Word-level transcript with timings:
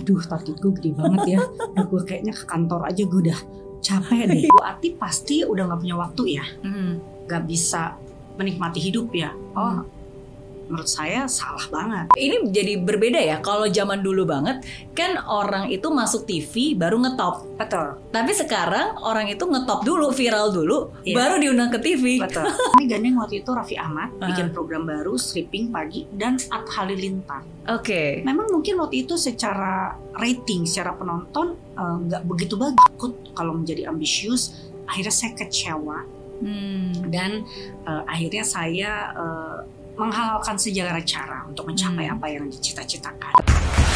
Aduh 0.00 0.24
target 0.24 0.56
gue 0.56 0.72
gede 0.80 0.90
banget 0.96 1.36
ya. 1.36 1.40
Udah 1.76 1.84
gue 1.84 2.00
kayaknya 2.08 2.32
ke 2.32 2.44
kantor 2.48 2.88
aja 2.88 3.02
gue 3.04 3.20
udah 3.28 3.40
capek 3.84 4.24
deh. 4.24 4.48
Bu 4.48 4.60
Ati 4.64 4.88
pasti 4.96 5.44
udah 5.44 5.68
gak 5.68 5.80
punya 5.84 5.96
waktu 6.00 6.22
ya. 6.40 6.44
Hmm. 6.64 6.96
Gak 7.28 7.44
bisa 7.44 8.00
menikmati 8.40 8.80
hidup 8.80 9.12
ya. 9.12 9.36
Oh, 9.52 9.84
menurut 10.72 10.88
saya 10.88 11.28
salah 11.28 11.60
banget. 11.68 12.08
Ini 12.16 12.48
jadi 12.48 12.80
berbeda 12.80 13.20
ya. 13.20 13.36
Kalau 13.38 13.68
zaman 13.68 14.00
dulu 14.00 14.24
banget 14.24 14.64
kan 14.96 15.20
orang 15.20 15.68
itu 15.68 15.84
masuk 15.86 16.24
TV 16.24 16.72
baru 16.72 16.96
ngetop. 16.98 17.44
Betul. 17.54 18.00
Tapi 18.08 18.32
sekarang 18.32 18.96
orang 18.98 19.28
itu 19.28 19.44
ngetop 19.44 19.84
dulu, 19.84 20.08
viral 20.08 20.48
dulu, 20.48 20.88
Iya. 21.04 21.12
baru 21.14 21.34
diundang 21.36 21.68
ke 21.68 21.78
TV. 21.78 22.16
Betul. 22.18 22.48
Ini 22.80 22.84
gandeng 22.88 23.20
waktu 23.20 23.34
itu 23.38 23.50
Raffi 23.52 23.76
Ahmad 23.76 24.08
Ah. 24.16 24.32
bikin 24.32 24.48
program 24.50 24.88
baru 24.88 25.14
Stripping 25.14 25.68
Pagi 25.68 26.08
dan 26.10 26.40
At 26.48 26.64
Halilintar. 26.72 27.44
Oke. 27.68 28.24
Memang 28.24 28.48
mungkin 28.48 28.80
waktu 28.80 29.04
itu 29.04 29.14
secara 29.14 29.92
rating, 30.16 30.64
secara 30.64 30.96
penonton 30.96 31.52
eh, 31.76 31.96
nggak 32.08 32.22
begitu 32.24 32.56
bagus. 32.56 32.88
Kalau 33.32 33.52
menjadi 33.52 33.86
ambisius, 33.86 34.56
akhirnya 34.88 35.12
saya 35.12 35.32
kecewa 35.36 36.24
Hmm. 36.42 37.06
dan 37.06 37.46
eh, 37.86 38.02
akhirnya 38.04 38.42
saya 38.42 38.92
eh, 39.12 39.56
menghalalkan 39.96 40.56
segala 40.56 40.96
cara 41.04 41.44
untuk 41.48 41.68
mencapai 41.68 42.08
Hmm. 42.08 42.16
apa 42.16 42.26
yang 42.32 42.44
dicita-citakan. 42.48 43.91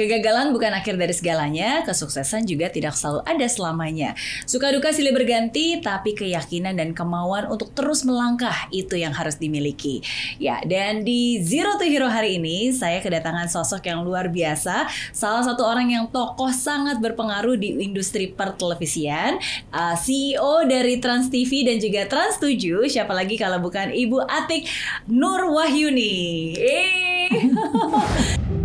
Kegagalan 0.00 0.56
bukan 0.56 0.72
akhir 0.72 0.96
dari 0.96 1.12
segalanya, 1.12 1.84
kesuksesan 1.84 2.48
juga 2.48 2.72
tidak 2.72 2.96
selalu 2.96 3.20
ada 3.28 3.44
selamanya. 3.44 4.16
Suka 4.48 4.72
duka 4.72 4.96
silih 4.96 5.12
berganti, 5.12 5.76
tapi 5.76 6.16
keyakinan 6.16 6.72
dan 6.72 6.96
kemauan 6.96 7.44
untuk 7.52 7.76
terus 7.76 8.00
melangkah 8.08 8.64
itu 8.72 8.96
yang 8.96 9.12
harus 9.12 9.36
dimiliki. 9.36 10.00
Ya, 10.40 10.64
dan 10.64 11.04
di 11.04 11.44
Zero 11.44 11.76
to 11.76 11.84
Hero 11.84 12.08
hari 12.08 12.40
ini, 12.40 12.72
saya 12.72 13.04
kedatangan 13.04 13.52
sosok 13.52 13.92
yang 13.92 14.00
luar 14.00 14.32
biasa, 14.32 14.88
salah 15.12 15.44
satu 15.44 15.68
orang 15.68 15.92
yang 15.92 16.08
tokoh 16.08 16.48
sangat 16.48 16.96
berpengaruh 16.96 17.60
di 17.60 17.84
industri 17.84 18.32
pertelevisian, 18.32 19.36
uh, 19.68 20.00
CEO 20.00 20.64
dari 20.64 20.96
Trans 20.96 21.28
TV 21.28 21.68
dan 21.68 21.76
juga 21.76 22.08
Trans 22.08 22.40
7, 22.40 22.88
siapa 22.88 23.12
lagi 23.12 23.36
kalau 23.36 23.60
bukan 23.60 23.92
Ibu 23.92 24.24
Atik 24.24 24.64
Nur 25.12 25.44
Wahyuni. 25.52 26.56
Eh. 26.56 27.28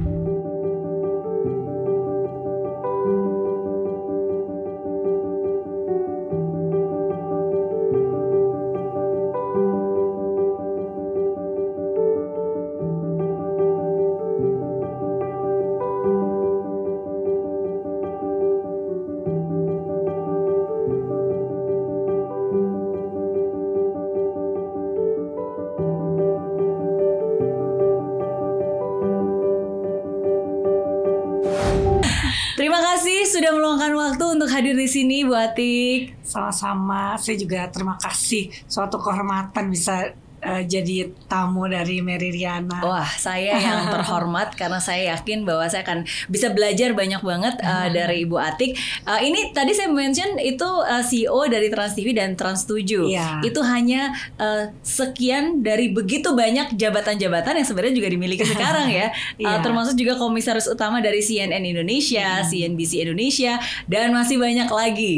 meluangkan 33.76 34.16
waktu 34.16 34.26
untuk 34.40 34.48
hadir 34.48 34.72
di 34.72 34.88
sini, 34.88 35.28
Bu 35.28 35.36
Atik. 35.36 36.16
Sama-sama, 36.24 37.20
saya 37.20 37.36
juga 37.36 37.68
terima 37.68 38.00
kasih 38.00 38.48
suatu 38.72 39.04
kehormatan 39.04 39.68
bisa 39.68 40.16
eh, 40.46 40.64
jadi 40.70 41.10
tamu 41.26 41.66
dari 41.66 42.06
Mary 42.06 42.30
Riana. 42.30 42.80
Wah, 42.86 43.10
saya 43.10 43.58
yang 43.58 43.90
terhormat 43.94 44.54
karena 44.54 44.78
saya 44.78 45.18
yakin 45.18 45.42
bahwa 45.42 45.66
saya 45.66 45.82
akan 45.82 46.06
bisa 46.30 46.54
belajar 46.54 46.94
banyak 46.94 47.22
banget 47.26 47.58
uh, 47.66 47.90
dari 47.90 48.24
Ibu 48.30 48.38
Atik. 48.38 48.78
Uh, 49.04 49.20
ini 49.26 49.50
tadi 49.52 49.74
saya 49.74 49.90
mention 49.90 50.38
itu 50.38 50.66
uh, 50.66 51.02
CEO 51.02 51.50
dari 51.50 51.74
Trans 51.74 51.98
TV 51.98 52.14
dan 52.14 52.38
Trans 52.38 52.70
7. 52.70 52.86
Iya. 53.10 53.42
Itu 53.42 53.66
hanya 53.66 54.14
uh, 54.38 54.70
sekian 54.86 55.66
dari 55.66 55.90
begitu 55.90 56.38
banyak 56.38 56.78
jabatan-jabatan 56.78 57.58
yang 57.58 57.68
sebenarnya 57.68 57.96
juga 57.98 58.10
dimiliki 58.14 58.46
sekarang 58.54 58.94
ya. 58.94 59.10
Uh, 59.42 59.56
Iya. 59.56 59.64
termasuk 59.64 59.96
juga 59.96 60.20
komisaris 60.20 60.68
utama 60.68 61.00
dari 61.00 61.24
CNN 61.24 61.64
Indonesia, 61.64 62.44
CNBC 62.44 63.08
Indonesia 63.08 63.58
dan 63.88 64.12
masih 64.12 64.38
banyak 64.38 64.68
lagi. 64.68 65.16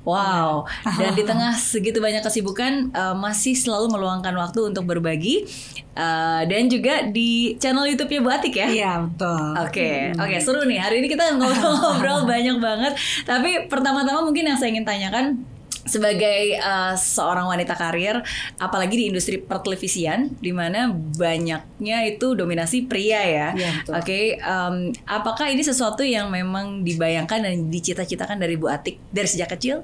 Wow, 0.00 0.64
dan 0.96 1.12
di 1.12 1.24
tengah 1.30 1.52
segitu 1.52 2.00
banyak 2.00 2.24
kesibukan 2.24 2.88
uh, 2.96 3.12
masih 3.12 3.52
selalu 3.52 3.92
meluangkan 3.92 4.32
waktu 4.32 4.72
untuk 4.72 4.88
berbagi 4.88 5.44
Uh, 5.90 6.46
dan 6.46 6.70
juga 6.70 7.02
di 7.10 7.58
channel 7.58 7.82
YouTube-nya 7.82 8.20
Bu 8.22 8.30
Atik 8.30 8.54
ya. 8.56 8.70
Iya, 8.70 8.92
betul. 9.04 9.52
Oke, 9.58 10.14
oke 10.14 10.36
seru 10.38 10.62
nih. 10.62 10.78
Hari 10.78 11.02
ini 11.02 11.10
kita 11.10 11.34
ngobrol-ngobrol 11.34 12.24
banyak 12.30 12.56
banget. 12.62 12.94
Tapi 13.26 13.66
pertama-tama 13.66 14.22
mungkin 14.22 14.48
yang 14.48 14.56
saya 14.56 14.70
ingin 14.70 14.86
tanyakan 14.86 15.42
sebagai 15.82 16.56
uh, 16.56 16.92
seorang 16.92 17.46
wanita 17.46 17.72
karir, 17.72 18.20
apalagi 18.56 18.94
di 18.96 19.04
industri 19.08 19.36
pertelevisian, 19.36 20.28
di 20.36 20.52
mana 20.52 20.88
banyaknya 20.92 21.98
itu 22.04 22.34
dominasi 22.34 22.84
pria 22.84 23.22
ya. 23.22 23.48
Betul. 23.52 23.92
Oke, 23.96 24.20
em, 24.36 24.74
apakah 25.04 25.48
ini 25.48 25.60
sesuatu 25.60 26.00
yang 26.00 26.28
memang 26.28 26.82
dibayangkan 26.82 27.40
dan 27.40 27.68
dicita-citakan 27.68 28.36
dari 28.36 28.54
Bu 28.54 28.68
Atik 28.68 29.00
dari 29.08 29.26
sejak 29.26 29.56
kecil? 29.56 29.80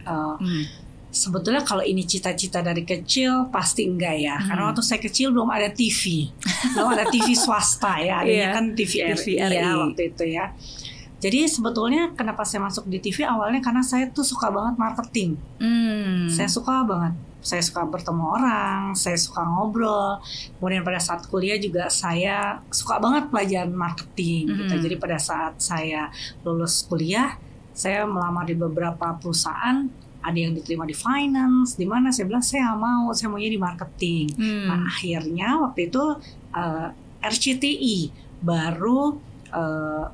Eh, 0.00 0.34
Hmm. 0.40 0.64
Sebetulnya 1.10 1.66
kalau 1.66 1.82
ini 1.82 2.06
cita-cita 2.06 2.62
dari 2.62 2.86
kecil 2.86 3.50
pasti 3.50 3.82
enggak 3.82 4.14
ya. 4.14 4.38
Hmm. 4.38 4.46
Karena 4.46 4.62
waktu 4.70 4.82
saya 4.86 5.02
kecil 5.02 5.34
belum 5.34 5.50
ada 5.50 5.66
TV. 5.66 6.30
belum 6.70 6.86
ada 6.94 7.10
TV 7.10 7.34
swasta 7.34 7.98
ya. 7.98 8.22
Adanya 8.22 8.30
Iya. 8.30 8.48
kan 8.54 8.64
TV, 8.78 8.92
TV 9.02 9.18
RI, 9.18 9.34
ya 9.34 9.46
RI. 9.50 9.74
waktu 9.74 10.02
itu 10.06 10.24
ya. 10.30 10.44
Jadi 11.20 11.44
sebetulnya 11.46 12.16
kenapa 12.16 12.48
saya 12.48 12.64
masuk 12.64 12.88
di 12.88 12.96
TV 12.96 13.28
awalnya 13.28 13.60
karena 13.60 13.84
saya 13.84 14.08
tuh 14.08 14.24
suka 14.24 14.48
banget 14.48 14.80
marketing. 14.80 15.36
Hmm. 15.60 16.32
Saya 16.32 16.48
suka 16.48 16.80
banget. 16.88 17.14
Saya 17.40 17.64
suka 17.64 17.88
bertemu 17.88 18.24
orang, 18.36 18.80
saya 18.96 19.16
suka 19.16 19.44
ngobrol. 19.44 20.20
Kemudian 20.56 20.84
pada 20.84 21.00
saat 21.00 21.24
kuliah 21.28 21.56
juga 21.56 21.88
saya 21.88 22.60
suka 22.68 23.00
banget 23.00 23.32
pelajaran 23.32 23.72
marketing 23.72 24.52
gitu. 24.52 24.74
Mhm. 24.76 24.82
Jadi 24.84 24.96
pada 25.00 25.16
saat 25.16 25.56
saya 25.56 26.12
lulus 26.44 26.84
kuliah, 26.84 27.40
saya 27.72 28.04
melamar 28.04 28.44
di 28.44 28.52
beberapa 28.52 29.16
perusahaan 29.16 29.88
ada 30.20 30.36
yang 30.36 30.52
diterima 30.52 30.84
di 30.84 30.92
finance, 30.92 31.80
di 31.80 31.88
mana 31.88 32.12
saya 32.12 32.28
bilang 32.28 32.44
saya 32.44 32.76
mau, 32.76 33.08
saya 33.16 33.32
maunya 33.32 33.48
di 33.48 33.60
marketing. 33.60 34.36
Hmm. 34.36 34.68
Nah 34.68 34.80
akhirnya 34.84 35.48
waktu 35.64 35.88
itu 35.88 36.04
eh, 36.52 36.88
RCTI 37.24 37.98
baru 38.44 39.16
eh, 39.48 40.04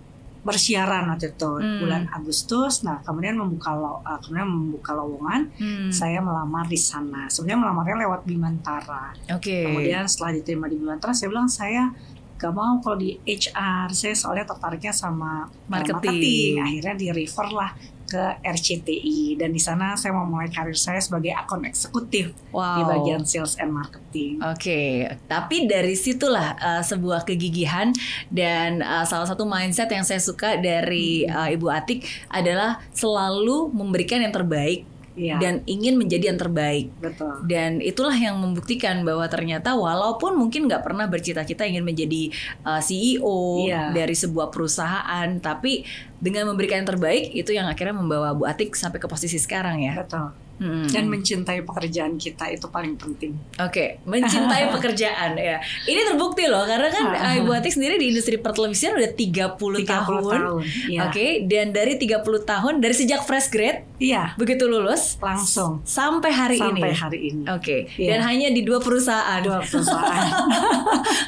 bersiaran 0.46 1.10
waktu 1.10 1.34
itu 1.34 1.50
Hmm. 1.58 1.78
bulan 1.82 2.02
Agustus. 2.08 2.86
Nah 2.86 3.02
kemudian 3.02 3.34
membuka 3.34 3.74
lo, 3.74 3.98
eh, 4.00 4.18
kemudian 4.22 4.46
membuka 4.46 4.94
lowongan, 4.94 5.50
Hmm. 5.52 5.90
saya 5.90 6.22
melamar 6.22 6.64
di 6.64 6.78
sana. 6.78 7.26
Sebenarnya 7.26 7.66
melamarnya 7.66 7.96
lewat 8.06 8.20
Bimantara. 8.22 9.10
Oke. 9.34 9.66
Kemudian 9.66 10.06
setelah 10.06 10.32
diterima 10.32 10.70
di 10.70 10.78
Bimantara, 10.78 11.10
saya 11.10 11.28
bilang 11.28 11.50
saya 11.50 11.90
gak 12.36 12.52
mau 12.52 12.78
kalau 12.84 13.00
di 13.00 13.16
HR. 13.24 13.92
Saya 13.92 14.14
soalnya 14.14 14.46
tertariknya 14.48 14.92
sama 14.92 15.48
eh, 15.48 15.68
Marketing. 15.68 16.60
Akhirnya 16.60 16.94
di 16.94 17.08
refer 17.12 17.48
lah 17.52 17.72
ke 18.06 18.38
RCTI 18.40 19.34
dan 19.34 19.50
di 19.50 19.58
sana 19.58 19.98
saya 19.98 20.14
memulai 20.14 20.46
karir 20.46 20.78
saya 20.78 21.02
sebagai 21.02 21.34
akun 21.34 21.66
eksekutif 21.66 22.30
wow. 22.54 22.78
di 22.78 22.82
bagian 22.86 23.22
sales 23.26 23.58
and 23.58 23.74
marketing. 23.74 24.38
Oke, 24.46 25.10
tapi 25.26 25.66
dari 25.66 25.98
situlah 25.98 26.54
uh, 26.56 26.82
sebuah 26.86 27.26
kegigihan 27.26 27.90
dan 28.30 28.80
uh, 28.80 29.02
salah 29.02 29.26
satu 29.26 29.42
mindset 29.42 29.90
yang 29.90 30.06
saya 30.06 30.22
suka 30.22 30.54
dari 30.56 31.26
uh, 31.26 31.50
Ibu 31.50 31.66
Atik 31.66 32.06
adalah 32.30 32.78
selalu 32.94 33.74
memberikan 33.74 34.22
yang 34.22 34.32
terbaik 34.32 34.86
Iya, 35.16 35.40
dan 35.40 35.64
ingin 35.64 35.96
menjadi 35.96 36.28
yang 36.30 36.38
terbaik. 36.38 36.92
betul. 37.00 37.32
Dan 37.48 37.80
itulah 37.80 38.12
yang 38.12 38.36
membuktikan 38.36 39.00
bahwa 39.00 39.24
ternyata 39.32 39.72
walaupun 39.72 40.36
mungkin 40.36 40.68
nggak 40.68 40.84
pernah 40.84 41.08
bercita-cita 41.08 41.64
ingin 41.64 41.82
menjadi 41.82 42.28
uh, 42.62 42.78
CEO 42.78 43.64
Iya. 43.66 43.96
dari 43.96 44.12
sebuah 44.12 44.52
perusahaan, 44.52 45.28
tapi 45.40 45.82
dengan 46.20 46.52
memberikan 46.52 46.84
yang 46.84 46.88
terbaik 46.92 47.32
itu 47.32 47.56
yang 47.56 47.64
akhirnya 47.66 47.96
membawa 47.96 48.36
Bu 48.36 48.44
Atik 48.44 48.76
sampai 48.76 49.00
ke 49.00 49.08
posisi 49.08 49.40
sekarang 49.40 49.80
ya. 49.80 49.96
Betul. 49.96 50.45
Hmm. 50.56 50.86
Dan 50.86 51.06
mencintai 51.06 51.60
pekerjaan 51.62 52.16
kita 52.16 52.48
itu 52.48 52.64
paling 52.66 52.96
penting. 52.96 53.36
Oke, 53.56 54.00
mencintai 54.02 54.68
pekerjaan 54.74 55.36
ya. 55.36 55.60
Ini 55.82 56.00
terbukti 56.06 56.44
loh 56.44 56.64
karena 56.64 56.88
kan 56.88 57.04
Ah. 57.08 57.30
uh, 57.30 57.34
Ibu 57.38 57.52
Atik 57.52 57.72
sendiri 57.72 57.96
di 57.96 58.08
industri 58.08 58.36
pertelevisian 58.36 58.92
udah 58.92 59.10
30, 59.10 59.52
30 59.52 59.84
tahun. 59.84 60.22
tahun. 60.24 60.62
Iya. 60.88 61.00
Oke, 61.04 61.26
dan 61.44 61.70
dari 61.70 61.94
30 61.94 62.24
tahun 62.42 62.74
dari 62.78 62.94
sejak 62.94 63.20
fresh 63.22 63.48
grade 63.48 63.84
Iya, 63.96 64.36
begitu 64.36 64.64
lulus 64.64 65.16
langsung 65.18 65.80
sampai 65.82 66.28
hari 66.28 66.56
sampai 66.56 66.84
ini. 66.86 66.92
hari 66.94 67.18
ini. 67.26 67.42
Oke, 67.48 67.88
Iya. 67.94 68.08
dan 68.12 68.20
hanya 68.26 68.48
di 68.50 68.60
dua 68.60 68.76
perusahaan. 68.78 69.40
Dua 69.40 69.60
perusahaan. 69.60 70.28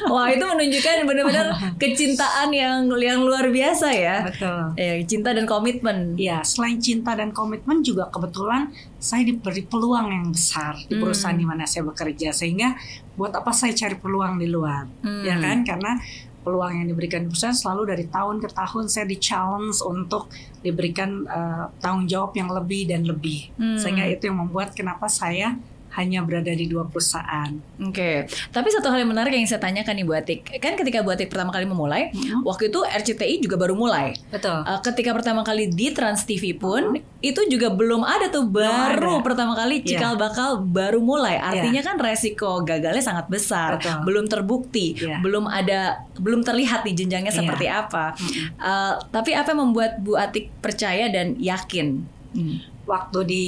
Wah, 0.07 0.27
itu 0.27 0.41
menunjukkan 0.41 0.95
benar-benar 1.03 1.47
kecintaan 1.81 2.49
yang 2.51 2.85
yang 2.95 3.21
luar 3.21 3.45
biasa 3.47 3.87
ya. 3.91 4.21
Betul. 4.23 4.73
Ya, 4.75 4.93
cinta 5.03 5.29
dan 5.31 5.45
komitmen. 5.45 6.13
Ya, 6.15 6.41
selain 6.43 6.77
cinta 6.77 7.13
dan 7.13 7.29
komitmen 7.31 7.81
juga 7.81 8.05
kebetulan 8.07 8.69
saya 8.99 9.23
diberi 9.23 9.63
peluang 9.63 10.11
yang 10.11 10.27
besar 10.29 10.75
di 10.75 10.93
Hmm. 10.93 11.01
perusahaan 11.01 11.33
di 11.33 11.47
mana 11.47 11.63
saya 11.63 11.87
bekerja 11.87 12.29
sehingga 12.29 12.75
buat 13.15 13.31
apa 13.31 13.49
saya 13.49 13.71
cari 13.71 13.95
peluang 13.95 14.35
di 14.35 14.47
luar 14.47 14.85
Hmm. 15.01 15.23
ya 15.23 15.35
kan 15.35 15.63
karena 15.63 15.95
peluang 16.39 16.71
yang 16.73 16.87
diberikan 16.87 17.23
di 17.23 17.27
perusahaan 17.27 17.55
selalu 17.55 17.95
dari 17.95 18.05
tahun 18.07 18.39
ke 18.39 18.47
tahun 18.51 18.85
saya 18.87 19.05
di 19.05 19.17
challenge 19.17 19.79
untuk 19.83 20.31
diberikan 20.59 21.23
uh, 21.25 21.67
tanggung 21.79 22.07
jawab 22.07 22.31
yang 22.33 22.47
lebih 22.49 22.87
dan 22.87 23.03
lebih 23.03 23.51
Hmm. 23.55 23.75
sehingga 23.75 24.03
itu 24.05 24.27
yang 24.27 24.39
membuat 24.39 24.71
kenapa 24.71 25.07
saya 25.07 25.55
hanya 25.91 26.21
berada 26.21 26.49
di 26.49 26.65
dua 26.65 26.85
perusahaan. 26.85 27.49
Oke, 27.81 28.23
tapi 28.49 28.67
satu 28.69 28.87
hal 28.87 29.01
yang 29.01 29.09
menarik 29.09 29.31
yang 29.31 29.43
saya 29.43 29.57
tanyakan 29.57 29.93
nih 29.93 30.05
Bu 30.05 30.13
Atik, 30.13 30.39
kan 30.57 30.73
ketika 30.73 31.01
Bu 31.01 31.09
Atik 31.09 31.27
pertama 31.27 31.49
kali 31.49 31.65
memulai, 31.65 32.09
Mhm. 32.09 32.43
waktu 32.43 32.69
itu 32.69 32.79
RCTI 32.79 33.39
juga 33.39 33.55
baru 33.55 33.73
mulai. 33.73 34.13
Betul. 34.29 34.61
Uh, 34.61 34.79
ketika 34.79 35.11
pertama 35.11 35.41
kali 35.41 35.67
di 35.67 35.89
Trans 35.89 36.23
TV 36.23 36.53
pun 36.53 36.93
itu 37.19 37.41
juga 37.47 37.67
belum 37.69 38.01
ada 38.01 38.29
tuh 38.29 38.45
baru 38.45 39.19
ada. 39.19 39.25
pertama 39.25 39.53
kali 39.53 39.81
Iya. 39.81 39.87
cikal 39.89 40.13
bakal 40.15 40.61
baru 40.61 40.99
mulai. 40.99 41.35
Artinya 41.35 41.81
kan 41.81 41.97
resiko 41.97 42.61
gagalnya 42.61 43.01
sangat 43.01 43.25
besar, 43.27 43.75
Betul. 43.75 43.97
belum 44.05 44.25
terbukti, 44.25 44.93
Iya. 44.95 45.19
belum 45.19 45.45
ada 45.45 46.05
belum 46.15 46.43
terlihat 46.43 46.85
nih 46.85 46.95
jenjangnya 46.95 47.33
Iya. 47.33 47.39
seperti 47.41 47.65
apa. 47.65 48.13
Mhm. 48.13 48.45
Uh, 48.55 48.93
tapi 49.09 49.33
apa 49.33 49.51
yang 49.51 49.65
membuat 49.65 49.97
Bu 49.99 50.13
Atik 50.13 50.53
percaya 50.59 51.09
dan 51.09 51.35
yakin? 51.35 52.05
Hmm. 52.29 52.61
Waktu 52.85 53.19
di 53.25 53.45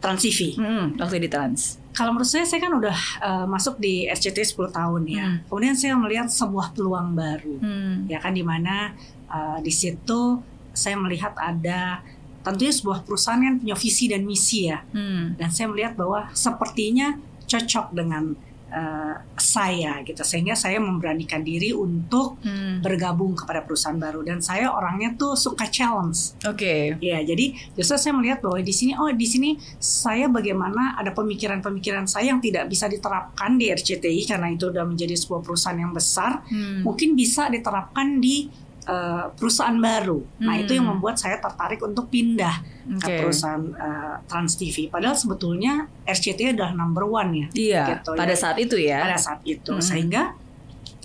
Trans 0.00 0.20
TV. 0.20 0.58
Hmm, 0.58 0.98
waktu 1.00 1.22
di 1.22 1.30
Trans. 1.30 1.80
Kalau 1.92 2.16
menurut 2.16 2.28
saya, 2.28 2.48
saya 2.48 2.60
kan 2.64 2.72
udah 2.72 2.98
uh, 3.20 3.46
masuk 3.48 3.76
di 3.76 4.08
RCTI 4.08 4.44
10 4.48 4.72
tahun 4.72 5.02
ya. 5.04 5.24
Hmm. 5.28 5.36
Kemudian 5.48 5.76
saya 5.76 5.94
melihat 5.96 6.28
sebuah 6.32 6.72
peluang 6.72 7.12
baru. 7.12 7.56
Hmm. 7.60 7.94
ya 8.08 8.18
kan 8.20 8.32
di 8.32 8.44
mana 8.44 8.96
uh, 9.28 9.58
di 9.60 9.72
situ 9.72 10.40
saya 10.72 10.96
melihat 10.96 11.36
ada 11.36 12.00
tentunya 12.42 12.72
sebuah 12.74 13.06
perusahaan 13.06 13.38
yang 13.38 13.60
punya 13.60 13.76
visi 13.78 14.10
dan 14.10 14.26
misi 14.26 14.66
ya 14.66 14.82
Hmm. 14.90 15.38
dan 15.38 15.48
saya 15.54 15.70
melihat 15.70 15.94
bahwa 15.94 16.26
sepertinya 16.34 17.14
cocok 17.46 17.94
dengan 17.94 18.34
uh, 18.72 19.14
saya 19.36 20.00
gitu 20.02 20.20
sehingga 20.20 20.56
saya 20.56 20.80
memberanikan 20.80 21.40
diri 21.40 21.70
untuk 21.70 22.40
Hmm. 22.42 22.80
bergabung 22.80 23.36
kepada 23.36 23.60
perusahaan 23.60 23.94
baru 23.94 24.24
dan 24.24 24.40
saya 24.40 24.72
orangnya 24.72 25.14
tuh 25.14 25.36
suka 25.36 25.68
challenge 25.68 26.34
Oke. 26.42 26.96
ya 26.98 27.20
jadi 27.20 27.52
justru 27.72 27.94
saya 27.94 28.14
melihat 28.14 28.40
bahwa 28.40 28.58
di 28.58 28.72
sini 28.72 28.96
oh 28.96 29.12
di 29.12 29.24
sini 29.24 29.50
saya 29.76 30.26
bagaimana 30.26 30.96
ada 30.96 31.12
pemikiran-pemikiran 31.12 32.08
saya 32.08 32.32
yang 32.32 32.40
tidak 32.40 32.66
bisa 32.66 32.88
diterapkan 32.88 33.54
di 33.54 33.68
RCTI 33.68 34.24
karena 34.24 34.48
itu 34.48 34.66
sudah 34.66 34.82
menjadi 34.82 35.12
sebuah 35.12 35.40
perusahaan 35.40 35.76
yang 35.76 35.92
besar 35.92 36.42
Hmm. 36.44 36.82
mungkin 36.82 37.12
bisa 37.12 37.46
diterapkan 37.46 38.18
di 38.18 38.48
uh, 38.84 39.30
perusahaan 39.34 39.74
baru. 39.74 40.20
Nah 40.40 40.54
Hmm. 40.54 40.62
itu 40.62 40.72
yang 40.74 40.86
membuat 40.88 41.16
saya 41.16 41.38
tertarik 41.38 41.78
untuk 41.80 42.08
pindah 42.08 42.62
Oke. 42.96 43.02
ke 43.02 43.10
perusahaan 43.22 43.62
uh, 43.74 44.16
Trans 44.26 44.54
TV. 44.54 44.88
Padahal 44.88 45.14
sebetulnya 45.14 45.86
RCTI 46.02 46.56
adalah 46.58 46.72
number 46.72 47.04
one 47.04 47.30
ya 47.34 47.46
Iya, 47.54 47.82
Gitu, 47.96 48.10
pada 48.14 48.34
ya. 48.34 48.38
saat 48.38 48.56
itu 48.58 48.76
ya. 48.78 49.00
pada 49.02 49.18
saat 49.18 49.40
itu. 49.44 49.72
Hmm. 49.72 49.82
Sehingga 49.82 50.22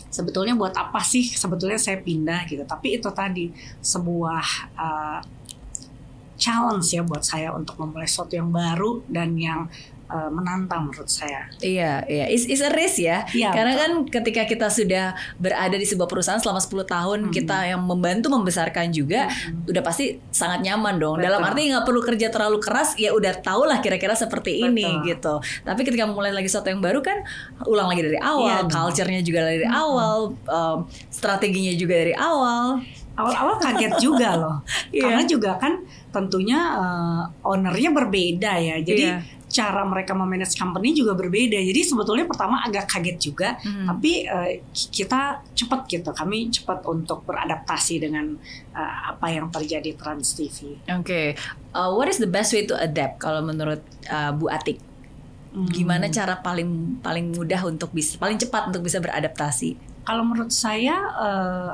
sebetulnya 0.07 0.57
buat 0.57 0.73
apa 0.73 1.03
sih 1.03 1.21
sebetulnya 1.23 1.77
saya 1.77 2.01
pindah 2.01 2.47
gitu. 2.47 2.63
Tapi 2.65 2.97
itu 2.97 3.09
tadi 3.13 3.53
sebuah 3.79 4.45
uh, 4.73 5.19
challenge 6.37 6.93
ya 6.93 7.01
buat 7.01 7.25
saya 7.25 7.49
untuk 7.53 7.77
memulai 7.81 8.05
sesuatu 8.05 8.33
yang 8.33 8.49
baru 8.49 9.01
dan 9.09 9.33
yang 9.37 9.65
uh, 10.07 10.27
menantang 10.27 10.87
menurut 10.87 11.05
saya. 11.05 11.47
Iya, 11.57 12.03
iya. 12.05 12.25
Is 12.25 12.43
is 12.43 12.59
a 12.59 12.69
risk 12.69 12.97
ya. 12.97 13.27
Iya, 13.29 13.51
Karena 13.51 13.73
betul. 13.73 13.83
kan 13.83 13.91
ketika 14.11 14.41
kita 14.43 14.67
sudah 14.67 15.05
berada 15.35 15.73
di 15.73 15.83
sebuah 15.83 16.05
perusahaan 16.05 16.37
selama 16.37 16.57
10 16.57 16.83
tahun, 16.85 17.19
Hmm. 17.23 17.33
kita 17.33 17.57
yang 17.67 17.81
membantu 17.81 18.27
membesarkan 18.29 18.89
juga 18.89 19.27
Hmm. 19.27 19.63
udah 19.65 19.81
pasti 19.81 20.17
sangat 20.29 20.61
nyaman 20.61 20.95
dong. 20.95 21.15
Betul. 21.15 21.27
Dalam 21.27 21.41
arti 21.43 21.61
nggak 21.67 21.83
perlu 21.83 22.01
kerja 22.01 22.27
terlalu 22.27 22.57
keras, 22.57 22.95
ya 22.95 23.11
udah 23.11 23.33
tau 23.37 23.63
lah 23.63 23.77
kira-kira 23.77 24.13
seperti 24.13 24.61
ini 24.61 24.83
Betul. 24.83 25.05
gitu. 25.05 25.33
Tapi 25.63 25.81
ketika 25.81 26.03
memulai 26.03 26.31
lagi 26.31 26.47
sesuatu 26.47 26.67
yang 26.67 26.79
baru 26.79 26.99
kan 26.99 27.21
ulang 27.63 27.87
lagi 27.87 28.01
dari 28.01 28.17
awal, 28.17 28.47
Iya 28.47 28.57
dong. 28.63 28.71
culture-nya 28.71 29.21
juga 29.21 29.39
dari 29.43 29.61
Hmm. 29.61 29.75
awal, 29.75 30.17
um, 30.45 30.77
strateginya 31.09 31.73
juga 31.73 31.95
dari 31.95 32.13
awal. 32.13 32.79
awal-awal 33.17 33.57
kaget 33.57 33.97
juga 33.97 34.37
loh 34.37 34.61
Iya. 34.93 35.09
karena 35.09 35.23
juga 35.25 35.57
kan 35.57 35.73
tentunya 36.07 36.59
eh, 36.77 37.21
ownernya 37.41 37.89
berbeda 37.89 38.61
ya 38.61 38.77
jadi 38.77 39.05
Iya. 39.09 39.17
Cara 39.47 39.81
mereka 39.81 40.11
memanage 40.11 40.53
company 40.53 40.91
juga 40.91 41.15
berbeda 41.15 41.55
jadi 41.55 41.81
sebetulnya 41.81 42.23
pertama 42.23 42.59
agak 42.61 42.83
kaget 42.85 43.17
juga 43.17 43.49
Hmm. 43.57 43.87
tapi 43.87 44.23
eh, 44.23 44.61
kita 44.71 45.39
cepat 45.51 45.87
gitu 45.87 46.11
kami 46.11 46.51
cepat 46.51 46.83
untuk 46.83 47.23
beradaptasi 47.23 47.95
dengan 47.97 48.35
eh, 48.71 48.97
apa 49.07 49.27
yang 49.27 49.47
terjadi 49.47 49.95
Trans 49.95 50.33
TV 50.33 50.75
Oke, 50.91 51.33
Uh, 51.71 51.93
what 51.93 52.05
is 52.05 52.17
the 52.17 52.25
best 52.25 52.51
way 52.51 52.65
to 52.65 52.73
adapt 52.73 53.21
kalau 53.21 53.39
menurut 53.39 53.79
uh, 54.07 54.33
Bu 54.33 54.49
Atik? 54.49 54.81
Hmm. 55.53 55.69
Gimana 55.69 56.09
cara 56.09 56.37
paling 56.37 56.97
paling 56.99 57.31
mudah 57.31 57.61
untuk 57.63 57.89
bisa 57.89 58.17
paling 58.17 58.35
cepat 58.35 58.67
untuk 58.67 58.81
bisa 58.81 58.97
beradaptasi? 58.97 59.77
kalau 60.01 60.23
menurut 60.23 60.49
saya 60.49 60.95
eh, 60.97 61.71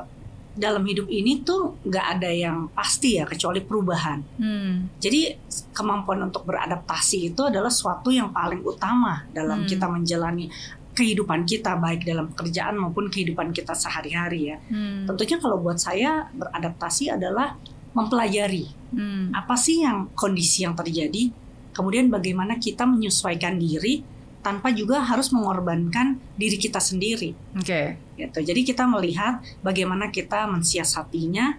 dalam 0.54 0.86
hidup 0.86 1.10
ini 1.10 1.42
tuh 1.42 1.82
nggak 1.82 2.06
ada 2.18 2.30
yang 2.30 2.70
pasti 2.70 3.18
ya 3.18 3.26
kecuali 3.26 3.58
perubahan 3.58 4.22
Hmm. 4.38 4.86
Jadi 5.02 5.34
kemampuan 5.74 6.22
untuk 6.22 6.46
beradaptasi 6.46 7.34
itu 7.34 7.42
adalah 7.42 7.70
suatu 7.70 8.14
yang 8.14 8.30
paling 8.30 8.62
utama 8.62 9.26
dalam 9.34 9.62
Hmm. 9.62 9.68
kita 9.68 9.86
menjalani 9.90 10.46
kehidupan 10.94 11.42
kita 11.42 11.74
baik 11.74 12.06
dalam 12.06 12.30
pekerjaan 12.30 12.78
maupun 12.78 13.10
kehidupan 13.10 13.50
kita 13.50 13.74
sehari-hari 13.74 14.54
ya. 14.54 14.62
Hmm. 14.70 15.10
Tentunya 15.10 15.42
kalau 15.42 15.58
buat 15.58 15.82
saya 15.82 16.30
beradaptasi 16.30 17.10
adalah 17.10 17.58
mempelajari 17.94 18.70
Hmm. 18.94 19.34
apa 19.34 19.58
sih 19.58 19.82
yang 19.82 20.06
kondisi 20.14 20.62
yang 20.62 20.78
terjadi, 20.78 21.34
kemudian 21.74 22.06
bagaimana 22.06 22.62
kita 22.62 22.86
menyesuaikan 22.86 23.58
diri 23.58 24.06
tanpa 24.44 24.68
juga 24.70 25.00
harus 25.00 25.32
mengorbankan 25.32 26.20
diri 26.36 26.60
kita 26.60 26.76
sendiri 26.76 27.32
Oke. 27.56 27.96
gitu. 28.14 28.38
Jadi 28.44 28.60
kita 28.62 28.84
melihat 28.84 29.40
bagaimana 29.64 30.12
kita 30.12 30.44
mensiasatinya 30.44 31.56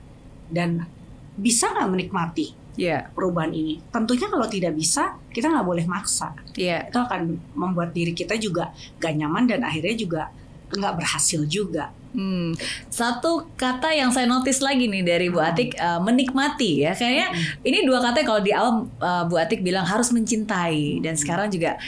dan 0.53 0.85
bisa 1.35 1.73
nggak 1.73 1.89
menikmati 1.89 2.47
Ya, 2.75 3.07
perubahan 3.15 3.55
ini. 3.55 3.79
Tentunya 3.87 4.27
kalau 4.27 4.51
tidak 4.51 4.75
bisa, 4.75 5.15
kita 5.31 5.47
nggak 5.47 5.63
boleh 5.63 5.87
maksa. 5.87 6.35
ya. 6.59 6.83
Itu 6.83 6.99
akan 6.99 7.39
membuat 7.55 7.95
diri 7.95 8.11
kita 8.11 8.35
juga 8.35 8.75
gak 8.99 9.15
nyaman 9.15 9.47
dan 9.47 9.63
akhirnya 9.63 9.95
juga 9.95 10.21
nggak 10.75 10.93
berhasil 10.99 11.47
juga. 11.47 11.95
Hmm. 12.11 12.51
Satu 12.91 13.47
kata 13.55 13.95
yang 13.95 14.11
saya 14.11 14.27
notice 14.27 14.59
lagi 14.59 14.91
nih 14.91 15.07
dari 15.07 15.31
Bu 15.31 15.39
Hmm. 15.39 15.55
Atik 15.55 15.71
uh, 15.79 16.03
menikmati 16.03 16.83
ya. 16.83 16.91
Kayaknya 16.91 17.27
ini 17.63 17.87
dua 17.87 18.03
kata 18.03 18.27
kalau 18.27 18.43
di 18.43 18.51
awal 18.51 18.91
uh, 18.99 19.23
Bu 19.23 19.39
Atik 19.39 19.63
bilang 19.63 19.87
harus 19.87 20.11
mencintai 20.11 20.99
dan 20.99 21.15
Hmm. 21.15 21.21
sekarang 21.23 21.47
juga 21.47 21.79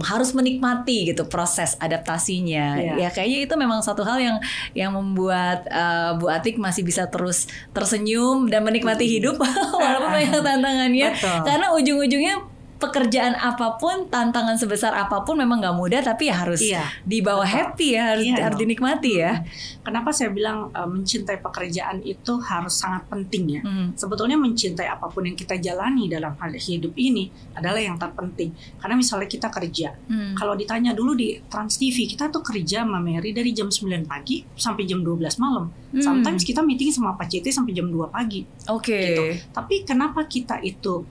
harus 0.00 0.30
menikmati 0.30 1.10
gitu 1.10 1.26
proses 1.26 1.74
adaptasinya. 1.76 2.78
Iya. 2.78 2.92
Ya 2.96 3.08
kayaknya 3.10 3.38
itu 3.44 3.54
memang 3.54 3.82
satu 3.82 4.06
hal 4.06 4.18
yang 4.18 4.36
yang 4.72 4.94
membuat 4.94 5.66
uh, 5.66 6.14
Bu 6.14 6.30
Atik 6.30 6.56
masih 6.56 6.82
bisa 6.82 7.10
terus 7.10 7.46
tersenyum 7.74 8.46
dan 8.46 8.62
menikmati 8.62 9.02
Hmm. 9.02 9.14
hidup 9.16 9.36
walaupun 9.82 10.10
banyak 10.12 10.42
tantangannya. 10.48 11.08
Betul. 11.16 11.38
Karena 11.42 11.66
ujung-ujungnya 11.74 12.34
pekerjaan 12.80 13.36
apa 13.36 13.76
pun, 13.76 14.08
tantangan 14.08 14.56
sebesar 14.56 14.90
apa 14.90 15.20
pun 15.20 15.36
memang 15.36 15.60
nggak 15.60 15.76
mudah 15.76 16.00
tapi 16.00 16.26
ya 16.26 16.40
harus 16.40 16.58
Iya. 16.58 16.88
dibawa 17.04 17.44
Betul. 17.44 17.54
happy 17.54 17.88
ya, 17.92 18.02
harus 18.10 18.24
Iya 18.24 18.34
harus 18.40 18.58
dinikmati 18.58 19.12
ya. 19.14 19.32
Kenapa 19.80 20.10
saya 20.10 20.32
bilang 20.32 20.72
uh, 20.72 20.88
mencintai 20.88 21.38
pekerjaan 21.38 22.00
itu 22.00 22.40
harus 22.40 22.72
sangat 22.74 23.04
penting 23.06 23.44
ya? 23.50 23.62
Hmm. 23.62 23.92
Sebetulnya 23.92 24.34
mencintai 24.34 24.88
apa 24.88 25.06
pun 25.06 25.22
yang 25.22 25.36
kita 25.36 25.54
jalani 25.56 26.08
dalam 26.08 26.32
hal 26.34 26.50
hidup 26.50 26.96
ini 26.96 27.28
adalah 27.52 27.76
yang 27.76 27.94
terpenting. 27.94 28.50
Karena 28.76 28.96
misalnya 28.96 29.28
kita 29.28 29.46
kerja, 29.46 29.92
Hmm. 30.08 30.32
kalau 30.32 30.56
ditanya 30.56 30.90
dulu 30.90 31.12
di 31.12 31.36
Trans 31.46 31.76
TV, 31.76 32.08
kita 32.08 32.26
tuh 32.28 32.40
kerja 32.40 32.82
sama 32.82 32.96
Mary 32.98 33.30
dari 33.30 33.52
jam 33.52 33.68
9 33.68 34.02
pagi 34.02 34.40
sampai 34.50 34.82
jam 34.82 35.04
12 35.04 35.36
malam. 35.36 35.68
Hmm. 35.92 36.00
Sometimes 36.00 36.40
kita 36.42 36.64
meeting 36.64 36.88
sama 36.88 37.12
Pak 37.12 37.28
CT 37.28 37.52
sampai 37.52 37.70
jam 37.70 37.86
2 37.86 38.08
pagi. 38.08 38.40
Oke. 38.66 38.96
gitu. 38.96 39.24
Tapi 39.50 39.84
kenapa 39.84 40.24
kita 40.24 40.56
itu 40.60 41.04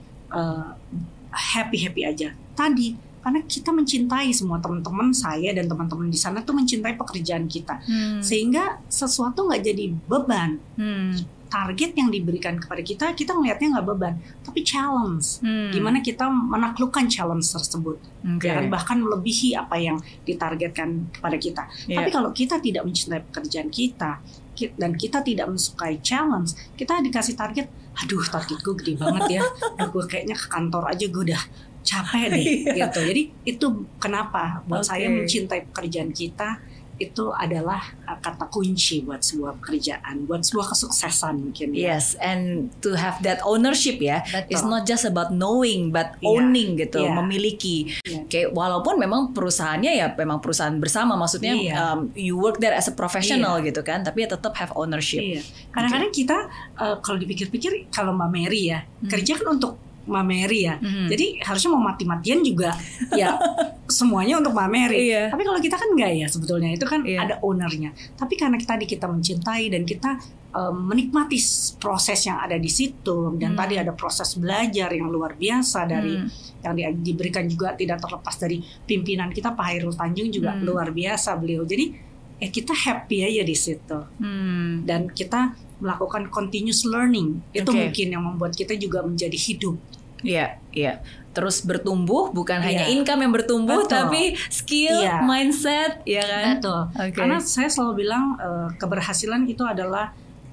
happy 1.30 1.78
happy 1.80 2.02
aja? 2.04 2.34
Tadi 2.52 2.94
karena 3.20 3.44
kita 3.44 3.68
mencintai 3.68 4.32
semua 4.32 4.56
teman-teman 4.58 5.12
saya 5.12 5.52
dan 5.52 5.68
teman-teman 5.68 6.08
di 6.08 6.16
sana 6.16 6.40
tuh 6.40 6.56
mencintai 6.56 6.96
pekerjaan 6.96 7.44
kita, 7.44 7.76
Hmm. 7.84 8.24
sehingga 8.24 8.80
sesuatu 8.88 9.44
nggak 9.44 9.60
jadi 9.62 9.92
beban. 10.08 10.56
Hmm. 10.74 11.12
Target 11.50 11.98
yang 11.98 12.08
diberikan 12.08 12.56
kepada 12.56 12.78
kita, 12.78 13.10
kita 13.12 13.34
melihatnya 13.34 13.76
nggak 13.76 13.86
beban, 13.90 14.14
tapi 14.40 14.62
challenge. 14.62 15.42
Hmm. 15.42 15.68
Gimana 15.68 15.98
kita 15.98 16.30
menaklukkan 16.30 17.10
challenge 17.10 17.44
tersebut, 17.44 17.98
Oke. 18.24 18.46
ya 18.46 18.56
kan? 18.56 18.70
bahkan 18.70 18.96
melebihi 18.96 19.52
apa 19.52 19.76
yang 19.76 19.98
ditargetkan 20.24 21.10
kepada 21.12 21.36
kita. 21.36 21.62
Iya. 21.84 22.00
Tapi 22.00 22.08
kalau 22.08 22.30
kita 22.30 22.56
tidak 22.56 22.86
mencintai 22.86 23.20
pekerjaan 23.28 23.68
kita 23.68 24.22
ki- 24.22 24.49
dan 24.76 24.92
kita 24.92 25.24
tidak 25.24 25.48
mensukai 25.48 25.96
challenge, 26.00 26.52
kita 26.76 27.00
dikasih 27.00 27.34
target, 27.34 27.66
aduh 27.96 28.20
target 28.22 28.58
gue 28.60 28.74
gede 28.76 28.92
banget 28.96 29.40
ya, 29.40 29.42
aduh 29.78 29.88
gue 29.90 30.04
kayaknya 30.04 30.36
ke 30.36 30.46
kantor 30.46 30.84
aja 30.90 31.04
gue 31.08 31.22
udah 31.32 31.42
capek 31.80 32.24
deh 32.28 32.44
Iya. 32.44 32.86
gitu. 32.86 33.00
Jadi 33.00 33.22
itu 33.48 33.66
kenapa 33.96 34.60
buat 34.68 34.84
Oke. 34.84 34.90
saya 34.92 35.08
mencintai 35.08 35.72
pekerjaan 35.72 36.12
kita 36.12 36.60
itu 37.00 37.32
adalah 37.32 37.80
uh, 38.04 38.20
kata 38.20 38.52
kunci 38.52 39.00
buat 39.00 39.24
sebuah 39.24 39.56
pekerjaan, 39.58 40.28
buat 40.28 40.44
sebuah 40.44 40.76
kesuksesan 40.76 41.40
mungkin. 41.40 41.72
ya. 41.72 41.96
Yes, 41.96 42.12
and 42.20 42.68
to 42.84 42.92
have 42.92 43.16
that 43.24 43.40
ownership 43.42 43.96
ya, 43.98 44.20
Betul. 44.20 44.52
it's 44.52 44.66
not 44.68 44.84
just 44.84 45.08
about 45.08 45.32
knowing 45.32 45.88
but 45.88 46.12
Iya, 46.20 46.28
owning 46.28 46.76
gitu, 46.76 47.00
iya. 47.00 47.16
memiliki. 47.16 47.96
Kayak 48.28 48.52
walaupun 48.52 49.00
memang 49.00 49.32
perusahaannya 49.32 49.92
ya 49.96 50.12
memang 50.12 50.44
perusahaan 50.44 50.76
bersama, 50.76 51.16
maksudnya 51.16 51.56
Iya. 51.56 51.72
um, 51.96 52.12
you 52.12 52.36
work 52.36 52.60
there 52.60 52.76
as 52.76 52.84
a 52.86 52.94
professional 52.94 53.56
gitu 53.64 53.80
kan, 53.80 54.04
tapi 54.04 54.28
ya 54.28 54.36
tetap 54.36 54.52
have 54.60 54.70
ownership. 54.76 55.24
Iya. 55.24 55.40
Kadang-kadang 55.72 56.12
kita 56.12 56.36
uh, 56.76 57.00
kalau 57.00 57.16
dipikir-pikir 57.16 57.88
kalau 57.88 58.12
Mbak 58.12 58.28
Mary 58.28 58.68
ya 58.68 58.84
kerja 59.08 59.40
kan 59.40 59.56
untuk 59.56 59.80
Mbak 60.10 60.24
Mary 60.26 60.60
ya. 60.66 60.74
Mhm. 60.76 61.06
Jadi 61.08 61.26
harusnya 61.40 61.70
mau 61.70 61.82
mati-matian 61.82 62.42
juga 62.42 62.74
ya 63.14 63.38
semuanya 63.88 64.38
untuk 64.38 64.52
Mbak 64.52 64.68
Mary. 64.68 64.96
Iya. 65.08 65.30
Tapi 65.30 65.42
kalau 65.42 65.58
kita 65.58 65.76
kan 65.76 65.88
enggak 65.94 66.12
ya 66.12 66.26
sebetulnya 66.26 66.70
itu 66.70 66.84
kan 66.84 67.00
Iya. 67.02 67.18
ada 67.22 67.34
ownernya. 67.40 67.90
Tapi 68.14 68.34
karena 68.34 68.58
kita 68.58 68.74
kita 68.76 69.06
mencintai 69.06 69.70
dan 69.70 69.82
kita 69.82 70.18
um, 70.50 70.90
menikmati 70.90 71.38
proses 71.78 72.26
yang 72.26 72.42
ada 72.42 72.58
di 72.58 72.66
situ 72.66 73.38
dan 73.38 73.54
Hmm. 73.54 73.60
tadi 73.60 73.78
ada 73.78 73.94
proses 73.94 74.34
belajar 74.34 74.90
yang 74.90 75.06
luar 75.06 75.34
biasa 75.34 75.86
dari 75.86 76.18
Hmm. 76.18 76.26
yang 76.60 76.74
di- 76.74 77.14
diberikan 77.14 77.46
juga 77.46 77.72
tidak 77.72 78.02
terlepas 78.02 78.34
dari 78.34 78.58
pimpinan 78.82 79.30
kita 79.30 79.54
Pak 79.54 79.62
Hairul 79.64 79.94
Tanjung 79.94 80.26
juga 80.28 80.50
Hmm. 80.52 80.66
luar 80.66 80.90
biasa 80.90 81.38
beliau. 81.38 81.62
Jadi 81.62 81.94
ya 82.36 82.48
kita 82.48 82.74
happy 82.74 83.22
aja 83.22 83.42
di 83.42 83.54
situ 83.54 83.98
Hmm. 84.18 84.82
dan 84.82 85.06
kita 85.06 85.54
melakukan 85.78 86.28
continuous 86.28 86.82
learning 86.82 87.40
itu 87.52 87.64
Oke. 87.64 87.78
mungkin 87.78 88.06
yang 88.10 88.20
membuat 88.22 88.52
kita 88.52 88.74
juga 88.74 89.00
menjadi 89.00 89.32
hidup 89.32 89.78
Iya, 90.20 90.60
iya. 90.70 91.00
Terus 91.30 91.62
bertumbuh 91.62 92.30
bukan 92.30 92.58
hanya 92.58 92.84
Iya. 92.84 92.92
income 92.92 93.22
yang 93.22 93.32
bertumbuh, 93.32 93.86
Betul. 93.86 93.94
tapi 93.96 94.22
skill, 94.48 94.98
Iya. 94.98 95.22
mindset, 95.22 96.02
ya 96.02 96.22
kan? 96.22 96.58
betul 96.58 96.80
Oke. 96.90 97.14
karena 97.14 97.38
saya 97.38 97.66
selalu 97.66 98.02
bilang 98.02 98.34
eh, 98.36 98.68
keberhasilan 98.76 99.44
itu 99.44 99.62
adalah 99.62 100.10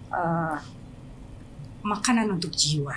eh, 0.08 0.58
makanan 1.84 2.28
untuk 2.32 2.52
jiwa 2.52 2.96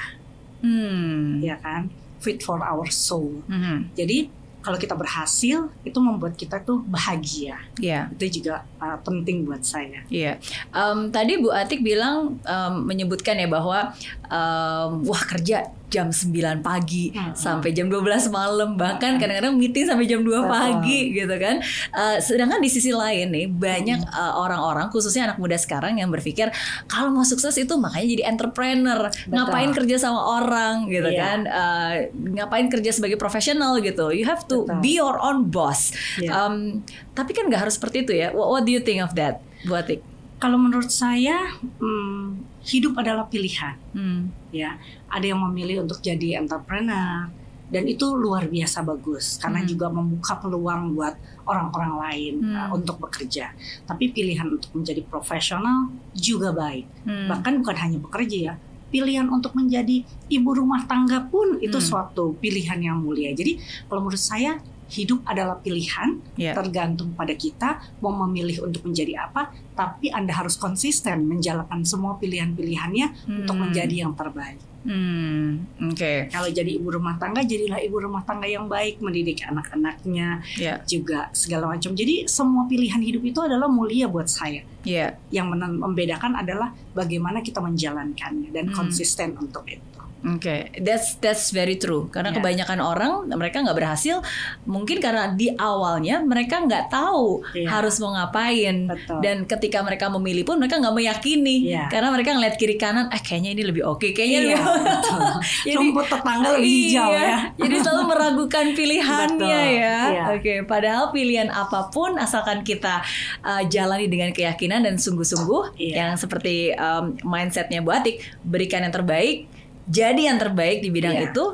Hmm. 0.60 1.40
ya 1.40 1.56
kan 1.56 1.88
fit 2.20 2.36
for 2.38 2.60
our 2.60 2.84
soul 2.86 3.40
Mhm. 3.46 3.96
jadi 3.96 4.28
kalau 4.60 4.76
kita 4.76 4.92
berhasil 4.92 5.56
itu 5.80 5.98
membuat 5.98 6.36
kita 6.36 6.60
tuh 6.60 6.84
bahagia 6.84 7.56
Iya. 7.74 8.12
itu 8.12 8.38
juga 8.38 8.60
eh, 8.76 8.98
penting 9.00 9.42
buat 9.42 9.64
saya 9.64 10.04
Iya, 10.06 10.36
Em, 10.70 11.08
tadi 11.08 11.34
Bu 11.34 11.48
Atik 11.48 11.80
bilang 11.80 12.36
em, 12.42 12.74
menyebutkan 12.84 13.34
ya 13.34 13.48
bahwa 13.48 13.88
em, 14.22 14.90
wah 15.02 15.22
kerja 15.24 15.64
jam 15.90 16.08
9 16.08 16.30
pagi 16.60 17.10
Hmm. 17.10 17.34
sampai 17.34 17.70
jam 17.70 17.86
12 17.86 18.00
malam 18.28 18.74
bahkan 18.74 19.18
kadang-kadang 19.18 19.52
meeting 19.52 19.84
sampai 19.84 20.06
jam 20.06 20.22
2 20.22 20.30
Betul. 20.30 20.46
pagi 20.46 21.00
gitu 21.12 21.34
kan. 21.34 21.58
Eh, 21.90 22.16
sedangkan 22.18 22.58
di 22.58 22.70
sisi 22.70 22.90
lain 22.90 23.28
nih 23.28 23.46
banyak 23.46 24.00
eh, 24.00 24.32
orang-orang 24.32 24.86
khususnya 24.88 25.26
anak 25.26 25.36
muda 25.36 25.54
sekarang 25.54 25.98
yang 25.98 26.08
berpikir 26.08 26.48
kalau 26.86 27.10
mau 27.10 27.22
sukses 27.22 27.52
itu 27.54 27.74
makanya 27.74 28.06
jadi 28.08 28.22
entrepreneur, 28.26 29.00
ngapain 29.26 29.70
kerja 29.72 29.98
sama 29.98 30.22
orang 30.38 30.86
gitu 30.86 31.06
Iya. 31.06 31.18
kan, 31.18 31.38
Eh, 31.42 31.94
ngapain 32.14 32.70
kerja 32.70 32.90
sebagai 32.90 33.16
profesional 33.16 33.76
gitu. 33.80 34.08
You 34.10 34.24
have 34.24 34.46
to 34.46 34.62
Betul. 34.62 34.78
be 34.78 34.94
your 34.94 35.18
own 35.18 35.48
boss. 35.48 35.90
Iya. 36.16 36.46
Em, 36.46 36.86
tapi 37.10 37.32
kan 37.32 37.50
nggak 37.50 37.66
harus 37.66 37.74
seperti 37.74 38.04
itu 38.04 38.14
ya. 38.14 38.30
What, 38.30 38.46
what 38.48 38.62
do 38.62 38.70
you 38.70 38.78
think 38.78 39.02
of 39.02 39.12
that, 39.14 39.42
Bu 39.64 39.74
Atik? 39.74 40.06
kalau 40.36 40.56
menurut 40.56 40.88
saya 40.88 41.36
hmm, 41.76 42.49
hidup 42.62 42.96
adalah 42.96 43.26
pilihan 43.26 43.76
Hmm. 43.92 44.28
ya 44.50 44.76
ada 45.08 45.24
yang 45.24 45.40
memilih 45.40 45.84
untuk 45.84 46.00
jadi 46.00 46.36
entrepreneur 46.36 47.28
dan 47.70 47.86
itu 47.86 48.02
luar 48.12 48.50
biasa 48.50 48.82
bagus 48.82 49.38
karena 49.38 49.62
Hmm. 49.62 49.68
juga 49.68 49.86
membuka 49.88 50.34
peluang 50.36 50.92
buat 50.92 51.14
orang-orang 51.46 51.92
lain 51.96 52.34
Hmm. 52.42 52.56
uh, 52.56 52.68
untuk 52.74 52.98
bekerja 52.98 53.54
tapi 53.86 54.10
pilihan 54.10 54.46
untuk 54.46 54.74
menjadi 54.74 55.00
profesional 55.02 55.88
juga 56.12 56.50
baik 56.50 56.86
Hmm. 57.06 57.28
bahkan 57.30 57.56
bukan 57.62 57.76
hanya 57.78 57.98
bekerja 57.98 58.38
ya 58.38 58.54
pilihan 58.90 59.30
untuk 59.30 59.54
menjadi 59.54 60.02
ibu 60.26 60.50
rumah 60.50 60.82
tangga 60.82 61.22
pun 61.22 61.62
itu 61.62 61.78
Hmm. 61.78 61.86
suatu 61.86 62.34
pilihan 62.36 62.82
yang 62.82 62.98
mulia 62.98 63.30
jadi 63.32 63.56
kalau 63.86 64.02
menurut 64.02 64.18
saya 64.18 64.58
hidup 64.90 65.22
adalah 65.24 65.56
pilihan 65.56 66.18
Ya. 66.34 66.52
tergantung 66.52 67.14
pada 67.14 67.32
kita 67.32 67.68
mau 67.98 68.12
memilih 68.26 68.66
untuk 68.66 68.82
menjadi 68.84 69.24
apa 69.24 69.48
tapi 69.72 70.10
anda 70.10 70.34
harus 70.34 70.54
konsisten 70.54 71.24
menjalankan 71.24 71.80
semua 71.82 72.18
pilihan-pilihannya 72.18 73.06
untuk 73.40 73.54
Hmm. 73.54 73.62
menjadi 73.64 73.94
yang 74.04 74.12
terbaik 74.12 74.58
Hmm. 74.80 75.68
Oke. 75.86 76.28
kalau 76.28 76.48
jadi 76.48 76.80
ibu 76.80 76.88
rumah 76.90 77.14
tangga 77.14 77.44
jadilah 77.44 77.76
ibu 77.78 78.00
rumah 78.00 78.24
tangga 78.24 78.48
yang 78.48 78.64
baik 78.64 78.96
mendidik 78.98 79.44
anak-anaknya 79.44 80.40
Ya. 80.56 80.80
juga 80.84 81.28
segala 81.32 81.68
macam 81.68 81.92
jadi 81.92 82.24
semua 82.26 82.64
pilihan 82.64 82.96
hidup 82.98 83.20
itu 83.20 83.38
adalah 83.38 83.68
mulia 83.68 84.08
buat 84.08 84.26
saya 84.26 84.64
Ya. 84.82 85.20
yang 85.28 85.52
membedakan 85.52 86.32
adalah 86.34 86.72
bagaimana 86.92 87.40
kita 87.40 87.60
menjalankannya 87.60 88.48
dan 88.50 88.72
Hmm. 88.72 88.74
konsisten 88.74 89.36
untuk 89.36 89.68
itu 89.68 89.84
Oke, 90.20 90.68
that's 90.78 91.16
that's 91.16 91.48
very 91.48 91.74
true. 91.74 92.08
Karena 92.08 92.28
Ya. 92.28 92.36
kebanyakan 92.36 92.78
orang 92.78 93.12
mereka 93.30 93.60
nggak 93.60 93.72
berhasil, 93.72 94.20
mungkin 94.62 95.00
karena 95.00 95.32
di 95.32 95.48
awalnya 95.50 96.20
mereka 96.20 96.60
nggak 96.60 96.88
tahu 96.88 97.40
Iya. 97.52 97.72
harus 97.72 97.96
mau 97.98 98.12
ngapain. 98.12 98.84
Betul. 98.84 99.18
Dan 99.20 99.36
ketika 99.44 99.80
mereka 99.80 100.08
memilih 100.08 100.44
pun 100.44 100.60
mereka 100.60 100.76
nggak 100.76 100.92
meyakini, 100.92 101.72
Iya. 101.72 101.88
karena 101.88 102.12
mereka 102.12 102.36
ngeliat 102.36 102.54
kiri 102.54 102.76
kanan, 102.76 103.08
eh 103.08 103.16
kayaknya 103.18 103.50
ini 103.52 103.62
lebih 103.64 103.82
oke, 103.82 104.12
kayaknya 104.12 104.40
Iya, 104.40 104.48
lebih 104.60 104.60
betul. 104.84 105.20
Jadi- 105.64 105.76
rumput 105.80 106.06
tetangga 106.06 106.48
lebih 106.52 106.68
hijau 106.68 107.08
Iya, 107.08 107.20
ya 107.22 107.38
Jadi 107.56 107.76
selalu 107.80 108.02
meragukan 108.06 108.66
pilihannya 108.70 109.40
Betul, 109.40 109.80
ya. 109.80 110.00
iya. 110.06 110.22
Oke, 110.32 110.54
padahal 110.64 111.04
pilihan 111.10 111.48
apa 111.48 111.88
pun 111.88 112.16
asalkan 112.16 112.60
kita 112.60 113.00
uh, 113.40 113.62
jalani 113.64 114.04
dengan 114.04 114.30
keyakinan 114.30 114.84
dan 114.84 114.96
sungguh-sungguh 114.96 115.80
Iya. 115.80 115.94
yang 115.96 116.10
seperti 116.14 116.76
um, 116.76 117.16
mindsetnya 117.22 117.80
Bu 117.80 117.90
Atik, 117.90 118.20
berikan 118.42 118.80
yang 118.80 118.92
terbaik, 118.92 119.48
jadi 119.90 120.22
yang 120.24 120.38
terbaik 120.38 120.78
di 120.78 120.88
bidang 120.88 121.12
Iya. 121.12 121.26
itu, 121.28 121.44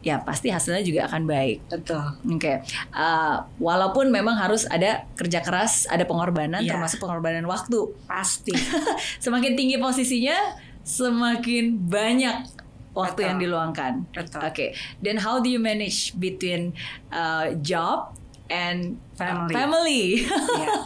ya 0.00 0.16
pasti 0.18 0.48
hasilnya 0.48 0.80
juga 0.80 1.04
akan 1.04 1.22
baik. 1.24 1.58
betul 1.68 2.00
Oke, 2.30 2.62
Uh, 2.88 3.36
walaupun 3.58 4.08
memang 4.08 4.32
harus 4.34 4.64
ada 4.64 5.04
kerja 5.12 5.40
keras, 5.40 5.84
ada 5.86 6.02
pengorbanan, 6.02 6.60
Iya. 6.60 6.72
termasuk 6.72 6.98
pengorbanan 6.98 7.44
waktu. 7.44 7.90
pasti 8.06 8.54
Semakin 9.20 9.52
tinggi 9.52 9.76
posisinya, 9.76 10.56
semakin 10.80 11.76
banyak 11.82 12.36
waktu 12.90 13.12
Betul. 13.16 13.28
yang 13.28 13.38
diluangkan. 13.38 13.92
betul 14.10 14.40
Oke, 14.40 14.66
then 14.98 15.16
how 15.16 15.38
do 15.38 15.46
you 15.46 15.58
manage 15.58 16.10
between 16.16 16.74
uh, 17.10 17.54
job 17.58 18.14
and 18.46 18.98
uh, 19.14 19.46
Family. 19.46 19.52
family? 19.52 20.04
Ya. 20.56 20.68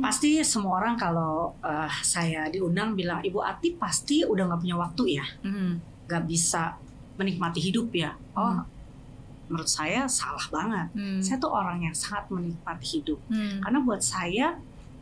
Pasti 0.00 0.38
semua 0.40 0.78
orang 0.78 0.94
kalau 0.94 1.50
eh, 1.60 1.90
saya 2.00 2.46
diundang 2.46 2.94
bilang 2.94 3.18
Ibu 3.20 3.42
Ati 3.42 3.74
pasti 3.74 4.22
udah 4.22 4.46
nggak 4.46 4.60
punya 4.62 4.76
waktu 4.78 5.04
ya, 5.12 5.26
Hmm, 5.42 5.76
nggak 6.04 6.24
bisa 6.24 6.76
menikmati 7.14 7.60
hidup 7.60 7.88
ya. 7.90 8.12
Oh, 8.34 8.50
Hmm. 8.54 8.66
menurut 9.44 9.68
saya 9.68 10.08
salah 10.08 10.44
banget. 10.48 10.88
hmm, 10.92 11.20
Saya 11.20 11.36
tuh 11.36 11.52
orang 11.52 11.78
yang 11.80 11.92
sangat 11.94 12.26
menikmati 12.28 12.86
hidup. 12.98 13.20
hmm, 13.28 13.60
Karena 13.60 13.78
buat 13.78 14.00
saya 14.00 14.56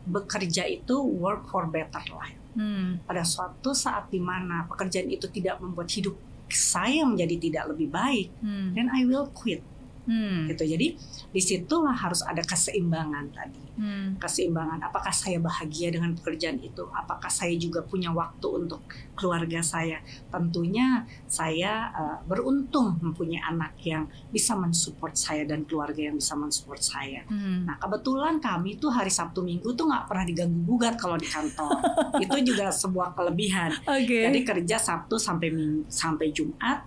bekerja 0.05 0.67
itu 0.67 0.97
work 0.99 1.47
for 1.47 1.67
better 1.67 2.03
life. 2.11 2.39
hmm, 2.53 3.07
Pada 3.07 3.23
suatu 3.23 3.71
saat 3.73 4.09
di 4.09 4.19
mana 4.19 4.67
pekerjaan 4.67 5.07
itu 5.07 5.27
tidak 5.27 5.57
membuat 5.59 5.89
hidup 5.89 6.19
saya 6.51 7.01
menjadi 7.03 7.39
tidak 7.41 7.65
lebih 7.71 7.89
baik, 7.89 8.29
hmm, 8.39 8.75
then 8.75 8.91
I 8.91 9.07
will 9.07 9.31
quit. 9.33 9.65
Hmm, 10.05 10.51
Gitu. 10.51 10.65
Jadi 10.67 10.87
di 11.33 11.41
situlah 11.41 11.95
harus 11.95 12.21
ada 12.23 12.43
keseimbangan 12.43 13.27
tadi. 13.33 13.63
hmm, 13.73 14.21
keseimbangan. 14.21 14.85
Apakah 14.85 15.11
saya 15.11 15.41
bahagia 15.41 15.89
dengan 15.89 16.13
pekerjaan 16.13 16.61
itu? 16.61 16.85
Apakah 16.93 17.33
saya 17.33 17.57
juga 17.57 17.81
punya 17.81 18.13
waktu 18.13 18.45
untuk 18.45 18.85
keluarga 19.17 19.65
saya? 19.65 20.05
Tentunya 20.29 21.09
saya 21.25 21.89
eh, 21.89 22.19
beruntung 22.29 23.01
mempunyai 23.01 23.41
anak 23.41 23.73
yang 23.81 24.05
bisa 24.29 24.53
mensupport 24.53 25.17
saya 25.17 25.49
dan 25.49 25.65
keluarga 25.65 26.05
yang 26.05 26.21
bisa 26.21 26.37
mensupport 26.37 26.83
saya. 26.85 27.25
hmm. 27.25 27.65
Nah 27.65 27.81
kebetulan 27.81 28.37
kami 28.39 28.77
tuh 28.77 28.93
hari 28.93 29.09
Sabtu 29.09 29.41
Minggu 29.41 29.73
tuh 29.73 29.89
nggak 29.89 30.05
pernah 30.05 30.25
diganggu 30.29 30.61
gugat 30.69 31.01
kalau 31.01 31.17
di 31.17 31.25
kantor. 31.25 31.81
itu 32.25 32.39
juga 32.45 32.69
sebuah 32.69 33.17
kelebihan. 33.17 33.73
Oke. 33.89 34.29
Jadi 34.29 34.41
kerja 34.45 34.77
Sabtu 34.77 35.17
sampai 35.17 35.49
Ming- 35.49 35.89
sampai 35.89 36.29
Jumat. 36.29 36.85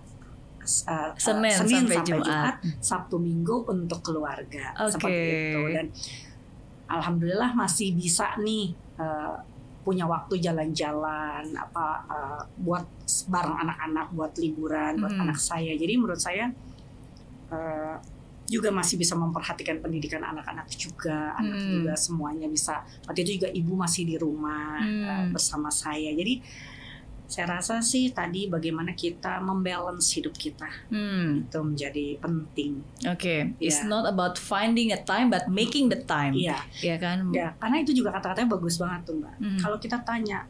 S- 0.66 0.84
eh, 0.84 1.08
eh, 1.08 1.14
Senin 1.16 1.54
sampai 1.86 1.98
Jumat. 2.02 2.54
Sabtu 2.82 3.16
Minggu 3.16 3.62
untuk 3.64 4.02
keluarga 4.02 4.74
Oke. 4.76 4.92
seperti 4.92 5.22
itu 5.46 5.60
dan 5.72 5.86
alhamdulillah 6.86 7.50
masih 7.52 7.94
bisa 7.94 8.34
nih 8.38 8.70
eh, 8.96 9.34
punya 9.80 10.02
waktu 10.04 10.38
jalan-jalan 10.38 11.46
apa 11.54 11.86
eh, 12.06 12.42
buat 12.58 12.84
bareng 13.26 13.56
anak-anak 13.56 14.06
buat 14.12 14.32
liburan 14.36 14.98
buat 14.98 15.12
Hmm. 15.12 15.24
anak 15.24 15.38
saya 15.40 15.72
jadi 15.72 15.94
menurut 15.94 16.18
saya 16.18 16.50
eh, 17.48 17.96
juga 18.46 18.70
masih 18.70 18.94
bisa 18.94 19.14
memperhatikan 19.14 19.78
pendidikan 19.80 20.22
anak-anak 20.22 20.70
juga 20.70 21.34
anak 21.34 21.58
Hmm. 21.58 21.70
juga 21.72 21.92
semuanya 21.96 22.46
bisa 22.46 22.78
waktu 23.02 23.22
itu 23.22 23.30
juga 23.36 23.50
ibu 23.50 23.74
masih 23.74 24.02
di 24.04 24.16
rumah 24.16 24.78
Hmm. 24.78 25.30
bersama 25.30 25.66
saya 25.68 26.10
jadi 26.12 26.38
Saya 27.26 27.46
rasa 27.52 27.78
sih 27.80 28.08
tadi 28.08 28.46
bagaimana 28.46 28.92
kita 28.92 29.38
membalance 29.40 30.14
hidup 30.14 30.32
kita 30.32 30.70
Hmm, 30.88 31.42
itu 31.42 31.58
menjadi 31.58 32.06
penting. 32.16 32.78
oke. 33.02 33.36
It's 33.58 33.82
Iya. 33.82 33.88
not 33.88 34.04
about 34.04 34.34
finding 34.36 34.90
a 34.90 35.00
time 35.00 35.26
but 35.26 35.46
making 35.46 35.86
the 35.86 35.98
time. 35.98 36.32
Iya, 36.32 36.62
Iya 36.78 36.96
kan? 36.96 37.18
ya, 37.30 37.50
karena 37.56 37.76
itu 37.78 37.92
juga 37.92 38.14
kata-katanya 38.14 38.48
bagus 38.48 38.76
banget 38.76 39.00
tuh 39.04 39.16
mbak. 39.16 39.34
Hmm. 39.36 39.58
Kalau 39.58 39.76
kita 39.76 39.98
tanya, 40.00 40.46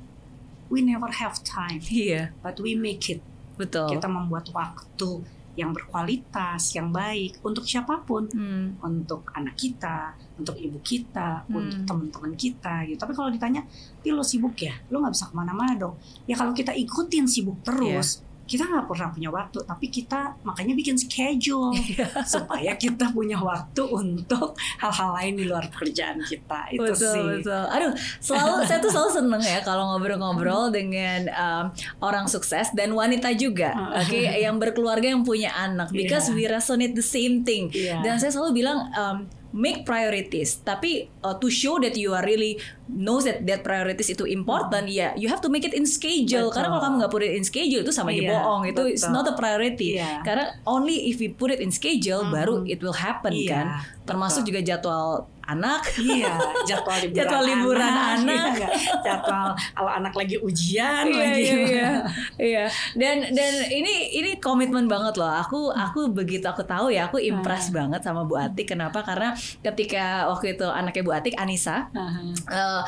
we 0.67 0.81
never 0.81 1.09
have 1.11 1.41
time, 1.43 1.81
Iya, 1.83 2.37
but 2.39 2.59
we 2.59 2.75
make 2.75 3.09
it. 3.09 3.25
betul. 3.57 3.89
Kita 3.89 4.05
membuat 4.05 4.45
waktu 4.51 5.25
yang 5.55 5.73
berkualitas, 5.73 6.77
yang 6.77 6.93
baik 6.93 7.41
untuk 7.41 7.65
siapa 7.65 7.97
pun, 7.99 8.29
Hmm, 8.29 8.77
untuk 8.79 9.25
anak 9.33 9.57
kita, 9.57 10.13
untuk 10.37 10.55
ibu 10.55 10.79
kita, 10.81 11.45
Hmm. 11.45 11.57
untuk 11.59 11.81
teman-teman 11.85 12.33
kita 12.35 12.85
gitu. 12.85 12.97
Tapi 12.97 13.13
kalau 13.13 13.29
ditanya, 13.29 13.65
"Ih, 14.01 14.13
lo 14.13 14.21
sibuk 14.21 14.57
ya? 14.57 14.77
Lo 14.89 15.01
nggak 15.01 15.13
bisa 15.13 15.27
ke 15.27 15.35
mana-mana 15.35 15.73
dong." 15.75 15.97
Ya 16.25 16.35
kalau 16.35 16.53
kita 16.53 16.71
ikutin 16.71 17.25
sibuk 17.25 17.61
terus, 17.63 18.21
kita 18.47 18.63
nggak 18.63 18.87
pernah 18.87 19.11
punya 19.11 19.27
waktu. 19.29 19.59
Tapi 19.59 19.87
kita 19.89 20.39
makanya 20.43 20.71
bikin 20.73 20.95
schedule 20.95 21.75
Iya. 21.91 22.23
supaya 22.23 22.79
kita 22.79 23.11
punya 23.11 23.35
waktu 23.37 23.83
untuk 23.83 24.55
hal-hal 24.79 25.11
lain 25.15 25.35
di 25.35 25.45
luar 25.45 25.67
pekerjaan 25.67 26.23
kita. 26.23 26.71
Itu 26.71 26.79
betul 26.85 27.11
sih. 27.11 27.25
betul. 27.43 27.65
Aduh, 27.67 27.91
selalu 28.21 28.53
saya 28.71 28.79
tuh 28.79 28.93
selalu 28.93 29.11
seneng 29.13 29.43
ya 29.43 29.59
kalau 29.61 29.91
ngobrol-ngobrol 29.91 30.71
dengan 30.71 31.27
um, 31.29 31.65
orang 31.99 32.31
sukses 32.31 32.71
dan 32.71 32.93
wanita 32.93 33.35
juga, 33.35 33.75
oke, 33.99 34.15
yang 34.15 34.63
berkeluarga 34.63 35.11
yang 35.11 35.25
punya 35.25 35.51
anak, 35.51 35.91
because 35.91 36.31
Iya. 36.31 36.35
we 36.37 36.45
resonate 36.47 36.95
the 36.95 37.03
same 37.03 37.43
thing. 37.43 37.67
Iya. 37.69 37.99
Dan 37.99 38.23
saya 38.23 38.31
selalu 38.31 38.63
bilang 38.63 38.79
um, 38.93 39.27
make 39.57 39.83
priorities, 39.83 40.61
tapi 40.61 41.09
uh, 41.25 41.33
to 41.35 41.49
show 41.49 41.81
that 41.81 41.97
you 41.97 42.13
are 42.13 42.21
really 42.21 42.61
knows 42.87 43.25
that 43.25 43.41
that 43.43 43.65
priorities 43.65 44.13
itu 44.13 44.29
important, 44.29 44.85
ya 44.87 45.17
you 45.17 45.27
have 45.27 45.41
to 45.41 45.49
make 45.49 45.65
it 45.65 45.73
in 45.73 45.89
schedule. 45.89 46.53
Betul. 46.53 46.55
Karena 46.55 46.69
kalau 46.77 46.83
kamu 46.85 46.95
nggak 47.01 47.11
put 47.11 47.23
it 47.25 47.33
in 47.33 47.43
schedule 47.43 47.81
itu 47.81 47.91
sama 47.91 48.13
aja 48.13 48.21
Iya, 48.21 48.31
bohong. 48.37 48.63
Itu 48.69 48.83
it's 48.85 49.03
betul. 49.03 49.17
not 49.17 49.25
a 49.27 49.35
priority. 49.35 49.97
Iya. 49.97 50.21
Karena 50.21 50.45
only 50.69 51.09
if 51.09 51.17
we 51.17 51.33
put 51.33 51.49
it 51.49 51.59
in 51.59 51.73
schedule 51.73 52.23
Mhm. 52.23 52.33
baru 52.37 52.55
it 52.69 52.79
will 52.79 52.95
happen 52.95 53.33
Iya, 53.33 53.49
kan. 53.49 53.67
Termasuk 54.05 54.45
betul. 54.45 54.49
juga 54.53 54.61
jadwal 54.63 55.09
anak. 55.47 55.83
Iya, 55.97 56.35
jadwal 56.65 56.99
liburan, 57.01 57.17
Jadwal 57.17 57.43
liburan 57.45 57.93
anak. 57.93 58.27
iya 58.27 58.45
nggak? 58.53 58.73
jadwal 59.01 59.49
kalau 59.73 59.91
anak 59.91 60.13
lagi 60.13 60.37
ujian 60.39 61.05
Iya, 61.07 61.17
lagi. 61.17 61.43
iya, 61.43 61.55
iya. 61.57 61.89
Iya. 62.47 62.65
Dan 62.95 63.17
dan 63.31 63.53
ini 63.69 63.95
ini 64.13 64.31
komitmen 64.37 64.87
banget 64.87 65.17
loh. 65.17 65.31
Aku 65.31 65.71
aku 65.71 66.11
begitu 66.11 66.45
aku 66.45 66.63
tahu 66.63 66.91
ya, 66.91 67.07
aku 67.07 67.17
impress 67.19 67.71
Hmm. 67.71 67.77
banget 67.87 68.01
sama 68.03 68.23
Bu 68.23 68.35
Atik. 68.35 68.69
Kenapa? 68.69 69.01
Karena 69.01 69.33
ketika 69.61 70.27
waktu 70.27 70.55
itu 70.55 70.67
anaknya 70.67 71.03
Bu 71.03 71.13
Atik, 71.13 71.35
Anissa, 71.37 71.87
Aha. 71.89 72.21
eh, 72.47 72.83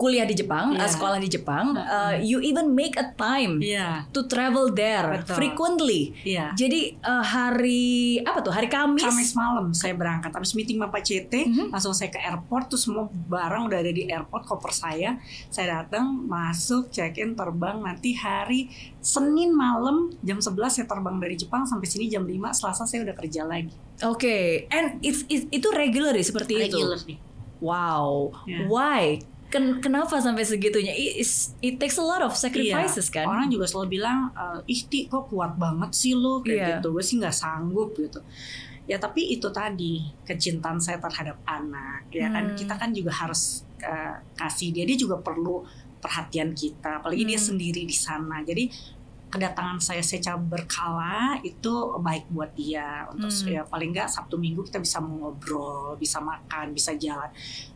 kuliah 0.00 0.24
di 0.24 0.32
Jepang, 0.32 0.72
Iya. 0.72 0.80
eh, 0.80 0.88
sekolah 0.88 1.18
di 1.18 1.28
Jepang, 1.28 1.66
Hmm. 1.70 1.84
eh, 2.16 2.24
you 2.24 2.40
even 2.40 2.72
make 2.72 2.96
a 2.96 3.12
time 3.12 3.60
Iya, 3.60 4.08
to 4.08 4.24
travel 4.24 4.72
there 4.72 5.20
Betul. 5.20 5.36
frequently. 5.36 6.16
iya. 6.24 6.56
Jadi 6.56 6.96
eh, 6.96 7.24
hari 7.26 7.84
apa 8.22 8.40
tuh? 8.40 8.48
Hari 8.48 8.64
Kamis. 8.66 9.02
Kamis 9.02 9.32
malam 9.34 9.70
saya 9.72 9.92
berangkat 9.92 10.32
habis 10.32 10.52
meeting 10.52 10.80
Bapak 10.80 11.02
CT 11.02 11.44
Mhm. 11.44 11.64
langsung 11.68 11.92
saya 11.92 12.08
ke 12.08 12.16
airport 12.18 12.66
tuh 12.66 12.80
semua 12.80 13.04
barang 13.06 13.68
udah 13.68 13.78
ada 13.78 13.90
di 13.90 14.08
airport 14.08 14.42
koper 14.42 14.72
saya 14.72 15.20
saya 15.46 15.84
datang 15.84 16.24
masuk 16.24 16.88
check 16.88 17.16
in 17.16 17.34
terbang 17.34 17.76
nanti 17.78 18.14
hari 18.14 18.72
Senin 18.98 19.50
malam 19.50 20.08
jam 20.20 20.38
11 20.38 20.48
saya 20.72 20.86
terbang 20.86 21.18
dari 21.18 21.34
Jepang 21.34 21.62
sampai 21.62 21.84
sini 21.84 22.06
jam 22.06 22.22
5 22.22 22.32
Selasa 22.50 22.84
saya 22.84 23.02
udah 23.02 23.12
kerja 23.14 23.44
lagi 23.44 23.76
Oke, 24.00 24.64
and 24.68 24.96
it's, 25.00 25.26
it's- 25.26 25.44
itu 25.50 25.68
regular 25.70 26.12
ya 26.12 26.22
seperti 26.22 26.56
itu. 26.58 26.72
regular 26.72 26.96
nih 27.02 27.18
Wow, 27.60 28.32
Ya. 28.44 28.64
why? 28.64 29.20
Ken- 29.50 29.82
kenapa 29.82 30.14
sampai 30.16 30.42
segitunya? 30.42 30.94
It, 30.94 31.26
it 31.60 31.74
takes 31.76 31.98
a 31.98 32.04
lot 32.04 32.22
of 32.22 32.32
sacrifices 32.32 33.10
Iya. 33.10 33.14
kan? 33.20 33.24
Orang 33.26 33.46
juga 33.50 33.66
selalu 33.66 33.98
bilang, 33.98 34.30
eh, 34.30 34.70
ih 34.70 34.86
Ti 34.86 35.06
kok 35.06 35.26
kuat 35.26 35.58
banget 35.58 35.90
sih 35.90 36.14
lo 36.14 36.38
kayak 36.38 36.54
Iya. 36.54 36.68
gitu. 36.78 36.88
Gue 36.90 37.02
sih 37.02 37.18
nggak 37.18 37.34
sanggup 37.34 37.90
gitu. 37.94 38.22
Ya 38.86 38.96
tapi 38.96 39.26
itu 39.28 39.50
tadi 39.50 40.02
kecintaan 40.22 40.78
saya 40.78 40.98
terhadap 40.98 41.42
anak. 41.44 42.06
Ya 42.10 42.26
kan 42.26 42.54
Hmm. 42.54 42.56
kita 42.56 42.74
kan 42.74 42.90
juga 42.90 43.10
harus 43.12 43.66
eh, 43.80 44.12
kasih 44.34 44.70
dia. 44.70 44.84
Dia 44.84 44.94
juga 44.94 45.16
perlu 45.18 45.64
perhatian 45.98 46.52
kita. 46.52 47.00
Apalagi 47.00 47.24
dia 47.24 47.36
Hmm. 47.36 47.48
sendiri 47.50 47.82
di 47.82 47.96
sana. 47.96 48.40
Jadi 48.40 48.68
kedatangan 49.26 49.78
saya 49.78 50.02
secara 50.02 50.36
berkala 50.36 51.38
itu 51.40 51.70
baik 51.96 52.28
buat 52.28 52.52
dia 52.52 53.08
untuk 53.08 53.30
Hmm. 53.30 53.46
ya 53.48 53.62
paling 53.62 53.90
nggak 53.90 54.04
Sabtu 54.06 54.36
Minggu 54.36 54.62
kita 54.62 54.78
bisa 54.78 54.98
ngobrol, 54.98 55.96
bisa 55.96 56.18
makan, 56.18 56.70
bisa 56.70 56.92
jalan. 56.94 57.30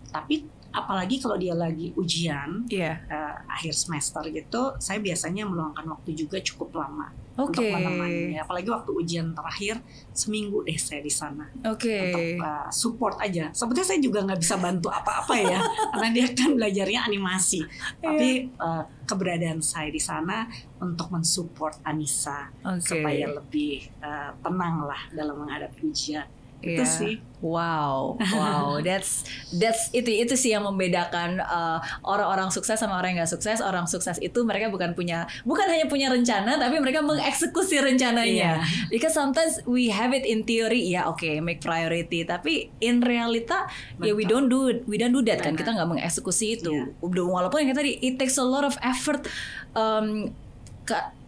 Tapi 0.09 0.45
apalagi 0.75 1.23
kalau 1.23 1.38
dia 1.38 1.54
lagi 1.54 1.95
ujian, 1.95 2.66
Iya. 2.66 2.99
eh, 3.07 3.35
akhir 3.47 3.73
semester 3.73 4.26
gitu, 4.26 4.75
saya 4.83 4.99
biasanya 4.99 5.47
meluangkan 5.47 5.87
waktu 5.87 6.19
juga 6.19 6.43
cukup 6.43 6.75
lama 6.75 7.14
Oke. 7.38 7.54
untuk 7.54 7.64
menemani. 7.66 8.34
Apalagi 8.39 8.69
waktu 8.71 8.91
ujian 8.91 9.30
terakhir 9.34 9.78
seminggu 10.10 10.67
deh 10.67 10.75
saya 10.75 10.99
di 10.99 11.10
sana 11.10 11.47
Oke. 11.67 11.95
untuk 12.10 12.26
uh, 12.43 12.69
support 12.71 13.19
aja. 13.23 13.54
Sebetulnya 13.54 13.87
saya 13.87 14.00
juga 14.02 14.19
nggak 14.26 14.41
bisa 14.43 14.54
bantu 14.58 14.91
apa-apa 14.91 15.34
ya, 15.39 15.58
karena 15.95 16.10
dia 16.10 16.26
kan 16.34 16.50
belajarnya 16.58 17.00
animasi. 17.06 17.63
Tapi 18.02 18.50
uh, 18.58 18.82
keberadaan 19.06 19.63
saya 19.63 19.91
di 19.95 20.02
sana 20.02 20.47
untuk 20.82 21.10
mensupport 21.15 21.78
Anissa 21.87 22.50
Oke. 22.67 22.82
supaya 22.99 23.30
lebih 23.30 23.87
uh, 24.02 24.34
tenang 24.43 24.87
lah 24.87 25.02
dalam 25.15 25.39
menghadapi 25.43 25.80
ujian. 25.87 26.26
Itu 26.65 26.81
Iya. 26.81 26.89
sih. 26.89 27.15
Wow, 27.45 28.17
wow, 28.33 28.81
that's 28.89 29.29
that's 29.53 29.93
itu 29.93 30.09
itu 30.09 30.33
sih 30.33 30.57
yang 30.57 30.65
membedakan 30.65 31.45
uh, 31.45 31.77
orang-orang 32.00 32.49
sukses 32.49 32.81
sama 32.81 32.97
orang 32.97 33.13
yang 33.13 33.21
nggak 33.21 33.37
sukses. 33.37 33.61
Orang 33.61 33.85
sukses 33.85 34.17
itu 34.25 34.41
mereka 34.49 34.73
bukan 34.73 34.97
punya 34.97 35.29
bukan 35.45 35.69
hanya 35.69 35.85
punya 35.85 36.09
rencana, 36.09 36.57
tapi 36.57 36.81
mereka 36.81 37.05
mengeksekusi 37.05 37.85
rencananya. 37.85 38.65
Iya. 38.65 38.89
Because 38.89 39.13
sometimes 39.13 39.61
we 39.69 39.93
have 39.93 40.17
it 40.17 40.25
in 40.25 40.49
theory, 40.49 40.89
ya 40.89 41.05
oke, 41.05 41.29
make 41.45 41.61
priority, 41.61 42.25
tapi 42.25 42.73
in 42.81 43.05
realita 43.05 43.69
ya 44.00 44.17
we 44.17 44.25
Betul. 44.25 44.49
don't 44.49 44.49
do 44.49 44.61
we 44.89 44.97
don't 44.97 45.13
do 45.13 45.21
that 45.21 45.45
kan. 45.45 45.53
Benar. 45.53 45.61
Kita 45.61 45.71
nggak 45.77 45.89
mengeksekusi 46.00 46.47
itu. 46.57 46.97
Udah 47.05 47.29
walaupun 47.29 47.61
yang 47.61 47.77
tadi 47.77 48.00
it 48.00 48.17
takes 48.17 48.41
a 48.41 48.47
lot 48.47 48.65
of 48.65 48.73
effort. 48.81 49.29
Um, 49.77 50.33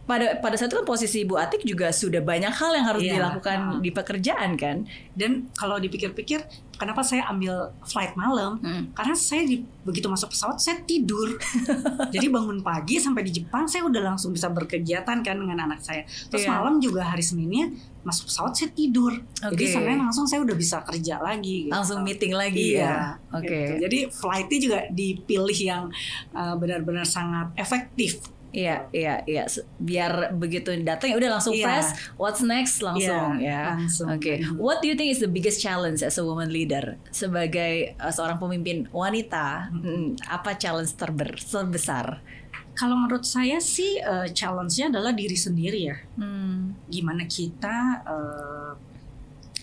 pada 0.06 0.38
pada 0.38 0.54
saat 0.54 0.70
itu 0.70 0.76
kan 0.76 0.86
posisi 0.86 1.22
Bu 1.22 1.34
Atik 1.34 1.60
juga 1.60 1.90
sudah 1.90 2.18
banyak 2.20 2.48
hal 2.48 2.70
yang 2.72 2.86
harus 2.86 3.02
Iya. 3.02 3.12
dilakukan 3.18 3.58
Ah. 3.58 3.78
di 3.78 3.90
pekerjaan 3.90 4.50
kan. 4.54 4.86
Dan 5.12 5.50
kalau 5.52 5.76
dipikir-pikir, 5.76 6.46
kenapa 6.72 7.02
saya 7.02 7.26
ambil 7.26 7.74
flight 7.82 8.14
malam? 8.14 8.56
Hmm. 8.56 8.92
Karena 8.92 9.12
saya 9.12 9.42
di, 9.42 9.58
begitu 9.82 10.06
masuk 10.06 10.30
pesawat 10.30 10.56
saya 10.56 10.78
tidur. 10.80 11.34
Jadi 12.14 12.26
bangun 12.28 12.62
pagi 12.62 12.96
sampai 12.96 13.22
di 13.22 13.34
Jepang 13.34 13.66
saya 13.66 13.82
udah 13.82 14.02
langsung 14.06 14.30
bisa 14.30 14.46
berkegiatan 14.46 15.18
kan 15.20 15.36
dengan 15.36 15.58
anak 15.60 15.82
saya. 15.82 16.06
Terus 16.30 16.46
Iya. 16.46 16.54
malam 16.54 16.78
juga 16.78 17.02
hari 17.02 17.20
Seninnya 17.20 17.66
masuk 18.00 18.30
pesawat 18.30 18.54
saya 18.54 18.70
tidur. 18.70 19.10
Jadi 19.34 19.64
Oke. 19.66 19.74
Senin 19.74 19.98
langsung 19.98 20.22
saya 20.24 20.38
udah 20.40 20.54
bisa 20.54 20.78
kerja 20.80 21.18
lagi. 21.18 21.66
Gitu. 21.66 21.74
langsung 21.74 21.98
meeting 22.00 22.30
lagi 22.30 22.78
Iya, 22.78 22.86
ya. 22.86 22.94
Oke. 23.34 23.50
gitu. 23.50 23.72
Jadi 23.82 23.98
flightnya 24.08 24.58
juga 24.60 24.78
dipilih 24.88 25.58
yang 25.58 25.84
uh, 26.30 26.54
benar-benar 26.54 27.02
sangat 27.02 27.50
efektif. 27.56 28.22
Iya, 28.56 28.88
iya, 28.88 29.14
iya. 29.28 29.44
Se- 29.44 29.68
Biar 29.76 30.32
begitu 30.32 30.72
datang 30.80 31.12
ya 31.12 31.20
udah 31.20 31.36
langsung 31.36 31.52
Iya. 31.52 31.66
fresh. 31.68 31.90
What's 32.16 32.40
next 32.40 32.80
langsung 32.80 33.36
Iya, 33.36 33.52
ya. 33.52 33.62
langsung. 33.76 34.08
Oke. 34.08 34.40
What 34.56 34.80
do 34.80 34.88
you 34.88 34.96
think 34.96 35.12
is 35.12 35.20
the 35.20 35.28
biggest 35.28 35.60
challenge 35.60 36.00
as 36.00 36.16
a 36.16 36.24
woman 36.24 36.48
leader 36.48 36.96
sebagai 37.12 37.92
uh, 37.96 38.08
seorang 38.08 38.40
pemimpin 38.40 38.88
wanita? 38.88 39.68
hmm, 39.68 40.16
apa 40.24 40.56
challenge 40.56 40.96
terber 40.96 41.36
terbesar? 41.36 42.24
Kalau 42.72 42.92
menurut 42.92 43.24
saya 43.24 43.56
sih 43.56 44.00
uh, 44.00 44.28
challenge-nya 44.28 44.88
adalah 44.88 45.12
diri 45.12 45.32
sendiri 45.32 45.80
ya. 45.86 45.96
Hmm. 46.16 46.76
Gimana 46.88 47.24
kita 47.24 47.76
uh, 48.04 48.72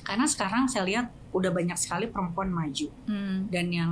karena 0.02 0.26
sekarang 0.26 0.66
saya 0.66 0.84
lihat 0.84 1.06
udah 1.30 1.50
banyak 1.50 1.78
sekali 1.78 2.06
perempuan 2.06 2.50
maju 2.50 2.88
Hmm. 3.06 3.50
dan 3.50 3.70
yang 3.70 3.92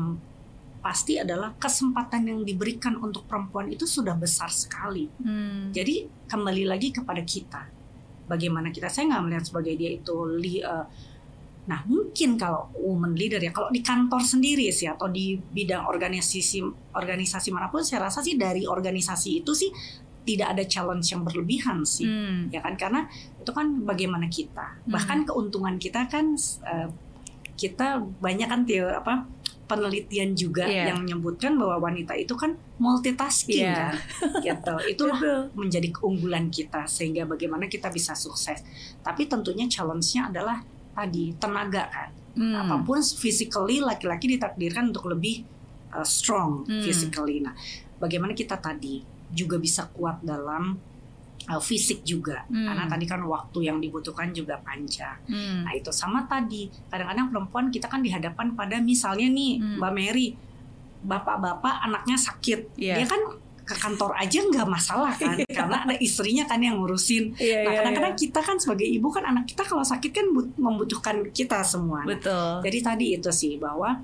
pasti 0.82 1.22
adalah 1.22 1.54
kesempatan 1.62 2.26
yang 2.26 2.40
diberikan 2.42 2.98
untuk 2.98 3.30
perempuan 3.30 3.70
itu 3.70 3.86
sudah 3.86 4.18
besar 4.18 4.50
sekali. 4.50 5.06
Hmm. 5.22 5.70
Jadi 5.70 6.10
kembali 6.26 6.66
lagi 6.66 6.90
kepada 6.90 7.22
kita, 7.22 7.62
bagaimana 8.26 8.74
kita. 8.74 8.90
Saya 8.90 9.14
nggak 9.14 9.24
melihat 9.30 9.46
sebagai 9.46 9.74
dia 9.78 9.94
itu 9.94 10.16
li, 10.26 10.60
eh, 10.60 10.86
Nah 11.62 11.86
mungkin 11.86 12.42
kalau 12.42 12.74
woman 12.74 13.14
leader 13.14 13.38
ya, 13.38 13.54
kalau 13.54 13.70
di 13.70 13.86
kantor 13.86 14.26
sendiri 14.26 14.74
sih 14.74 14.90
atau 14.90 15.06
di 15.06 15.38
bidang 15.38 15.86
organisasi 15.86 16.66
organisasi 16.98 17.54
mana 17.54 17.70
pun, 17.70 17.86
saya 17.86 18.10
rasa 18.10 18.26
sih 18.26 18.34
dari 18.34 18.66
organisasi 18.66 19.46
itu 19.46 19.54
sih 19.54 19.70
tidak 20.26 20.58
ada 20.58 20.64
challenge 20.66 21.14
yang 21.14 21.22
berlebihan 21.22 21.86
sih, 21.86 22.10
Hmm. 22.10 22.50
ya 22.50 22.66
kan? 22.66 22.74
Karena 22.74 23.06
itu 23.38 23.52
kan 23.54 23.86
bagaimana 23.86 24.26
kita, 24.26 24.82
bahkan 24.90 25.22
keuntungan 25.22 25.78
kita 25.78 26.10
kan 26.10 26.34
eh, 26.66 26.90
kita 27.54 28.02
banyak 28.18 28.50
kan 28.50 28.66
teo 28.66 28.90
apa 28.90 29.30
penelitian 29.72 30.36
juga 30.36 30.68
Iya. 30.68 30.92
yang 30.92 31.08
menyebutkan 31.08 31.56
bahwa 31.56 31.88
wanita 31.88 32.12
itu 32.14 32.36
kan 32.36 32.52
multitasking 32.76 33.64
Iya. 33.64 33.96
kan, 33.96 33.96
gitu. 34.44 34.76
Itulah 34.94 35.20
menjadi 35.56 35.88
keunggulan 35.90 36.52
kita 36.52 36.84
sehingga 36.86 37.24
bagaimana 37.24 37.66
kita 37.66 37.88
bisa 37.88 38.12
sukses. 38.12 38.60
Tapi 39.00 39.26
tentunya 39.26 39.66
challenge-nya 39.66 40.28
adalah 40.28 40.60
tadi 40.92 41.32
tenaga 41.40 41.88
kan. 41.88 42.10
Hmm. 42.32 42.56
Apa 42.58 42.84
pun 42.84 43.00
physically 43.00 43.80
laki-laki 43.80 44.28
ditakdirkan 44.30 44.92
untuk 44.92 45.08
lebih 45.08 45.48
uh, 45.92 46.04
strong 46.04 46.68
Hmm. 46.68 46.84
physically. 46.84 47.40
Nah, 47.40 47.56
bagaimana 47.96 48.32
kita 48.32 48.56
tadi 48.56 49.04
juga 49.32 49.56
bisa 49.56 49.88
kuat 49.88 50.20
dalam 50.20 50.76
uh, 51.48 51.58
fisik 51.58 52.04
juga 52.04 52.44
Hmm. 52.46 52.68
karena 52.68 52.86
tadi 52.86 53.06
kan 53.06 53.22
waktu 53.24 53.60
yang 53.64 53.78
dibutuhkan 53.78 54.30
juga 54.30 54.60
panjang. 54.60 55.18
Hmm. 55.26 55.64
Nah 55.64 55.72
itu 55.72 55.90
sama 55.90 56.24
tadi 56.24 56.70
kadang-kadang 56.88 57.28
perempuan 57.30 57.66
kita 57.68 57.86
kan 57.86 58.00
dihadapkan 58.00 58.52
pada 58.52 58.78
misalnya 58.78 59.26
nih 59.26 59.58
Hmm. 59.58 59.78
Mbak 59.78 59.92
Mary, 59.92 60.28
bapak-bapak 61.02 61.82
anaknya 61.82 62.14
sakit, 62.16 62.60
Iya. 62.76 62.96
dia 62.96 63.08
kan 63.08 63.22
ke 63.62 63.74
kantor 63.74 64.12
aja 64.16 64.42
nggak 64.44 64.68
masalah 64.68 65.14
kan 65.14 65.38
karena 65.48 65.78
ada 65.82 65.96
istrinya 65.98 66.44
kan 66.44 66.60
yang 66.60 66.76
ngurusin. 66.76 67.32
Iya, 67.34 67.64
Nah 67.64 67.72
iya, 67.72 67.78
kadang-kadang 67.80 68.14
iya. 68.14 68.22
kita 68.22 68.40
kan 68.40 68.58
sebagai 68.58 68.86
ibu 68.86 69.08
kan 69.08 69.24
anak 69.24 69.46
kita 69.46 69.64
kalau 69.64 69.82
sakit 69.82 70.12
kan 70.12 70.26
but- 70.30 70.54
membutuhkan 70.58 71.24
kita 71.32 71.64
semua. 71.64 72.04
Nah, 72.04 72.10
betul. 72.12 72.62
jadi 72.62 72.78
tadi 72.84 73.06
itu 73.16 73.32
sih 73.32 73.56
bahwa 73.56 74.02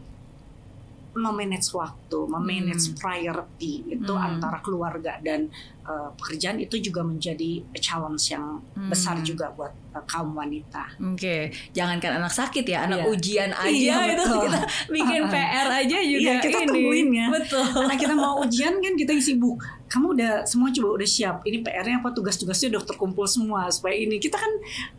memanage 1.18 1.74
waktu, 1.74 2.20
memanage 2.30 2.94
Hmm. 2.94 2.96
priority 2.96 3.74
itu 3.90 4.14
Hmm. 4.14 4.38
antara 4.38 4.62
keluarga 4.62 5.18
dan 5.20 5.50
uh, 5.88 6.10
pekerjaan 6.14 6.58
itu 6.58 6.76
juga 6.80 7.02
menjadi 7.02 7.50
challenge 7.76 8.30
yang 8.30 8.60
Hmm. 8.70 8.88
besar 8.88 9.18
juga 9.20 9.50
buat 9.50 9.74
uh, 9.92 10.04
kaum 10.04 10.32
wanita. 10.32 10.86
Oke, 11.02 11.50
jangankan 11.72 12.22
anak 12.22 12.30
sakit 12.30 12.62
ya, 12.64 12.86
anak 12.86 13.02
Iya. 13.02 13.10
ujian 13.10 13.50
aja 13.50 13.74
Iya, 13.74 13.96
itu 14.08 14.22
betul. 14.22 14.42
kita 14.46 14.60
bikin. 14.94 15.22
PR 15.26 15.68
aja 15.74 15.98
juga 15.98 16.22
Iya, 16.22 16.34
kita 16.40 16.58
ini. 16.60 16.68
tungguin 16.68 17.10
ya. 17.12 17.26
Betul. 17.28 17.66
Karena 17.82 17.96
kita 17.98 18.14
mau 18.14 18.36
ujian 18.40 18.74
kan 18.76 18.94
kita 18.94 19.12
yang 19.12 19.26
sibuk. 19.26 19.58
Kamu 19.88 20.14
udah 20.14 20.44
semua 20.44 20.68
coba 20.70 20.88
udah 20.94 21.08
siap. 21.08 21.36
Ini 21.42 21.64
PR-nya 21.64 21.98
apa 21.98 22.12
tugas-tugasnya 22.12 22.68
udah 22.70 22.84
terkumpul 22.86 23.24
semua 23.26 23.66
supaya 23.68 23.96
ini 23.96 24.20
kita 24.20 24.36
kan 24.36 24.52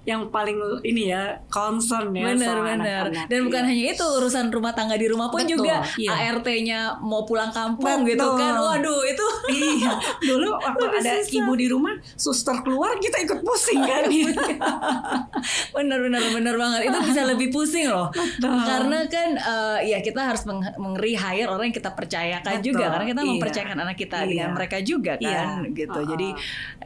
yang 0.03 0.27
paling 0.27 0.57
ini 0.83 1.13
ya 1.13 1.37
concern 1.49 2.09
ya 2.11 2.33
Benar 2.33 2.41
sama 2.49 2.63
benar. 2.67 3.05
anak-anak. 3.05 3.27
Dan 3.29 3.39
bukan 3.45 3.63
Iya. 3.63 3.69
hanya 3.69 3.85
itu 3.93 4.05
urusan 4.11 4.47
rumah 4.49 4.73
tangga 4.73 4.97
di 4.97 5.07
rumah 5.07 5.29
pun 5.29 5.39
Betul, 5.39 5.61
juga 5.61 5.85
iya. 5.95 6.33
ART-nya 6.33 6.81
mau 6.99 7.23
pulang 7.23 7.53
kampung 7.53 7.85
Betul. 8.01 8.11
gitu 8.11 8.27
kan. 8.35 8.53
Waduh, 8.57 9.01
itu 9.05 9.27
iya 9.53 9.93
dulu 10.29 10.57
waktu 10.81 10.87
Lebih 10.89 11.01
ada 11.03 11.13
susah. 11.21 11.39
ibu 11.39 11.53
di 11.55 11.67
rumah 11.67 11.95
suster 12.15 12.57
keluar 12.63 12.95
kita 12.97 13.17
ikut 13.21 13.41
pusing 13.43 13.81
kan 13.81 14.03
benar 15.77 15.99
benar 16.01 16.23
benar 16.31 16.55
banget. 16.55 16.81
Itu 16.89 16.99
bisa 17.05 17.23
lebih 17.25 17.49
pusing 17.49 17.87
loh. 17.87 18.09
Betul. 18.11 18.51
Karena 18.51 18.99
kan 19.07 19.29
eh, 19.35 19.79
ya 19.89 19.99
kita 20.01 20.21
harus 20.25 20.43
meng, 20.45 20.63
hire 20.99 21.49
orang 21.49 21.71
yang 21.71 21.77
kita 21.77 21.93
percayakan 21.93 22.59
Betul, 22.59 22.67
juga 22.69 22.85
karena 22.91 23.07
kita 23.07 23.23
iya. 23.23 23.31
mempercayakan 23.31 23.77
anak 23.81 23.97
kita 23.97 24.17
Iya. 24.19 24.29
dengan 24.29 24.49
mereka 24.55 24.77
juga 24.81 25.13
kan 25.17 25.65
Iya. 25.65 25.75
gitu. 25.75 25.99
Uh-uh. 25.99 26.11
Jadi 26.11 26.29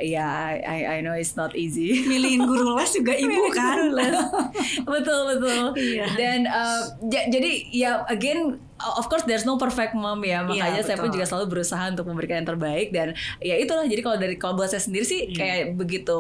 ya 0.09 0.29
I 0.55 0.79
I 0.89 1.03
know 1.03 1.13
it's 1.13 1.35
not 1.35 1.53
easy. 1.55 2.01
milihin 2.11 2.45
guru 2.45 2.75
les 2.75 2.91
juga 2.93 3.13
ibu 3.13 3.43
kan 3.51 3.93
betul 4.93 5.21
betul 5.29 5.65
Iya. 5.75 6.07
dan 6.15 6.39
uh, 6.47 6.81
ja- 7.09 7.29
jadi 7.29 7.51
ya 7.69 7.91
again 8.07 8.59
of 8.93 9.07
course 9.07 9.23
there's 9.23 9.43
no 9.43 9.55
perfect 9.55 9.93
mom 9.93 10.21
ya 10.21 10.43
makanya 10.43 10.77
Iya, 10.77 10.85
saya 10.85 10.97
pun 10.97 11.09
juga 11.09 11.23
selalu 11.23 11.47
berusaha 11.53 11.85
untuk 11.87 12.05
memberikan 12.05 12.37
yang 12.39 12.49
terbaik 12.49 12.91
dan 12.91 13.13
ya 13.39 13.55
itulah 13.55 13.85
jadi 13.85 14.01
kalau 14.01 14.17
dari 14.17 14.35
kalau 14.35 14.55
buat 14.55 14.67
saya 14.67 14.81
sendiri 14.81 15.03
sih 15.03 15.21
Iya. 15.25 15.37
kayak 15.37 15.65
begitu 15.75 16.19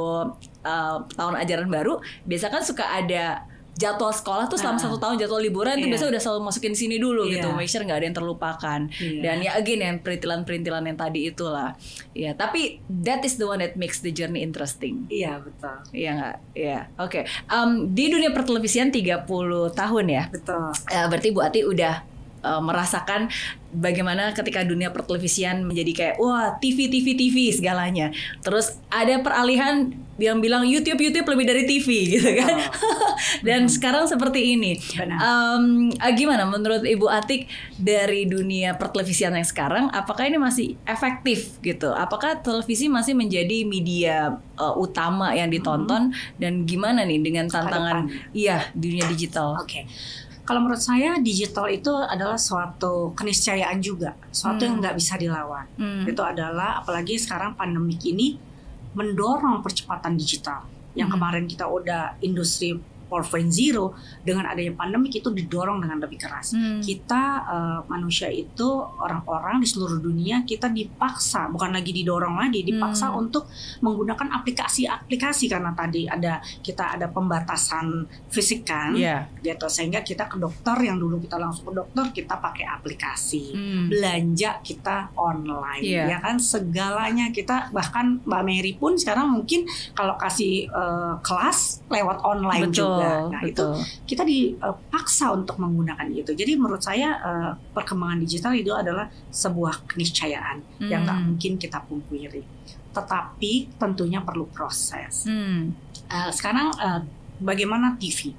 uh, 0.60 0.96
tahun 1.10 1.34
ajaran 1.38 1.68
baru 1.68 1.98
biasa 2.22 2.46
kan 2.48 2.60
suka 2.60 2.84
ada 2.84 3.42
jadwal 3.72 4.12
sekolah 4.12 4.46
tuh 4.46 4.54
selama 4.54 4.76
Ah. 4.76 4.84
satu 4.84 4.96
tahun 4.96 5.16
jadwal 5.16 5.40
liburan 5.40 5.74
tuh 5.74 5.88
Iya. 5.88 5.92
biasa 5.92 6.04
udah 6.06 6.20
selalu 6.20 6.40
masukin 6.44 6.72
sini 6.72 6.96
dulu 6.96 7.24
gitu 7.26 7.48
Iya. 7.48 7.56
make 7.56 7.66
sure 7.66 7.80
nggak 7.80 7.98
ada 7.98 8.06
yang 8.06 8.14
terlupakan 8.14 8.80
Iya. 8.92 9.20
dan 9.22 9.36
ya 9.40 9.50
again 9.54 9.80
yang 9.80 9.96
perintilan-perintilan 9.98 10.84
yang 10.84 10.94
tadi 10.94 11.20
itulah 11.26 11.72
ya 12.12 12.30
tapi 12.32 12.78
that 12.86 13.24
is 13.24 13.36
the 13.36 13.44
one 13.44 13.58
that 13.58 13.74
makes 13.74 13.98
the 13.98 14.10
journey 14.10 14.38
interesting 14.38 15.08
iya 15.08 15.40
betul 15.40 15.72
Iya 15.90 16.10
nggak? 16.12 16.36
Iya. 16.52 16.78
Oke. 16.96 17.20
Em, 17.48 17.70
di 17.90 18.04
dunia 18.06 18.30
pertelevisian 18.30 18.88
30 18.88 19.24
tahun 19.72 20.04
ya. 20.06 20.24
betul 20.28 20.68
Eh, 20.86 21.06
berarti 21.06 21.28
Bu 21.30 21.40
Ati 21.40 21.60
udah 21.64 22.11
eh, 22.42 22.62
merasakan 22.62 23.30
bagaimana 23.72 24.36
ketika 24.36 24.60
dunia 24.62 24.92
pertelevisian 24.92 25.64
menjadi 25.64 25.92
kayak 25.96 26.16
wah 26.20 26.60
TV 26.60 26.92
TV 26.92 27.16
TV 27.16 27.36
segalanya. 27.50 28.12
Terus 28.44 28.76
ada 28.92 29.16
peralihan 29.24 29.88
yang 30.20 30.44
bilang 30.44 30.68
YouTube 30.68 31.00
YouTube 31.00 31.24
lebih 31.24 31.46
dari 31.48 31.62
TV 31.64 31.88
gitu 32.20 32.30
kan. 32.36 32.68
Dan 33.46 33.66
sekarang 33.66 34.04
seperti 34.04 34.54
ini. 34.54 34.76
Benar. 34.76 35.18
Eh, 35.96 36.12
gimana 36.12 36.44
menurut 36.44 36.84
Ibu 36.84 37.08
Atik 37.08 37.48
dari 37.80 38.28
dunia 38.28 38.76
pertelevisian 38.76 39.32
yang 39.32 39.48
sekarang 39.48 39.88
apakah 39.90 40.28
ini 40.28 40.36
masih 40.36 40.76
efektif 40.84 41.56
gitu? 41.64 41.90
Apakah 41.90 42.44
televisi 42.44 42.92
masih 42.92 43.16
menjadi 43.16 43.64
media 43.64 44.36
eh, 44.60 44.74
utama 44.76 45.32
yang 45.32 45.48
ditonton 45.48 46.12
dan 46.36 46.68
gimana 46.68 47.08
nih 47.08 47.18
dengan 47.24 47.48
tantangan 47.48 48.12
iya 48.36 48.68
dunia 48.76 49.08
digital? 49.08 49.56
Oke. 49.56 49.88
Kalau 50.52 50.68
menurut 50.68 50.84
saya 50.84 51.16
digital 51.16 51.64
itu 51.72 51.88
adalah 51.88 52.36
suatu 52.36 53.16
keniscayaan 53.16 53.80
juga, 53.80 54.12
suatu 54.28 54.68
yang 54.68 54.84
nggak 54.84 55.00
bisa 55.00 55.16
dilawan. 55.16 55.64
Hmm. 55.80 56.04
Itu 56.04 56.20
adalah 56.20 56.76
apalagi 56.84 57.16
sekarang 57.16 57.56
pandemik 57.56 58.04
ini 58.04 58.36
mendorong 58.92 59.64
percepatan 59.64 60.12
digital. 60.12 60.68
Yang 60.92 61.08
Hmm. 61.08 61.16
kemarin 61.16 61.44
kita 61.48 61.64
udah 61.64 62.20
industri 62.20 62.76
4.0 63.12 63.92
dengan 64.24 64.48
adanya 64.48 64.72
pandemik 64.72 65.12
itu 65.12 65.28
didorong 65.28 65.78
dengan 65.78 66.00
lebih 66.00 66.16
keras. 66.16 66.56
Hmm. 66.56 66.80
Kita 66.80 67.22
eh, 67.44 67.80
manusia 67.86 68.32
itu 68.32 68.64
orang-orang 68.96 69.60
di 69.60 69.68
seluruh 69.68 70.00
dunia 70.00 70.40
kita 70.42 70.66
dipaksa 70.66 71.46
bukan 71.46 71.70
lagi 71.70 71.92
didorong 71.92 72.40
lagi 72.40 72.64
dipaksa 72.64 73.12
Hmm. 73.12 73.20
untuk 73.20 73.44
menggunakan 73.78 74.32
aplikasi-aplikasi 74.32 75.44
karena 75.46 75.72
tadi 75.72 76.06
ada 76.06 76.40
kita 76.62 76.96
ada 76.96 77.06
pembatasan 77.06 78.06
fisik 78.28 78.64
kan 78.64 78.94
Iya. 78.94 79.28
gitu 79.42 79.66
sehingga 79.66 80.00
kita 80.00 80.24
ke 80.24 80.38
dokter 80.38 80.78
yang 80.80 80.96
dulu 80.96 81.18
kita 81.18 81.36
langsung 81.36 81.68
ke 81.68 81.74
dokter 81.74 82.04
kita 82.14 82.38
pakai 82.38 82.64
aplikasi 82.64 83.52
Hmm. 83.52 83.86
belanja 83.90 84.62
kita 84.62 85.10
online 85.14 85.82
Iya. 85.82 86.04
ya 86.08 86.18
kan 86.18 86.38
segalanya 86.38 87.28
kita 87.28 87.68
bahkan 87.70 88.22
Mbak 88.22 88.42
Mary 88.42 88.72
pun 88.74 88.94
sekarang 88.94 89.28
mungkin 89.28 89.66
kalau 89.92 90.14
kasih 90.16 90.64
eh, 90.64 91.14
kelas 91.20 91.82
lewat 91.88 92.22
online 92.22 92.70
betul, 92.70 92.86
juga 92.86 93.01
nah 93.28 93.40
itu 93.40 93.58
betul. 93.58 93.74
kita 94.04 94.22
dipaksa 94.22 95.30
untuk 95.30 95.56
menggunakan 95.56 96.06
itu 96.08 96.32
jadi 96.32 96.54
menurut 96.54 96.80
saya 96.80 97.08
eh, 97.14 97.50
perkembangan 97.70 98.18
digital 98.18 98.52
itu 98.52 98.70
adalah 98.70 99.04
sebuah 99.28 99.86
keniscayaan 99.86 100.58
yang 100.82 101.02
nggak 101.02 101.14
Hmm. 101.14 101.26
mungkin 101.28 101.52
kita 101.56 101.78
pungkiri 101.82 102.42
tetapi 102.90 103.52
tentunya 103.74 104.20
perlu 104.20 104.46
proses 104.46 105.24
Hmm. 105.24 105.72
Eh, 106.06 106.30
sekarang 106.30 106.68
bagaimana 107.38 107.96
TV 107.96 108.36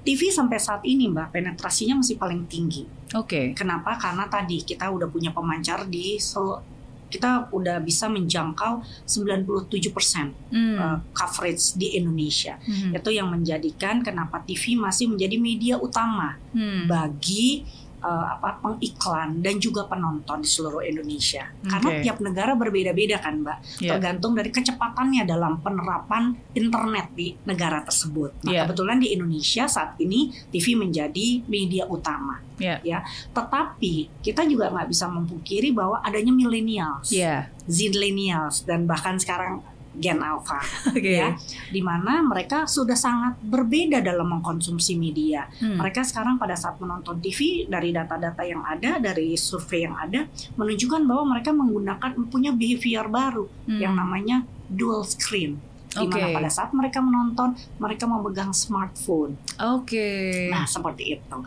TV 0.00 0.20
sampai 0.28 0.56
saat 0.56 0.80
ini 0.82 1.06
mbak 1.06 1.30
penetrasinya 1.30 1.98
masih 1.98 2.16
paling 2.16 2.46
tinggi 2.46 2.86
Oke. 3.10 3.56
Kenapa? 3.56 3.96
Karena 3.96 4.28
tadi 4.28 4.60
kita 4.60 4.84
udah 4.86 5.08
punya 5.08 5.32
pemancar 5.32 5.88
di 5.88 6.20
sel- 6.20 6.60
kita 7.08 7.48
udah 7.50 7.80
bisa 7.80 8.06
menjangkau 8.06 8.84
97% 9.04 10.32
Hmm. 10.48 10.76
uh, 10.76 10.96
coverage 11.12 11.74
di 11.74 11.96
Indonesia. 11.96 12.56
Hmm. 12.60 12.92
Itu 12.92 13.08
yang 13.08 13.28
menjadikan 13.28 14.00
kenapa 14.00 14.40
TV 14.40 14.76
masih 14.76 15.08
menjadi 15.08 15.36
media 15.36 15.74
utama 15.76 16.36
Hmm. 16.52 16.84
bagi 16.86 17.64
uh, 18.02 18.26
apa 18.38 18.58
pengiklan 18.62 19.42
dan 19.42 19.58
juga 19.58 19.86
penonton 19.86 20.42
di 20.42 20.48
seluruh 20.48 20.82
Indonesia. 20.82 21.46
Karena 21.62 21.88
Oke. 21.90 22.02
tiap 22.02 22.18
negara 22.22 22.52
berbeda-beda 22.54 23.18
kan, 23.18 23.42
Mbak. 23.42 23.58
Iya. 23.82 23.90
Tergantung 23.96 24.32
dari 24.34 24.50
kecepatannya 24.50 25.22
dalam 25.26 25.58
penerapan 25.62 26.34
internet 26.54 27.06
di 27.14 27.34
negara 27.46 27.82
tersebut. 27.82 28.42
Nah, 28.46 28.52
Iya. 28.54 28.60
kebetulan 28.66 28.98
di 28.98 29.08
Indonesia 29.14 29.64
saat 29.66 29.98
ini 30.02 30.30
TV 30.50 30.78
menjadi 30.78 31.42
media 31.46 31.84
utama. 31.86 32.40
Iya. 32.58 32.82
Ya, 32.82 32.98
tetapi 33.30 34.10
kita 34.18 34.42
juga 34.50 34.70
nggak 34.74 34.90
bisa 34.90 35.06
memungkiri 35.06 35.70
bahwa 35.70 36.02
adanya 36.02 36.34
millennials, 36.34 37.14
Iya. 37.14 37.54
zillennials 37.70 38.66
dan 38.66 38.84
bahkan 38.90 39.14
sekarang 39.14 39.62
Gen 39.98 40.22
Alpha 40.22 40.62
Oke. 40.94 41.18
ya, 41.18 41.34
di 41.68 41.82
mana 41.82 42.22
mereka 42.22 42.64
sudah 42.64 42.94
sangat 42.94 43.36
berbeda 43.42 43.98
dalam 43.98 44.30
mengkonsumsi 44.30 44.94
media. 44.94 45.50
Hmm. 45.58 45.76
Mereka 45.76 46.06
sekarang 46.06 46.38
pada 46.38 46.54
saat 46.54 46.78
menonton 46.78 47.18
TV 47.18 47.66
dari 47.66 47.90
data-data 47.90 48.46
yang 48.46 48.62
ada, 48.62 48.96
dari 48.96 49.34
survei 49.34 49.84
yang 49.84 49.98
ada, 49.98 50.24
menunjukkan 50.54 51.02
bahwa 51.02 51.34
mereka 51.34 51.50
menggunakan 51.50 52.10
punya 52.30 52.54
behavior 52.54 53.10
baru 53.10 53.50
Hmm. 53.66 53.80
yang 53.82 53.92
namanya 53.92 54.46
dual 54.70 55.02
screen. 55.02 55.58
Di 55.98 56.06
mana 56.06 56.26
Oke. 56.26 56.34
pada 56.34 56.50
saat 56.50 56.70
mereka 56.70 56.98
menonton, 56.98 57.48
mereka 57.76 58.04
memegang 58.04 58.50
smartphone. 58.50 59.34
Oke. 59.58 60.48
Nah, 60.48 60.64
seperti 60.64 61.16
itu. 61.16 61.38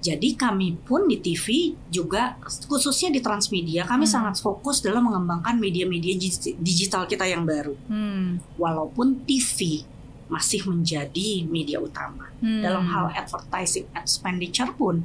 Jadi 0.00 0.28
kami 0.34 0.78
pun 0.78 1.04
di 1.04 1.16
TV 1.16 1.46
juga 1.88 2.38
khususnya 2.64 3.10
di 3.10 3.20
Transmedia, 3.20 3.84
kami 3.84 4.04
Hmm. 4.04 4.14
sangat 4.14 4.38
fokus 4.38 4.80
dalam 4.80 5.04
mengembangkan 5.04 5.56
media-media 5.56 6.14
dig- 6.14 6.56
digital 6.56 7.04
kita 7.04 7.24
yang 7.24 7.42
baru. 7.42 7.74
Hmm. 7.86 8.40
Walaupun 8.54 9.22
TV 9.22 9.84
masih 10.28 10.64
menjadi 10.64 11.44
media 11.44 11.80
utama. 11.80 12.28
Hmm. 12.38 12.60
Dalam 12.60 12.84
hal 12.86 13.12
advertising 13.14 13.88
expenditure 13.94 14.70
pun 14.70 15.02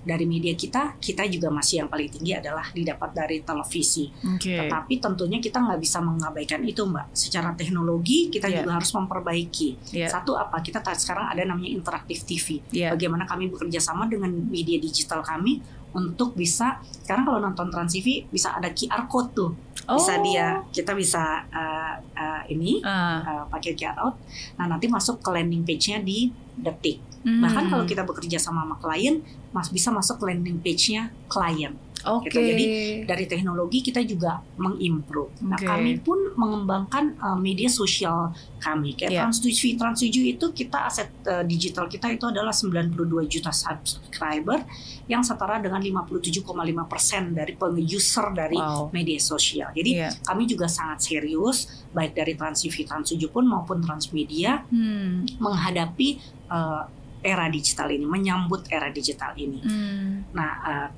dari 0.00 0.24
media 0.24 0.52
kita, 0.52 0.96
kita 0.96 1.28
juga 1.28 1.52
masih 1.52 1.84
yang 1.84 1.88
paling 1.88 2.08
tinggi 2.08 2.32
adalah 2.32 2.64
didapat 2.72 3.12
dari 3.12 3.44
televisi. 3.44 4.08
Oke. 4.08 4.56
Tetapi 4.56 4.94
tentunya 4.96 5.36
kita 5.38 5.60
nggak 5.60 5.76
bisa 5.76 6.00
mengabaikan 6.00 6.64
itu, 6.64 6.82
Mbak. 6.82 7.12
Secara 7.12 7.52
teknologi 7.52 8.32
kita 8.32 8.48
Iya. 8.48 8.64
juga 8.64 8.80
harus 8.80 8.90
memperbaiki. 8.90 9.92
Iya. 9.92 10.08
Satu 10.08 10.34
apa? 10.34 10.58
Kita 10.60 10.80
ta- 10.80 10.96
sekarang 10.96 11.28
ada 11.28 11.44
namanya 11.44 11.68
interaktif 11.68 12.24
TV. 12.24 12.64
Iya. 12.72 12.96
Bagaimana 12.96 13.28
kami 13.28 13.52
bekerja 13.52 13.76
sama 13.78 14.08
dengan 14.08 14.32
media 14.32 14.80
digital 14.80 15.20
kami 15.20 15.60
untuk 15.90 16.38
bisa 16.38 16.78
sekarang 17.02 17.26
kalau 17.26 17.42
nonton 17.42 17.66
Trans 17.66 17.90
TV 17.90 18.22
bisa 18.30 18.54
ada 18.54 18.70
QR 18.70 19.10
code 19.10 19.34
tuh 19.34 19.50
bisa 19.90 20.14
Oh. 20.14 20.22
dia 20.22 20.62
kita 20.70 20.94
bisa 20.94 21.18
uh, 21.50 21.98
uh, 22.14 22.42
ini 22.46 22.78
Ah, 22.86 23.18
uh, 23.18 23.44
pakai 23.50 23.74
QR 23.74 23.98
code 23.98 24.14
nah 24.54 24.70
nanti 24.70 24.86
masuk 24.86 25.18
ke 25.18 25.34
landing 25.34 25.66
page-nya 25.66 25.98
di 25.98 26.30
detik 26.54 27.02
hmm. 27.24 27.40
bahkan 27.42 27.64
kalau 27.68 27.84
kita 27.84 28.02
bekerja 28.02 28.38
sama 28.40 28.62
sama 28.64 28.76
klien 28.78 29.24
mas 29.50 29.68
bisa 29.68 29.88
masuk 29.90 30.20
ke 30.20 30.24
landing 30.30 30.58
page-nya 30.60 31.10
klien 31.26 31.74
Oke. 32.08 32.32
gitu, 32.32 32.40
jadi 32.40 32.64
dari 33.04 33.28
teknologi 33.28 33.84
kita 33.84 34.00
juga 34.00 34.40
mengimprove. 34.56 35.36
Nah 35.44 35.60
Oke. 35.60 35.68
kami 35.68 36.00
pun 36.00 36.32
mengembangkan 36.32 37.12
uh, 37.20 37.36
media 37.36 37.68
sosial 37.68 38.32
kami. 38.56 38.96
Kayak 38.96 39.10
Iya. 39.12 39.20
Trans 39.28 39.38
7 39.44 39.76
Trans 39.76 39.98
7 40.00 40.32
itu 40.32 40.46
kita 40.56 40.88
aset 40.88 41.12
uh, 41.28 41.44
digital 41.44 41.92
kita 41.92 42.08
itu 42.08 42.24
adalah 42.24 42.56
92 42.56 42.96
juta 43.28 43.52
subscriber 43.52 44.64
yang 45.12 45.20
setara 45.20 45.60
dengan 45.60 45.82
57,5 45.82 46.40
persen 46.88 47.36
dari 47.36 47.52
penguser 47.52 48.26
dari 48.32 48.56
Wow. 48.56 48.88
media 48.96 49.20
sosial. 49.20 49.68
Jadi 49.76 50.00
Iya. 50.00 50.08
kami 50.24 50.48
juga 50.48 50.72
sangat 50.72 51.04
serius 51.04 51.84
baik 51.92 52.16
dari 52.16 52.32
Trans 52.32 52.64
TV 52.64 52.86
Trans 52.88 53.12
7 53.12 53.28
pun 53.28 53.44
maupun 53.44 53.84
Transmedia 53.84 54.64
Hmm. 54.72 55.26
menghadapi 55.36 56.16
uh, 56.48 56.88
era 57.20 57.46
digital 57.52 57.88
ini, 57.92 58.04
menyambut 58.08 58.68
era 58.72 58.88
digital 58.88 59.36
ini. 59.36 59.60
Hmm. 59.60 60.24
Nah, 60.32 60.52
uh, 60.64 60.88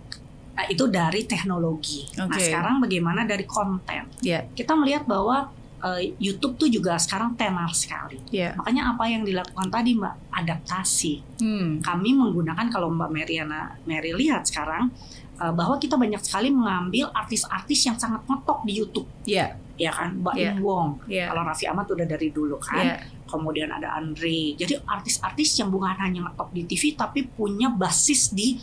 itu 0.69 0.85
dari 0.89 1.25
teknologi. 1.25 2.07
Nah, 2.19 2.29
Oke. 2.29 2.41
sekarang 2.41 2.79
bagaimana 2.79 3.25
dari 3.25 3.49
konten? 3.49 4.09
Iya. 4.21 4.47
Kita 4.53 4.77
melihat 4.77 5.09
bahwa 5.09 5.49
uh, 5.83 6.01
YouTube 6.21 6.57
tuh 6.57 6.69
juga 6.71 6.97
sekarang 6.97 7.35
tenar 7.35 7.73
sekali. 7.75 8.23
Iya. 8.31 8.55
Makanya 8.57 8.95
apa 8.95 9.05
yang 9.11 9.27
dilakukan 9.27 9.69
tadi, 9.69 9.91
Mbak, 9.99 10.15
adaptasi. 10.31 11.15
Hmm. 11.43 11.81
Kami 11.83 12.11
menggunakan 12.15 12.67
kalau 12.71 12.93
Mbak 12.93 13.11
Mariana 13.11 13.75
Mary 13.89 14.15
lihat 14.15 14.47
sekarang 14.47 14.95
uh, 15.43 15.53
bahwa 15.53 15.77
kita 15.83 15.99
banyak 15.99 16.23
sekali 16.23 16.55
mengambil 16.55 17.11
artis-artis 17.11 17.81
yang 17.89 17.99
sangat 17.99 18.23
ngetok 18.31 18.63
di 18.63 18.73
YouTube, 18.79 19.09
Iya. 19.27 19.59
Ya 19.83 19.91
kan? 19.91 20.15
Mbak. 20.23 20.35
Im 20.39 20.57
Wong. 20.63 20.89
Iya. 21.11 21.27
Kalau 21.35 21.43
Raffi 21.43 21.67
Ahmad 21.67 21.91
udah 21.91 22.07
dari 22.07 22.29
dulu 22.31 22.57
kan. 22.63 22.87
Iya. 22.87 22.97
Kemudian 23.27 23.75
ada 23.75 23.99
Andre. 23.99 24.55
Jadi 24.55 24.79
artis-artis 24.87 25.59
yang 25.59 25.75
bukan 25.75 25.99
hanya 25.99 26.31
ngetop 26.31 26.55
di 26.55 26.63
TV 26.71 26.95
tapi 26.95 27.27
punya 27.27 27.73
basis 27.75 28.31
di 28.31 28.55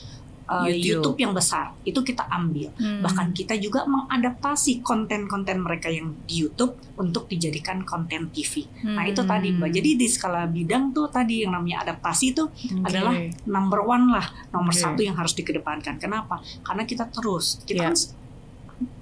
uh, 0.49 0.65
YouTube. 0.65 1.13
YouTube. 1.13 1.17
yang 1.19 1.33
besar. 1.35 1.75
Itu 1.83 1.99
kita 2.01 2.25
ambil. 2.31 2.73
Hmm. 2.79 3.01
Bahkan 3.05 3.35
kita 3.37 3.59
juga 3.59 3.85
mengadaptasi 3.85 4.79
konten-konten 4.81 5.61
mereka 5.61 5.91
yang 5.91 6.15
di 6.23 6.45
YouTube 6.47 6.79
untuk 6.97 7.29
dijadikan 7.29 7.85
konten 7.85 8.33
TV. 8.33 8.65
Nah, 8.85 9.05
itu 9.05 9.21
tadi 9.23 9.53
Mbak. 9.53 9.69
Hmm. 9.69 9.77
Jadi 9.77 9.89
di 9.95 10.07
skala 10.09 10.49
bidang 10.49 10.95
tuh 10.95 11.07
tadi 11.11 11.45
yang 11.45 11.53
namanya 11.53 11.85
adaptasi 11.85 12.25
itu 12.31 12.43
Oke. 12.49 12.85
adalah 12.89 13.13
number 13.45 13.81
one 13.85 14.05
lah, 14.09 14.25
nomor 14.55 14.73
Oke. 14.73 14.81
satu 14.81 15.01
yang 15.05 15.15
harus 15.15 15.37
dikedepankan. 15.37 16.01
Kenapa? 16.01 16.41
Karena 16.65 16.83
kita 16.87 17.07
terus, 17.11 17.61
kita 17.63 17.79
Ya. 17.79 17.89
kan 17.93 17.97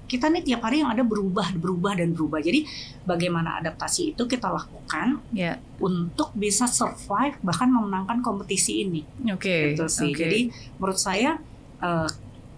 kita 0.08 0.32
nih 0.32 0.40
tiap 0.40 0.64
hari 0.64 0.80
yang 0.80 0.88
ada 0.88 1.04
berubah, 1.04 1.52
berubah 1.52 1.92
dan 2.00 2.16
berubah. 2.16 2.40
Jadi 2.40 2.64
bagaimana 3.04 3.60
adaptasi 3.60 4.16
itu 4.16 4.24
kita 4.24 4.48
lakukan 4.48 5.20
Ya. 5.36 5.60
untuk 5.78 6.32
bisa 6.32 6.64
survive 6.64 7.36
bahkan 7.44 7.68
memenangkan 7.68 8.24
kompetisi 8.24 8.88
ini. 8.88 9.04
Oke. 9.28 9.76
Gitu 9.76 9.84
sih. 9.86 10.10
Oke. 10.16 10.24
Jadi 10.24 10.40
menurut 10.80 10.96
saya 10.96 11.36
eh, 11.84 12.08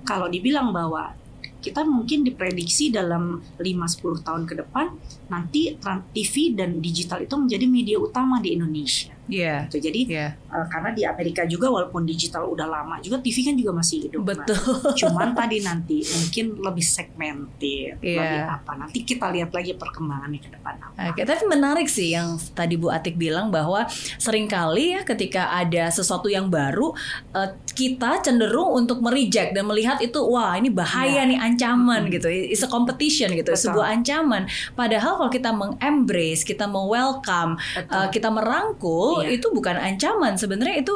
kalau 0.07 0.31
dibilang 0.31 0.71
bahwa 0.71 1.19
kita 1.61 1.85
mungkin 1.85 2.25
diprediksi 2.25 2.89
dalam 2.89 3.45
5-10 3.61 4.25
tahun 4.25 4.43
ke 4.49 4.55
depan 4.65 4.97
nanti 5.29 5.77
TV 6.17 6.57
dan 6.57 6.81
digital 6.81 7.21
itu 7.21 7.37
menjadi 7.37 7.67
media 7.69 7.97
utama 8.01 8.41
di 8.41 8.57
Indonesia. 8.57 9.13
Iya. 9.31 9.57
Gitu. 9.65 9.77
Jadi 9.83 10.01
Iya. 10.09 10.29
eh, 10.37 10.67
karena 10.67 10.91
di 10.91 11.03
Amerika 11.03 11.43
juga 11.45 11.67
walaupun 11.69 12.03
digital 12.03 12.45
udah 12.47 12.67
lama 12.67 12.99
juga 12.99 13.19
TV 13.19 13.43
kan 13.43 13.55
juga 13.55 13.73
masih 13.73 13.97
hidup. 14.05 14.23
Betul. 14.27 14.59
Cuman 15.01 15.33
tadi 15.33 15.59
nanti 15.61 16.03
mungkin 16.05 16.59
lebih 16.59 16.85
segmented, 16.85 17.97
Iya. 18.01 18.19
lebih 18.19 18.41
apa. 18.51 18.73
Nanti 18.77 18.99
kita 19.03 19.31
lihat 19.31 19.51
lagi 19.51 19.73
perkembangannya 19.73 20.39
ke 20.39 20.51
depan 20.51 20.75
apa. 20.77 20.99
Oke, 21.09 21.23
tapi 21.23 21.43
menarik 21.47 21.87
sih 21.87 22.11
yang 22.11 22.35
tadi 22.51 22.75
Bu 22.75 22.89
Atik 22.89 23.15
bilang 23.15 23.49
bahwa 23.49 23.87
sering 24.17 24.45
kali 24.45 24.93
ya 24.93 25.03
ketika 25.03 25.51
ada 25.51 25.89
sesuatu 25.89 26.27
yang 26.27 26.49
baru 26.49 26.93
eh, 27.31 27.51
kita 27.71 28.21
cenderung 28.21 28.75
untuk 28.77 28.99
mereject 29.01 29.53
dan 29.53 29.65
melihat 29.65 29.99
itu 29.99 30.19
wah 30.21 30.53
ini 30.53 30.69
bahaya 30.69 31.09
Iya. 31.13 31.23
nih 31.27 31.39
ancaman 31.39 32.01
Mm-mm. 32.03 32.13
gitu, 32.13 32.29
it's 32.29 32.61
a 32.61 32.69
competition 32.69 33.31
gitu, 33.31 33.51
Betul. 33.51 33.63
sebuah 33.69 33.87
ancaman. 33.93 34.45
Padahal 34.73 35.17
kalau 35.17 35.29
kita 35.29 35.51
mengembrace, 35.51 36.43
kita 36.43 36.65
mau 36.65 36.87
welcome, 36.87 37.55
Betul. 37.71 37.93
eh, 37.93 38.09
kita 38.11 38.29
merangkul 38.29 39.20
Iya. 39.23 39.37
itu 39.37 39.47
bukan 39.51 39.77
ancaman 39.77 40.35
sebenarnya 40.35 40.81
itu 40.81 40.95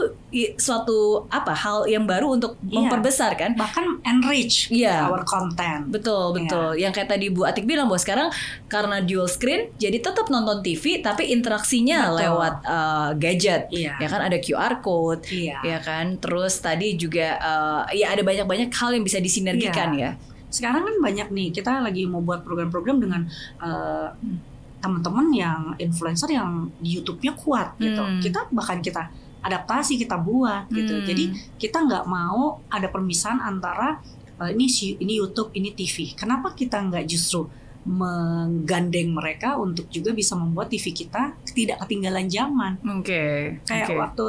suatu 0.54 1.24
apa 1.28 1.52
hal 1.52 1.84
yang 1.84 2.04
baru 2.04 2.34
untuk 2.34 2.56
Iya. 2.60 2.74
memperbesar 2.80 3.34
kan? 3.34 3.54
bahkan 3.54 3.98
enrich 4.02 4.68
Iya. 4.68 5.06
our 5.06 5.22
content. 5.22 5.88
Betul, 5.88 6.32
Iya. 6.32 6.36
betul. 6.38 6.68
Yang 6.76 6.92
kayak 6.94 7.10
tadi 7.10 7.26
Bu 7.28 7.44
Atik 7.44 7.64
bilang 7.64 7.86
bahwa 7.86 7.98
sekarang 7.98 8.28
karena 8.66 9.00
dual 9.00 9.26
screen, 9.26 9.70
jadi 9.76 9.98
tetap 9.98 10.26
nonton 10.28 10.60
TV 10.60 10.98
tapi 10.98 11.30
interaksinya 11.30 12.10
Betul. 12.10 12.18
lewat 12.20 12.54
uh, 12.64 13.10
gadget. 13.14 13.68
Iya. 13.70 13.96
Ya 13.96 14.08
kan 14.08 14.20
ada 14.20 14.36
QR 14.36 14.80
code, 14.80 15.22
Iya. 15.28 15.58
ya 15.62 15.78
kan. 15.78 16.16
Terus 16.18 16.58
tadi 16.58 16.94
juga 16.94 17.36
uh, 17.36 17.82
ya 17.90 18.10
ada 18.10 18.22
banyak-banyak 18.22 18.70
hal 18.70 18.90
yang 18.92 19.04
bisa 19.04 19.18
disinergikan 19.18 19.94
Iya. 19.94 20.12
ya. 20.16 20.32
Sekarang 20.48 20.86
kan 20.86 20.96
banyak 21.02 21.28
nih 21.30 21.50
kita 21.50 21.82
lagi 21.82 22.06
mau 22.06 22.22
buat 22.22 22.42
program-program 22.42 22.98
dengan 22.98 23.26
Hmm. 23.58 24.53
Teman-teman 24.84 25.32
yang 25.32 25.60
influencer 25.80 26.28
yang 26.28 26.68
di 26.76 27.00
YouTube-nya 27.00 27.32
kuat 27.32 27.80
gitu. 27.80 28.04
Hmm. 28.04 28.20
Kita 28.20 28.52
bahkan 28.52 28.84
kita 28.84 29.08
adaptasi 29.40 29.96
kita 29.96 30.20
buat 30.20 30.68
gitu. 30.68 31.00
Hmm. 31.00 31.06
Jadi 31.08 31.24
kita 31.56 31.80
nggak 31.88 32.04
mau 32.04 32.60
ada 32.68 32.92
permisahan 32.92 33.40
antara 33.40 34.04
eh, 34.44 34.52
ini 34.52 34.68
ini 35.00 35.16
YouTube, 35.16 35.56
ini 35.56 35.72
TV. 35.72 36.12
Kenapa 36.12 36.52
kita 36.52 36.84
nggak 36.84 37.08
justru 37.08 37.48
menggandeng 37.84 39.12
mereka 39.12 39.60
untuk 39.60 39.92
juga 39.92 40.16
bisa 40.16 40.32
membuat 40.36 40.72
TV 40.72 40.92
kita 40.92 41.36
tidak 41.56 41.80
ketinggalan 41.84 42.28
zaman? 42.28 42.76
Oke. 43.00 43.56
Kayak 43.64 43.88
oke. 43.88 43.96
waktu 44.00 44.24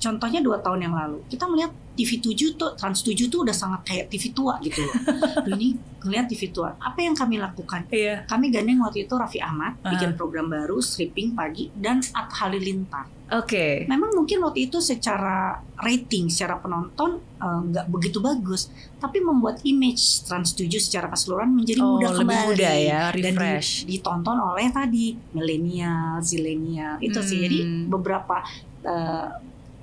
contohnya 0.00 0.40
dua 0.40 0.58
tahun 0.58 0.80
yang 0.82 0.94
lalu 0.96 1.20
kita 1.28 1.44
melihat 1.44 1.68
TV 1.90 2.16
7 2.16 2.56
tuh 2.56 2.72
Trans 2.74 2.96
7 2.98 3.28
tuh 3.28 3.44
udah 3.44 3.52
sangat 3.52 3.84
kayak 3.84 4.08
TV 4.08 4.32
tua 4.32 4.56
gitu 4.58 4.80
loh. 4.80 4.94
Ini 5.52 5.68
ngelihat 6.00 6.26
TV 6.26 6.48
tua. 6.48 6.72
Apa 6.74 6.96
yang 6.98 7.12
kami 7.12 7.36
lakukan? 7.36 7.84
Iya. 7.86 8.24
Kami 8.24 8.48
gandeng 8.48 8.80
waktu 8.80 9.04
itu 9.04 9.12
Raffi 9.12 9.36
Ahmad 9.38 9.76
Ah. 9.78 9.92
bikin 9.92 10.16
program 10.16 10.48
baru 10.48 10.80
stripping 10.80 11.36
pagi 11.36 11.68
dan 11.70 12.00
At 12.10 12.32
Halilintar. 12.32 13.04
Oke. 13.30 13.84
Memang 13.84 14.16
mungkin 14.16 14.40
waktu 14.40 14.64
itu 14.64 14.80
secara 14.80 15.60
rating, 15.76 16.26
secara 16.26 16.56
penonton 16.56 17.20
eh, 17.36 17.60
nggak 17.68 17.86
begitu 17.86 18.16
bagus, 18.18 18.72
tapi 18.96 19.20
membuat 19.20 19.60
image 19.62 20.00
Trans 20.24 20.50
7 20.50 20.72
secara 20.80 21.06
keseluruhan 21.06 21.52
menjadi 21.52 21.80
Oh, 21.80 22.00
mudah 22.00 22.10
lebih 22.10 22.20
kembali 22.24 22.48
muda 22.48 22.70
ya, 22.72 23.00
dan 23.10 23.12
di- 23.12 23.22
refresh. 23.28 23.70
ditonton 23.84 24.38
oleh 24.40 24.66
tadi 24.70 25.04
milenial, 25.30 26.16
zilenial 26.20 26.96
itu 26.98 27.20
sih. 27.20 27.38
Jadi 27.40 27.58
Hmm. 27.60 27.84
beberapa 27.88 28.40
eh, 28.80 29.28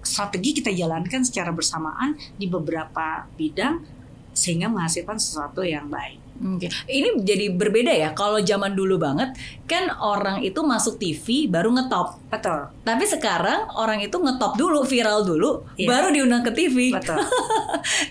strategi 0.08 0.56
kita 0.56 0.72
jalankan 0.72 1.28
secara 1.28 1.52
bersamaan 1.52 2.15
di 2.39 2.48
beberapa 2.48 3.28
bidang 3.36 3.84
sehingga 4.32 4.72
menghasilkan 4.72 5.20
sesuatu 5.20 5.65
yang 5.65 5.91
baik. 5.91 6.24
Oke. 6.38 6.70
Ini 6.86 7.17
jadi 7.26 7.50
berbeda 7.50 7.89
ya. 7.89 8.13
Kalau 8.13 8.38
zaman 8.38 8.78
dulu 8.78 9.02
banget 9.02 9.34
kan 9.65 9.89
orang 9.98 10.46
itu 10.46 10.62
masuk 10.62 11.02
TV 11.02 11.50
baru 11.50 11.74
ngetop. 11.74 12.22
Betul, 12.30 12.70
Tapi 12.86 13.04
sekarang 13.10 13.65
orang 13.74 14.06
itu 14.06 14.13
ngetop 14.13 14.54
dulu, 14.54 14.86
viral 14.86 15.26
dulu, 15.26 15.65
Iya. 15.74 15.89
baru 15.89 16.08
diundang 16.13 16.46
ke 16.46 16.54
TV. 16.54 16.93
betul. 16.93 17.17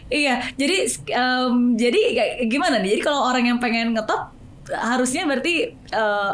Iya, 0.08 0.40
jadi 0.56 0.88
em, 1.12 1.76
jadi 1.76 2.00
gimana 2.48 2.80
nih? 2.80 2.96
Jadi 2.96 3.02
kalau 3.02 3.28
orang 3.28 3.44
yang 3.44 3.58
pengen 3.60 3.92
ngetop 3.92 4.32
harusnya 4.68 5.22
berarti 5.24 5.74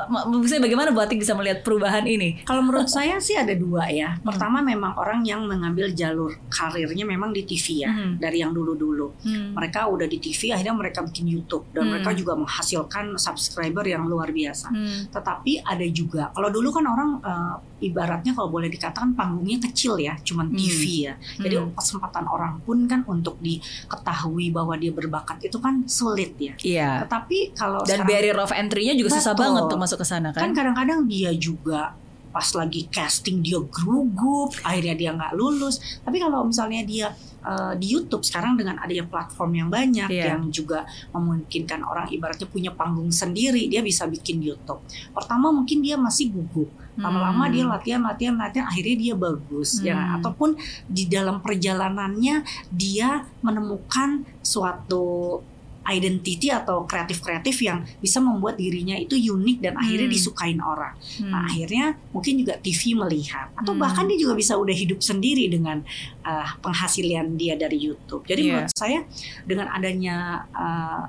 maksudnya 0.09 0.63
bagaimana 0.65 0.89
Bu 0.91 1.01
Atik 1.01 1.21
bisa 1.21 1.37
melihat 1.37 1.61
perubahan 1.61 2.05
ini? 2.05 2.41
Kalau 2.43 2.65
menurut 2.65 2.89
saya 2.93 3.19
sih 3.19 3.37
ada 3.37 3.53
dua 3.53 3.89
ya. 3.89 4.17
Hmm. 4.17 4.25
Pertama 4.33 4.59
memang 4.61 4.97
orang 4.97 5.21
yang 5.23 5.45
mengambil 5.45 5.93
jalur 5.93 6.33
karirnya 6.49 7.05
memang 7.05 7.31
di 7.31 7.45
TV 7.45 7.85
ya, 7.85 7.91
Hmm. 7.93 8.17
dari 8.17 8.41
yang 8.41 8.53
dulu-dulu. 8.53 9.13
Mereka 9.53 9.85
udah 9.87 10.07
di 10.07 10.17
TV, 10.17 10.51
akhirnya 10.51 10.73
mereka 10.73 11.05
bikin 11.05 11.29
YouTube 11.29 11.69
dan 11.71 11.85
Hmm. 11.85 11.91
mereka 11.93 12.11
juga 12.13 12.33
menghasilkan 12.35 13.17
subscriber 13.17 13.85
yang 13.85 14.07
luar 14.07 14.31
biasa. 14.31 14.73
Hmm. 14.73 15.13
Tetapi 15.13 15.63
ada 15.63 15.87
juga, 15.89 16.33
kalau 16.33 16.49
dulu 16.49 16.69
kan 16.73 16.85
orang 16.85 17.11
eh, 17.23 17.55
ibaratnya 17.83 18.33
kalau 18.33 18.49
boleh 18.49 18.67
dikatakan 18.67 19.13
panggungnya 19.13 19.59
kecil 19.61 19.99
ya, 19.99 20.15
cuman 20.19 20.49
Hmm. 20.49 20.57
TV 20.57 20.83
ya. 21.07 21.15
Jadi 21.37 21.55
Hmm. 21.59 21.75
kesempatan 21.75 22.25
orang 22.27 22.63
pun 22.63 22.87
kan 22.87 23.03
untuk 23.05 23.37
diketahui 23.39 24.51
bahwa 24.51 24.75
dia 24.75 24.91
berbakat 24.91 25.43
itu 25.43 25.59
kan 25.59 25.83
sulit 25.87 26.35
ya. 26.39 26.55
Iya. 26.59 26.91
Tetapi 27.07 27.53
kalau 27.53 27.83
Dan 27.83 28.03
sekarang 28.03 28.09
barrier 28.23 28.39
of 28.39 28.55
entry-nya 28.55 28.95
juga 28.95 29.19
susah 29.19 29.35
Betul. 29.35 29.43
banget 29.43 29.61
untuk 29.67 29.81
masuk 29.83 29.99
ke 29.99 30.07
sana 30.07 30.29
kan 30.31 30.41
kan? 30.47 30.51
kadang-kadang 30.55 31.11
dia 31.11 31.35
juga 31.35 31.99
pas 32.31 32.49
lagi 32.57 32.89
casting 32.89 33.43
dia 33.43 33.61
gugup 33.61 34.55
akhirnya 34.63 34.95
dia 34.95 35.11
nggak 35.13 35.35
lulus 35.35 35.77
tapi 36.01 36.17
kalau 36.17 36.49
misalnya 36.49 36.81
dia 36.81 37.07
uh, 37.45 37.77
di 37.77 37.93
YouTube 37.93 38.25
sekarang 38.25 38.57
dengan 38.57 38.81
adanya 38.81 39.05
platform 39.05 39.53
yang 39.53 39.69
banyak 39.69 40.09
Iya. 40.09 40.33
yang 40.33 40.49
juga 40.49 40.89
memungkinkan 41.13 41.85
orang 41.85 42.09
ibaratnya 42.09 42.49
punya 42.49 42.73
panggung 42.73 43.13
sendiri 43.13 43.69
dia 43.69 43.85
bisa 43.85 44.09
bikin 44.09 44.41
YouTube 44.41 44.81
pertama 45.13 45.53
mungkin 45.53 45.85
dia 45.85 46.01
masih 46.01 46.33
gugup 46.33 46.73
lama-lama 46.97 47.45
Hmm. 47.45 47.53
dia 47.53 47.65
latihan 47.69 48.01
latihan 48.01 48.37
latihan 48.37 48.65
akhirnya 48.65 48.97
dia 48.97 49.15
bagus 49.17 49.71
ya 49.81 49.93
Hmm. 49.93 50.17
ataupun 50.17 50.57
di 50.89 51.05
dalam 51.09 51.45
perjalanannya 51.45 52.45
dia 52.73 53.29
menemukan 53.41 54.25
suatu 54.41 55.41
identity 55.83 56.49
atau 56.49 56.87
kreatif-kreatif 56.87 57.59
yang 57.63 57.83
bisa 57.99 58.23
membuat 58.23 58.55
dirinya 58.55 58.95
itu 58.95 59.19
unik 59.19 59.59
dan 59.59 59.75
akhirnya 59.75 60.07
Hmm. 60.07 60.15
disukain 60.15 60.61
orang. 60.63 60.95
Hmm. 61.19 61.31
Nah, 61.35 61.41
akhirnya 61.47 61.85
mungkin 62.15 62.39
juga 62.39 62.55
TV 62.59 62.95
melihat 62.95 63.51
atau 63.59 63.75
Hmm. 63.75 63.83
bahkan 63.83 64.05
dia 64.07 64.19
juga 64.19 64.39
bisa 64.39 64.55
udah 64.55 64.75
hidup 64.75 65.03
sendiri 65.03 65.51
dengan 65.51 65.83
uh, 66.23 66.49
penghasilan 66.63 67.35
dia 67.35 67.59
dari 67.59 67.79
YouTube. 67.83 68.23
Jadi 68.27 68.41
Iya. 68.47 68.51
menurut 68.63 68.75
saya 68.79 68.99
dengan 69.43 69.67
adanya 69.71 70.17
uh, 70.55 71.03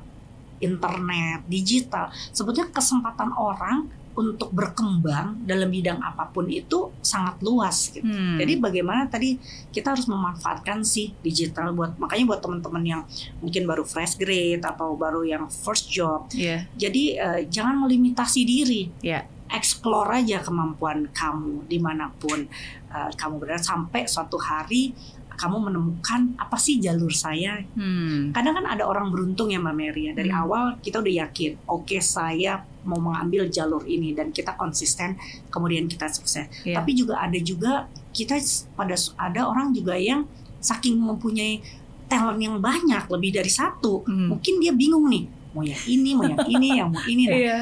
internet, 0.57 1.43
digital, 1.45 2.07
sebetulnya 2.31 2.71
kesempatan 2.71 3.35
orang 3.35 3.91
untuk 4.13 4.53
berkembang 4.53 5.41
dalam 5.41 5.73
bidang 5.73 5.97
apa 5.97 6.29
pun 6.29 6.45
itu 6.45 6.93
sangat 7.01 7.41
luas 7.41 7.89
gitu. 7.89 8.05
Hmm. 8.05 8.37
Jadi 8.37 8.61
bagaimana 8.61 9.09
tadi 9.09 9.41
kita 9.73 9.97
harus 9.97 10.05
memanfaatkan 10.05 10.85
si 10.85 11.17
digital 11.25 11.73
buat 11.73 11.97
makanya 11.97 12.37
buat 12.37 12.41
teman-teman 12.45 12.83
yang 12.85 13.01
mungkin 13.41 13.65
baru 13.65 13.81
fresh 13.81 14.21
grade 14.21 14.61
atau 14.61 14.93
baru 14.93 15.25
yang 15.25 15.49
first 15.49 15.89
job. 15.89 16.29
Iya. 16.29 16.69
Jadi 16.77 17.03
eh, 17.17 17.39
jangan 17.49 17.81
melimitasi 17.85 18.41
diri. 18.45 18.93
Iya. 19.01 19.25
Explore 19.49 20.21
aja 20.21 20.41
kemampuan 20.41 21.09
kamu 21.13 21.65
di 21.65 21.77
mana 21.81 22.13
pun 22.13 22.45
eh, 22.93 23.09
kamu 23.17 23.41
berada 23.41 23.61
sampai 23.61 24.05
suatu 24.05 24.37
hari 24.37 24.93
kamu 25.33 25.65
menemukan 25.65 26.37
apa 26.37 26.61
sih 26.61 26.77
jalur 26.77 27.09
saya. 27.09 27.57
Hmm. 27.73 28.29
Kadang 28.29 28.61
kan 28.61 28.69
ada 28.69 28.85
orang 28.85 29.09
beruntung 29.09 29.49
ya 29.49 29.57
Mbak 29.57 29.73
Mary 29.73 30.01
ya. 30.09 30.13
Dari 30.13 30.29
Hmm. 30.29 30.41
awal 30.45 30.63
kita 30.77 31.01
udah 31.01 31.13
yakin, 31.25 31.57
oke 31.65 31.97
saya 31.97 32.61
mau 32.83 32.99
mengambil 32.99 33.47
jalur 33.47 33.83
ini 33.83 34.11
dan 34.11 34.29
kita 34.29 34.53
konsisten, 34.53 35.15
kemudian 35.47 35.87
kita 35.87 36.07
sukses. 36.07 36.47
Iya. 36.63 36.79
Tapi 36.79 36.91
juga 36.93 37.19
ada 37.19 37.39
juga 37.39 37.71
kita 38.11 38.37
pada 38.73 38.93
ada 39.17 39.41
orang 39.43 39.71
juga 39.71 39.95
yang 39.95 40.27
saking 40.59 40.95
mempunyai 40.95 41.59
talent 42.05 42.37
yang 42.37 42.59
banyak 42.59 43.03
lebih 43.09 43.33
dari 43.33 43.49
satu, 43.49 44.03
Hmm. 44.05 44.35
mungkin 44.37 44.61
dia 44.61 44.71
bingung 44.71 45.09
nih 45.09 45.25
mau 45.53 45.61
yang 45.61 45.83
ini, 45.85 46.09
mau 46.13 46.25
yang 46.25 46.45
ini, 46.45 46.67
yang 46.77 46.89
mau 46.89 47.03
ini. 47.03 47.23
Nah, 47.29 47.35
Iya. 47.35 47.59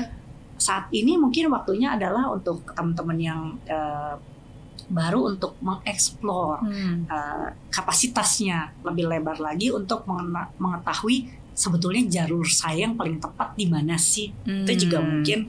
saat 0.57 0.86
ini 0.91 1.17
mungkin 1.17 1.49
waktunya 1.49 1.95
adalah 1.95 2.29
untuk 2.29 2.62
teman-teman 2.71 3.17
yang 3.17 3.41
eh, 3.65 4.15
baru 4.91 5.31
untuk 5.31 5.55
mengeksplor 5.63 6.60
Hmm. 6.62 7.07
eh, 7.07 7.47
kapasitasnya 7.71 8.75
lebih 8.84 9.07
lebar 9.07 9.39
lagi 9.39 9.71
untuk 9.71 10.03
mengetahui 10.60 11.31
sebetulnya 11.53 12.23
jalur 12.23 12.45
saya 12.45 12.85
yang 12.85 12.95
paling 12.95 13.17
tepat 13.17 13.53
di 13.53 13.65
mana 13.65 13.95
sih. 13.95 14.31
Itu 14.43 14.87
juga 14.87 14.99
Hmm. 14.99 15.07
mungkin 15.19 15.39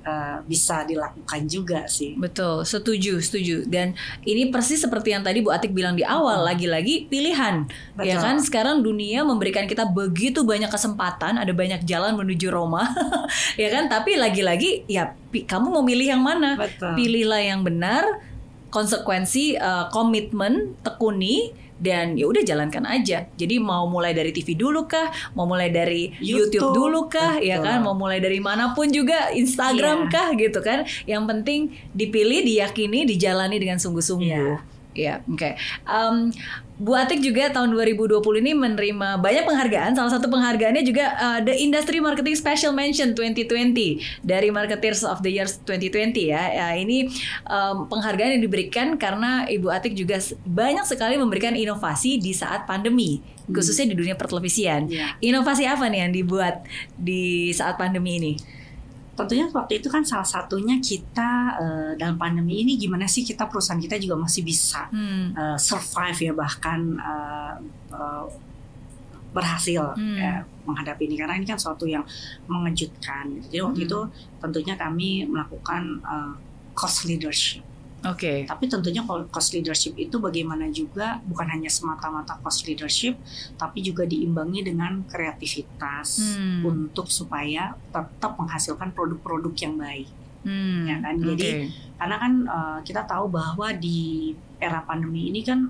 eh, 0.00 0.40
bisa 0.48 0.88
dilakukan 0.88 1.44
juga 1.44 1.84
sih. 1.84 2.16
Betul, 2.16 2.64
setuju, 2.64 3.20
setuju. 3.20 3.68
Dan 3.68 3.92
ini 4.24 4.48
persis 4.48 4.80
seperti 4.80 5.12
yang 5.12 5.20
tadi 5.20 5.44
Bu 5.44 5.52
Atik 5.52 5.76
bilang 5.76 5.92
di 5.92 6.00
awal, 6.00 6.40
Hmm. 6.40 6.48
lagi-lagi 6.48 7.04
pilihan. 7.04 7.68
Ya 8.00 8.16
Betul. 8.16 8.24
kan 8.24 8.36
sekarang 8.40 8.80
dunia 8.80 9.20
memberikan 9.20 9.68
kita 9.68 9.84
begitu 9.84 10.48
banyak 10.48 10.72
kesempatan, 10.72 11.36
ada 11.36 11.52
banyak 11.52 11.84
jalan 11.84 12.16
menuju 12.16 12.48
Roma. 12.48 12.88
ya 13.60 13.68
kan? 13.68 13.92
Tapi 13.92 14.16
lagi-lagi 14.16 14.88
ya 14.88 15.12
kamu 15.28 15.76
mau 15.76 15.84
milih 15.84 16.08
yang 16.08 16.24
mana? 16.24 16.56
Betul. 16.56 16.96
Pilihlah 16.96 17.44
yang 17.44 17.60
benar, 17.60 18.00
konsekuensi 18.72 19.60
eh, 19.60 19.86
komitmen, 19.92 20.72
tekuni 20.80 21.52
dan 21.78 22.18
ya 22.18 22.26
udah 22.26 22.42
jalankan 22.42 22.84
aja. 22.84 23.30
Jadi 23.34 23.56
mau 23.62 23.86
mulai 23.86 24.12
dari 24.12 24.34
TV 24.34 24.58
dulu 24.58 24.84
kah, 24.84 25.08
mau 25.32 25.46
mulai 25.46 25.70
dari 25.70 26.10
YouTube, 26.18 26.58
YouTube. 26.58 26.74
dulu 26.74 27.00
kah, 27.06 27.38
ya 27.38 27.62
Betul. 27.62 27.66
kan? 27.70 27.78
Mau 27.86 27.94
mulai 27.94 28.18
dari 28.18 28.42
mana 28.42 28.74
pun 28.74 28.90
juga 28.90 29.30
Instagram 29.32 30.06
Iya. 30.06 30.12
kah 30.12 30.28
gitu 30.34 30.58
kan? 30.60 30.78
Yang 31.06 31.22
penting 31.30 31.60
dipilih, 31.94 32.42
diyakini, 32.44 33.06
dijalani 33.06 33.56
dengan 33.56 33.78
sungguh-sungguh. 33.78 34.76
Ya, 34.98 35.22
oke. 35.30 35.54
Em, 35.86 36.34
Bu 36.78 36.94
Atik 36.94 37.18
juga 37.26 37.50
tahun 37.50 37.74
2020 37.74 38.22
ini 38.38 38.54
menerima 38.54 39.18
banyak 39.18 39.44
penghargaan. 39.50 39.98
Salah 39.98 40.14
satu 40.14 40.30
penghargaannya 40.30 40.86
juga 40.86 41.10
uh, 41.18 41.40
The 41.42 41.58
Industry 41.58 41.98
Marketing 41.98 42.38
Special 42.38 42.70
Mention 42.70 43.18
2020 43.18 44.22
dari 44.22 44.48
Marketers 44.54 45.02
of 45.02 45.18
the 45.26 45.30
Year 45.34 45.50
2020 45.66 46.30
ya. 46.30 46.38
Ya, 46.54 46.68
ini 46.78 47.10
um, 47.50 47.90
penghargaan 47.90 48.38
yang 48.38 48.42
diberikan 48.46 48.94
karena 48.94 49.50
Ibu 49.50 49.66
Atik 49.74 49.98
juga 49.98 50.22
banyak 50.46 50.86
sekali 50.86 51.18
memberikan 51.18 51.58
inovasi 51.58 52.22
di 52.22 52.30
saat 52.30 52.62
pandemi, 52.62 53.18
khususnya 53.50 53.90
di 53.90 53.98
dunia 53.98 54.14
pertelevisian. 54.14 54.86
Iya. 54.86 55.18
Inovasi 55.18 55.66
apa 55.66 55.90
nih 55.90 56.06
yang 56.06 56.12
dibuat 56.14 56.62
di 56.94 57.50
saat 57.50 57.74
pandemi 57.74 58.22
ini? 58.22 58.57
Tentunya 59.18 59.50
waktu 59.50 59.82
itu 59.82 59.90
kan 59.90 60.06
salah 60.06 60.22
satunya 60.24 60.78
kita 60.78 61.30
eh, 61.58 61.90
dalam 61.98 62.14
pandemi 62.14 62.62
ini 62.62 62.78
gimana 62.78 63.02
sih 63.04 63.26
kita 63.26 63.50
perusahaan 63.50 63.76
kita 63.76 63.98
juga 63.98 64.14
masih 64.16 64.46
bisa 64.46 64.86
Hmm. 64.88 65.34
eh, 65.34 65.58
survive 65.58 66.18
ya 66.22 66.32
bahkan 66.32 66.78
eh, 66.96 67.54
eh, 67.90 68.24
berhasil 69.28 69.92
Hmm. 69.92 70.16
ya, 70.16 70.40
menghadapi 70.64 71.04
ini 71.04 71.16
karena 71.16 71.34
ini 71.34 71.44
kan 71.44 71.58
suatu 71.58 71.84
yang 71.84 72.00
mengejutkan. 72.46 73.28
Jadi 73.44 73.60
waktu 73.60 73.80
Hmm. 73.82 73.88
itu 73.90 74.00
tentunya 74.38 74.74
kami 74.74 75.26
melakukan 75.26 75.82
eh, 76.00 76.32
cost 76.72 77.04
leadership. 77.04 77.66
Oke. 77.98 78.46
Tapi 78.46 78.64
tentunya 78.66 79.02
kalau 79.02 79.26
cost 79.26 79.50
leadership 79.50 79.98
itu 79.98 80.18
bagaimana 80.18 80.70
juga 80.70 81.18
bukan 81.26 81.50
hanya 81.50 81.66
semata-mata 81.66 82.38
cost 82.38 82.62
leadership, 82.64 83.18
tapi 83.54 83.82
juga 83.82 84.06
diimbangi 84.06 84.62
dengan 84.62 85.02
kreativitas 85.04 86.38
Hmm. 86.38 86.62
untuk 86.62 87.10
supaya 87.10 87.74
tetap 87.90 88.38
menghasilkan 88.38 88.94
produk-produk 88.94 89.50
yang 89.56 89.74
baik. 89.74 90.08
Hmm. 90.46 90.86
Ya 90.86 90.96
kan, 91.02 91.14
jadi- 91.18 91.66
Oke. 91.66 91.74
Karena 91.98 92.16
kan 92.16 92.32
eh, 92.46 92.78
kita 92.86 93.02
tahu 93.02 93.26
bahwa 93.28 93.74
di 93.74 94.30
era 94.56 94.78
pandemi 94.80 95.26
ini 95.28 95.42
kan 95.42 95.66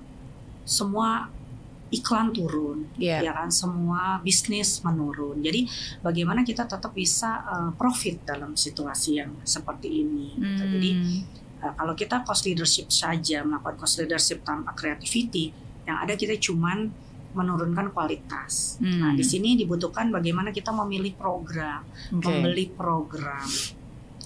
semua 0.61 1.25
iklan 1.89 2.29
turun, 2.29 2.85
Iya. 3.01 3.25
ya 3.25 3.31
kan, 3.33 3.49
semua 3.49 4.21
bisnis 4.21 4.85
menurun. 4.85 5.41
Jadi 5.41 5.65
bagaimana 5.99 6.45
kita 6.45 6.69
tetap 6.69 6.93
bisa 6.93 7.41
eh, 7.41 7.71
profit 7.73 8.21
dalam 8.23 8.53
situasi 8.53 9.17
yang 9.17 9.33
seperti 9.41 10.05
ini. 10.05 10.37
gitu. 10.37 10.63
Jadi 10.69 10.91
Uh, 11.59 11.75
kalau 11.75 11.91
kita 11.91 12.23
cost 12.23 12.47
leadership 12.47 12.87
saja 12.87 13.43
melakukan 13.43 13.75
cost 13.75 13.99
leadership 13.99 14.47
tanpa 14.47 14.71
creativity, 14.71 15.51
yang 15.83 15.99
ada 15.99 16.15
kita 16.15 16.39
cuman 16.39 16.87
menurunkan 17.35 17.93
kualitas. 17.93 18.79
Hmm. 18.81 18.99
Nah, 19.03 19.11
di 19.13 19.21
sini 19.21 19.53
dibutuhkan 19.53 20.09
bagaimana 20.09 20.49
kita 20.49 20.71
memilih 20.73 21.13
program, 21.13 21.85
Oke. 22.15 22.25
membeli 22.25 22.71
program 22.73 23.45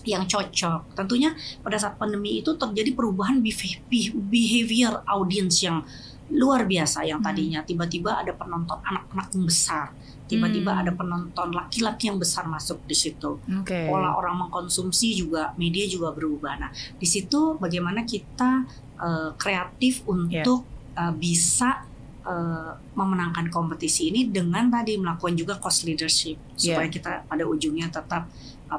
yang 0.04 0.24
cocok. 0.28 0.96
Tentunya 0.96 1.32
pada 1.64 1.80
saat 1.80 1.96
pandemi 1.96 2.40
itu 2.40 2.54
terjadi 2.56 2.92
perubahan 2.92 3.40
behav- 3.40 3.84
be- 3.88 4.14
behavior 4.16 5.04
audience 5.08 5.64
yang 5.64 5.84
luar 6.32 6.64
biasa 6.64 7.04
yang 7.04 7.20
Hmm. 7.20 7.28
tadinya 7.34 7.60
tiba-tiba 7.64 8.20
ada 8.20 8.32
penonton 8.32 8.80
anak-anak 8.84 9.28
yang 9.36 9.46
besar, 9.48 9.92
tiba-tiba 10.34 10.74
Hmm. 10.74 10.82
ada 10.82 10.92
penonton 10.92 11.50
laki-laki 11.54 12.10
yang 12.10 12.18
besar 12.18 12.50
masuk 12.50 12.82
di 12.84 12.98
situ 12.98 13.38
Oke. 13.62 13.86
pola 13.86 14.18
orang 14.18 14.48
mengkonsumsi 14.48 15.14
juga 15.14 15.54
media 15.56 15.86
juga 15.86 16.10
berubah. 16.10 16.58
Nah, 16.58 16.72
di 16.74 17.06
situ 17.06 17.62
bagaimana 17.62 18.02
kita 18.04 18.66
eh, 18.98 19.30
kreatif 19.38 20.02
untuk 20.10 20.66
eh, 20.96 21.14
bisa 21.14 21.86
eh, 22.24 22.72
memenangkan 22.96 23.52
kompetisi 23.52 24.10
ini 24.10 24.32
dengan 24.32 24.72
tadi 24.72 24.96
melakukan 24.96 25.36
juga 25.36 25.60
cost 25.60 25.84
leadership 25.84 26.40
supaya 26.56 26.88
kita 26.88 27.12
pada 27.28 27.44
ujungnya 27.44 27.92
tetap 27.92 28.32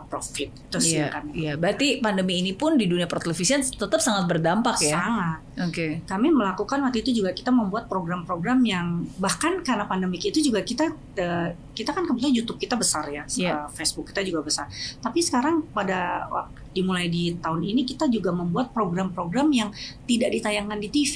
profit. 0.02 0.50
Itu 0.50 0.78
sih 0.80 0.98
Iya, 0.98 1.06
yang 1.06 1.14
kami 1.14 1.30
iya. 1.36 1.52
Berarti 1.54 1.86
pandemi 1.98 2.42
ini 2.42 2.52
pun 2.52 2.74
di 2.74 2.86
dunia 2.86 3.06
pertelevisian 3.06 3.62
tetap 3.62 3.98
sangat 3.98 4.26
berdampak 4.26 4.78
ya. 4.80 4.98
sangat. 4.98 5.38
Oke. 5.70 5.86
Kami 6.02 6.28
melakukan 6.30 6.82
waktu 6.82 7.06
itu 7.06 7.22
juga 7.22 7.30
kita 7.30 7.54
membuat 7.54 7.86
program-program 7.86 8.58
yang 8.66 9.06
bahkan 9.16 9.62
karena 9.62 9.86
pandemik 9.86 10.26
itu 10.26 10.42
juga 10.42 10.60
kita 10.60 10.90
eh, 11.14 11.54
kita 11.72 11.94
kan 11.94 12.02
kebetulan 12.04 12.34
YouTube 12.34 12.58
kita 12.58 12.74
besar 12.74 13.06
ya, 13.06 13.22
Iya. 13.26 13.50
eh, 13.54 13.66
Facebook 13.72 14.10
kita 14.10 14.22
juga 14.22 14.42
besar. 14.42 14.66
Tapi 14.98 15.18
sekarang 15.20 15.62
pada 15.70 16.26
dimulai 16.74 17.06
di 17.06 17.38
tahun 17.38 17.62
ini 17.62 17.86
kita 17.86 18.10
juga 18.10 18.34
membuat 18.34 18.74
program-program 18.74 19.46
yang 19.54 19.70
tidak 20.04 20.34
ditayangkan 20.34 20.78
di 20.82 20.88
TV, 20.90 21.14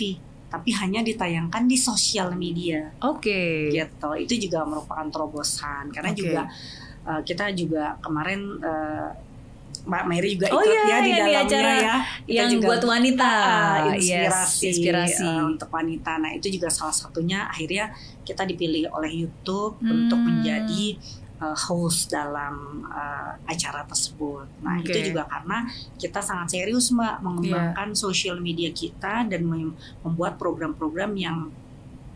tapi 0.49 0.71
hanya 0.73 1.03
ditayangkan 1.03 1.67
di 1.67 1.77
sosial 1.77 2.33
media 2.33 2.95
Oke. 3.03 3.69
gitu. 3.69 4.11
Itu 4.15 4.35
juga 4.39 4.63
merupakan 4.63 5.05
terobosan 5.11 5.91
karena 5.91 6.15
Oke. 6.15 6.19
juga 6.23 6.43
eh, 7.09 7.21
kita 7.23 7.51
juga 7.53 7.97
kemarin 7.99 8.41
eh, 8.61 9.11
Mbak 9.79 10.05
Mary 10.05 10.37
juga 10.37 10.47
Oh 10.51 10.61
ikut 10.61 10.69
iya, 10.69 10.85
ya 10.85 10.97
di 10.99 11.05
di 11.07 11.13
dalamnya 11.15 11.41
acara 11.41 11.71
ya. 11.73 11.97
Kita 12.21 12.35
Yang 12.35 12.49
juga 12.53 12.67
buat 12.67 12.83
wanita. 12.85 13.29
Ah, 13.31 13.77
Yes, 13.89 14.05
inspirasi, 14.05 14.65
inspirasi. 14.69 15.25
eh, 15.25 15.43
untuk 15.43 15.69
wanita. 15.71 16.13
Nah 16.19 16.31
itu 16.31 16.47
juga 16.51 16.69
salah 16.69 16.93
satunya 16.93 17.49
akhirnya 17.49 17.85
kita 18.23 18.45
dipilih 18.45 18.91
oleh 18.91 19.13
YouTube 19.19 19.81
Hmm. 19.81 19.89
untuk 20.05 20.21
menjadi 20.21 20.85
uh, 21.39 21.57
host 21.57 22.11
dalam 22.11 22.55
uh, 22.85 23.33
acara 23.47 23.87
tersebut. 23.87 24.45
Nah 24.61 24.77
Oke. 24.77 24.91
itu 24.91 25.09
juga 25.09 25.25
karena 25.25 25.65
kita 25.95 26.21
sangat 26.21 26.49
serius 26.51 26.91
mbak 26.91 27.23
mengembangkan 27.23 27.95
sosial 27.95 28.37
media 28.39 28.69
kita 28.71 29.25
dan 29.25 29.41
mem- 29.43 29.73
membuat 30.03 30.37
program-program 30.37 31.15
yang 31.15 31.49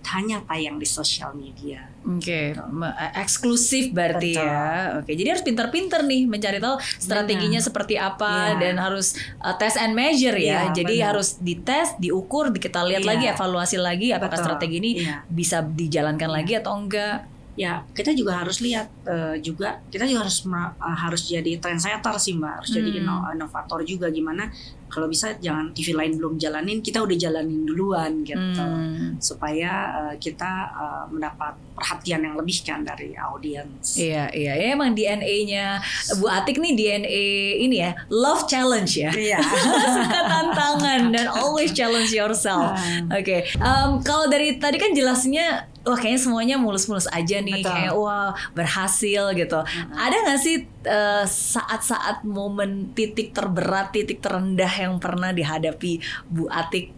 hanya 0.08 0.42
tayang 0.42 0.76
di 0.76 0.84
sosial 0.84 1.32
media. 1.32 1.86
Oke, 2.02 2.52
me- 2.68 2.90
eh, 2.92 3.12
eksklusif 3.16 3.90
berarti 3.90 4.34
Betul. 4.34 4.44
ya. 4.44 4.66
Oke, 4.98 5.14
jadi 5.14 5.28
harus 5.30 5.42
pintar-pintar 5.42 6.02
nih 6.02 6.26
mencari 6.26 6.58
tahu 6.58 6.74
strateginya 6.98 7.58
seperti 7.58 7.94
apa 7.94 8.52
Iya. 8.52 8.58
dan 8.58 8.74
harus 8.76 9.14
uh, 9.38 9.54
test 9.54 9.78
and 9.78 9.94
measure 9.94 10.34
ya. 10.34 10.66
Iya, 10.68 10.82
jadi 10.82 10.94
benar. 10.98 11.08
harus 11.14 11.38
dites, 11.38 11.94
diukur, 11.96 12.50
di- 12.50 12.58
kita 12.58 12.82
lihat 12.82 13.02
Iya. 13.02 13.08
lagi, 13.08 13.24
evaluasi 13.28 13.76
lagi 13.78 14.10
apakah 14.10 14.34
Betul. 14.34 14.46
strategi 14.50 14.76
ini 14.78 14.90
Iya. 15.00 15.22
bisa 15.24 15.62
dijalankan 15.62 16.26
Iya. 16.26 16.36
lagi 16.36 16.52
atau 16.58 16.72
enggak. 16.74 17.30
Ya 17.54 17.84
kita 17.88 18.12
juga 18.12 18.40
harus 18.40 18.58
lihat 18.58 18.88
eh, 19.04 19.36
juga 19.38 19.84
kita 19.86 20.04
juga 20.04 20.24
harus 20.24 20.40
eh, 20.42 20.70
harus 20.98 21.22
jadi 21.26 21.52
trendsetter 21.56 22.16
sih 22.16 22.32
mbak 22.32 22.52
harus 22.58 22.70
jadi 22.70 22.88
Hmm. 22.90 23.00
ino- 23.00 23.24
inovator 23.30 23.80
juga 23.82 24.08
gimana 24.08 24.48
kalau 24.86 25.08
bisa 25.08 25.32
jangan 25.38 25.72
TV 25.72 25.92
lain 25.92 26.16
belum 26.16 26.36
jalanin 26.36 26.80
kita 26.80 27.00
udah 27.00 27.16
jalanin 27.18 27.64
duluan 27.64 28.20
gitu 28.22 28.40
Hmm. 28.56 29.16
supaya 29.18 29.72
eh, 30.02 30.14
kita 30.16 30.48
eh, 30.70 31.04
mendapat 31.08 31.52
perhatian 31.72 32.20
yang 32.22 32.36
lebih 32.36 32.56
kan 32.62 32.80
dari 32.82 33.12
audiens 33.12 33.96
Iya, 33.96 34.28
iya, 34.30 34.52
ya, 34.54 34.66
emang 34.72 34.92
DNA-nya 34.92 35.80
Bu 36.16 36.28
Atik 36.28 36.56
nih 36.56 36.72
DNA 36.72 37.24
ini 37.60 37.80
ya, 37.80 37.92
love 38.08 38.44
challenge 38.46 38.94
ya. 38.94 39.08
Iya. 39.10 39.40
Suka 39.96 40.20
tantangan 40.22 41.10
dan 41.10 41.26
always 41.28 41.72
challenge 41.72 42.12
yourself. 42.12 42.72
Ah. 42.72 43.12
Oke, 43.12 43.44
Em, 43.52 43.90
kalau 44.00 44.24
dari 44.26 44.56
tadi 44.56 44.76
kan 44.76 44.92
jelasnya, 44.92 45.71
wah 45.82 45.98
kayaknya 45.98 46.20
semuanya 46.20 46.56
mulus-mulus 46.56 47.06
aja 47.08 47.38
nih, 47.38 47.58
Betul. 47.58 47.70
kayak 47.70 47.94
wah 47.94 48.30
berhasil 48.52 49.22
gitu. 49.32 49.58
Ada 49.92 50.16
nggak 50.22 50.38
sih 50.38 50.56
eh, 50.84 51.24
saat-saat 51.24 52.22
momen 52.22 52.90
titik 52.92 53.30
terberat, 53.30 53.90
titik 53.90 54.18
terendah 54.18 54.70
yang 54.70 54.96
pernah 54.96 55.30
dihadapi 55.30 55.98
Bu 56.26 56.46
Atik? 56.46 56.94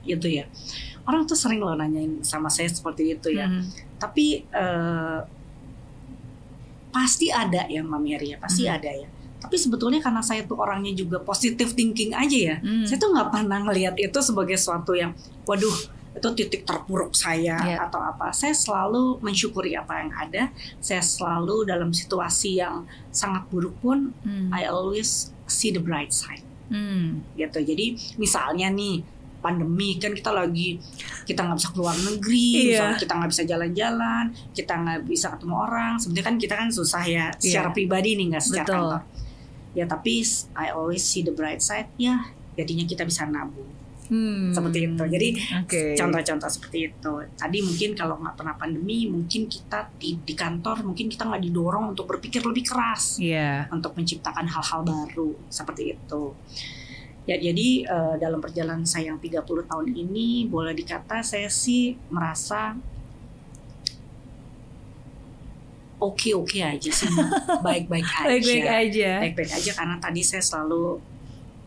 gitu 0.00 0.32
ya 0.32 0.48
orang 1.04 1.28
tuh 1.28 1.36
sering 1.36 1.60
loh 1.60 1.76
nanyain 1.76 2.24
sama 2.24 2.48
saya 2.48 2.72
seperti 2.72 3.12
itu 3.12 3.36
ya 3.36 3.44
Hmm. 3.44 3.68
tapi 4.00 4.48
eh, 4.48 5.20
pasti 6.90 7.28
ada 7.28 7.68
ya 7.68 7.84
Mbak 7.84 8.00
Mary 8.00 8.32
ya 8.32 8.38
pasti 8.40 8.64
Hmm. 8.64 8.80
ada 8.80 8.90
ya 8.90 9.08
tapi 9.40 9.56
sebetulnya 9.56 10.00
karena 10.00 10.20
saya 10.20 10.44
tuh 10.44 10.56
orangnya 10.56 10.92
juga 10.92 11.20
positive 11.20 11.72
thinking 11.72 12.12
aja 12.12 12.38
ya 12.38 12.56
Hmm. 12.60 12.88
saya 12.88 12.96
tuh 12.96 13.12
nggak 13.12 13.28
pernah 13.28 13.58
ngelihat 13.60 13.94
itu 13.96 14.18
sebagai 14.20 14.56
suatu 14.56 14.96
yang 14.96 15.12
waduh 15.44 15.72
itu 16.10 16.28
titik 16.34 16.62
terpuruk 16.62 17.14
saya 17.14 17.54
Iya. 17.60 17.86
atau 17.86 17.98
apa 17.98 18.30
saya 18.30 18.50
selalu 18.50 19.18
mensyukuri 19.20 19.72
apa 19.72 20.00
yang 20.00 20.10
ada 20.10 20.50
saya 20.78 20.98
selalu 20.98 21.62
dalam 21.64 21.90
situasi 21.90 22.58
yang 22.58 22.82
sangat 23.08 23.46
buruk 23.46 23.78
pun 23.78 24.10
Hmm. 24.20 24.50
I 24.50 24.66
always 24.66 25.30
see 25.46 25.70
the 25.70 25.78
bright 25.78 26.10
side 26.10 26.42
Hmm. 26.66 27.22
gitu 27.34 27.58
jadi 27.60 27.94
misalnya 28.16 28.70
nih 28.70 29.02
pandemi 29.38 29.96
kan 29.96 30.12
kita 30.12 30.30
lagi 30.30 30.76
kita 31.24 31.40
nggak 31.40 31.56
bisa 31.56 31.70
keluar 31.72 31.96
negeri 31.96 32.68
misalnya 32.68 32.98
kita 32.98 33.12
nggak 33.14 33.30
bisa 33.30 33.42
jalan-jalan 33.44 34.24
kita 34.52 34.72
nggak 34.76 35.00
bisa 35.04 35.26
ketemu 35.32 35.56
orang 35.58 35.92
sebenarnya 35.96 36.26
kan 36.26 36.36
kita 36.36 36.54
kan 36.56 36.68
susah 36.68 37.02
ya 37.02 37.26
secara 37.34 37.68
Iya. 37.68 37.74
pribadi 37.74 38.10
nih 38.14 38.26
nggak 38.30 38.44
secara 38.44 38.66
Betul. 38.66 38.76
kantor 38.76 39.02
ya 39.70 39.84
tapi 39.86 40.14
I 40.52 40.66
always 40.70 41.00
see 41.00 41.22
the 41.22 41.30
bright 41.30 41.58
side 41.60 41.88
ya 41.96 42.28
jadinya 42.52 42.84
kita 42.84 43.02
bisa 43.02 43.24
nabung 43.24 43.70
Hmm. 44.10 44.50
seperti 44.50 44.90
itu 44.90 45.04
jadi 45.06 45.28
Oke. 45.62 45.82
contoh-contoh 45.94 46.50
seperti 46.50 46.90
itu 46.90 47.12
tadi 47.38 47.58
mungkin 47.62 47.90
kalau 47.94 48.18
nggak 48.18 48.34
pernah 48.34 48.58
pandemi 48.58 49.06
mungkin 49.06 49.46
kita 49.46 49.86
di, 50.02 50.18
di 50.18 50.34
kantor 50.34 50.82
mungkin 50.82 51.06
kita 51.06 51.30
nggak 51.30 51.38
didorong 51.46 51.94
untuk 51.94 52.10
berpikir 52.10 52.42
lebih 52.42 52.66
keras 52.66 53.22
Iya. 53.22 53.70
untuk 53.70 53.94
menciptakan 53.94 54.50
hal-hal 54.50 54.82
baru 54.82 55.38
seperti 55.46 55.94
itu. 55.94 56.34
Ya 57.28 57.38
jadi 57.38 57.68
eh, 57.86 58.14
dalam 58.18 58.42
perjalanan 58.42 58.82
saya 58.82 59.14
yang 59.14 59.22
30 59.22 59.46
tahun 59.46 59.86
ini 59.94 60.50
boleh 60.50 60.74
dikata 60.74 61.22
saya 61.22 61.46
sih 61.46 61.94
merasa 62.10 62.74
oke-oke 66.00 66.58
aja 66.64 66.90
sih, 66.90 67.06
baik-baik 67.66 68.08
aja. 68.08 68.24
Baik-baik 68.26 68.66
aja. 68.66 69.10
Baik-baik 69.20 69.52
aja 69.52 69.70
karena 69.76 69.96
tadi 70.00 70.20
saya 70.24 70.40
selalu 70.42 70.96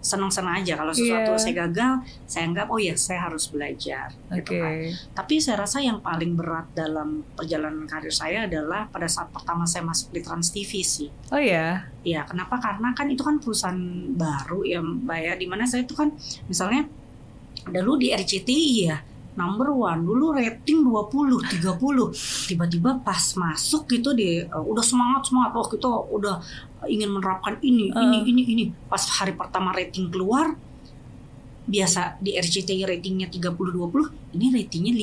senang-senang 0.04 0.60
aja 0.60 0.76
kalau 0.76 0.92
sesuatu 0.92 1.32
Iya. 1.32 1.40
saya 1.40 1.54
gagal, 1.64 1.94
saya 2.28 2.44
anggap 2.52 2.68
oh 2.68 2.76
ya 2.76 2.92
saya 3.00 3.32
harus 3.32 3.48
belajar. 3.48 4.12
Oke. 4.28 4.44
Gitu 4.44 4.52
kan. 4.60 4.74
Tapi 5.16 5.34
saya 5.40 5.64
rasa 5.64 5.80
yang 5.80 6.04
paling 6.04 6.36
berat 6.36 6.68
dalam 6.76 7.24
perjalanan 7.40 7.88
karir 7.88 8.12
saya 8.12 8.44
adalah 8.44 8.92
pada 8.92 9.08
saat 9.08 9.32
pertama 9.32 9.64
saya 9.64 9.88
masuk 9.88 10.12
di 10.12 10.20
Trans 10.20 10.52
TV 10.52 10.84
sih. 10.84 11.08
Oh 11.32 11.40
ya. 11.40 11.88
Ya, 12.04 12.28
kenapa? 12.28 12.60
Karena 12.60 12.92
kan 12.92 13.08
itu 13.08 13.24
kan 13.24 13.40
perusahaan 13.40 13.80
baru 14.12 14.68
ya, 14.68 14.84
Mbak 14.84 15.20
ya. 15.24 15.34
Di 15.40 15.48
mana 15.48 15.64
saya 15.64 15.88
itu 15.88 15.96
kan 15.96 16.12
misalnya 16.52 16.84
dulu 17.64 17.96
di 17.96 18.12
RCTI 18.12 18.68
ya, 18.92 19.00
number 19.34 19.70
one. 19.70 20.02
Dulu 20.02 20.34
rating 20.34 20.82
20, 20.82 21.42
30. 21.60 22.50
Tiba-tiba 22.50 23.00
pas 23.00 23.22
masuk 23.34 23.88
gitu 23.88 24.12
di 24.12 24.42
uh, 24.42 24.62
udah 24.62 24.82
semangat 24.82 25.28
semangat. 25.28 25.52
Wah, 25.54 25.68
kita 25.68 25.88
udah 25.88 26.36
ingin 26.86 27.10
menerapkan 27.10 27.58
ini, 27.60 27.90
ini, 27.90 28.18
Uh. 28.18 28.26
ini, 28.26 28.42
ini. 28.46 28.64
Pas 28.86 29.02
hari 29.14 29.34
pertama 29.34 29.72
rating 29.72 30.08
keluar, 30.08 30.54
biasa 31.64 32.20
di 32.20 32.36
RCTI 32.36 32.84
ratingnya 32.84 33.32
30 33.32 33.56
20 33.56 34.36
ini 34.36 34.52
ratingnya 34.52 34.94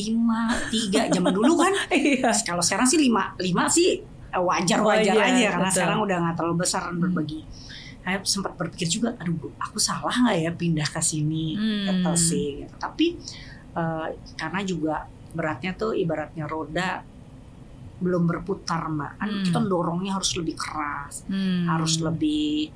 5 0.69 1.09
3 1.09 1.09
zaman 1.09 1.33
dulu 1.33 1.57
kan 1.57 1.73
Iya. 1.89 2.37
kalau 2.45 2.61
sekarang 2.61 2.85
sih 2.85 3.01
lima 3.01 3.33
lima 3.41 3.65
sih 3.65 4.05
wajar 4.29 4.85
Wajar, 4.85 5.17
wajar 5.17 5.17
aja 5.25 5.47
karena 5.51 5.65
betul. 5.65 5.77
sekarang 5.81 5.99
udah 6.05 6.17
nggak 6.21 6.35
terlalu 6.37 6.57
besar 6.61 6.81
kan 6.85 6.97
berbagi. 7.01 7.41
Saya 8.01 8.17
sempat 8.23 8.53
berpikir 8.55 8.89
juga, 8.89 9.17
aduh 9.17 9.37
aku 9.57 9.77
salah 9.77 10.13
nggak 10.13 10.37
ya 10.39 10.51
pindah 10.53 10.85
ke 10.85 11.01
sini 11.01 11.57
Hmm. 11.57 11.85
gitu 11.97 12.13
sih. 12.15 12.47
gitu. 12.61 12.75
Tapi 12.77 13.17
eh, 13.73 14.07
karena 14.35 14.61
juga 14.63 14.95
beratnya 15.31 15.73
tuh 15.73 15.95
ibaratnya 15.95 16.45
roda 16.45 17.07
belum 18.01 18.25
berputar 18.25 18.89
mbak, 18.89 19.13
kan 19.17 19.29
Hmm. 19.29 19.45
kita 19.45 19.61
dorongnya 19.63 20.17
harus 20.17 20.33
lebih 20.33 20.57
keras, 20.57 21.23
Hmm. 21.27 21.69
harus 21.69 22.01
lebih 22.01 22.73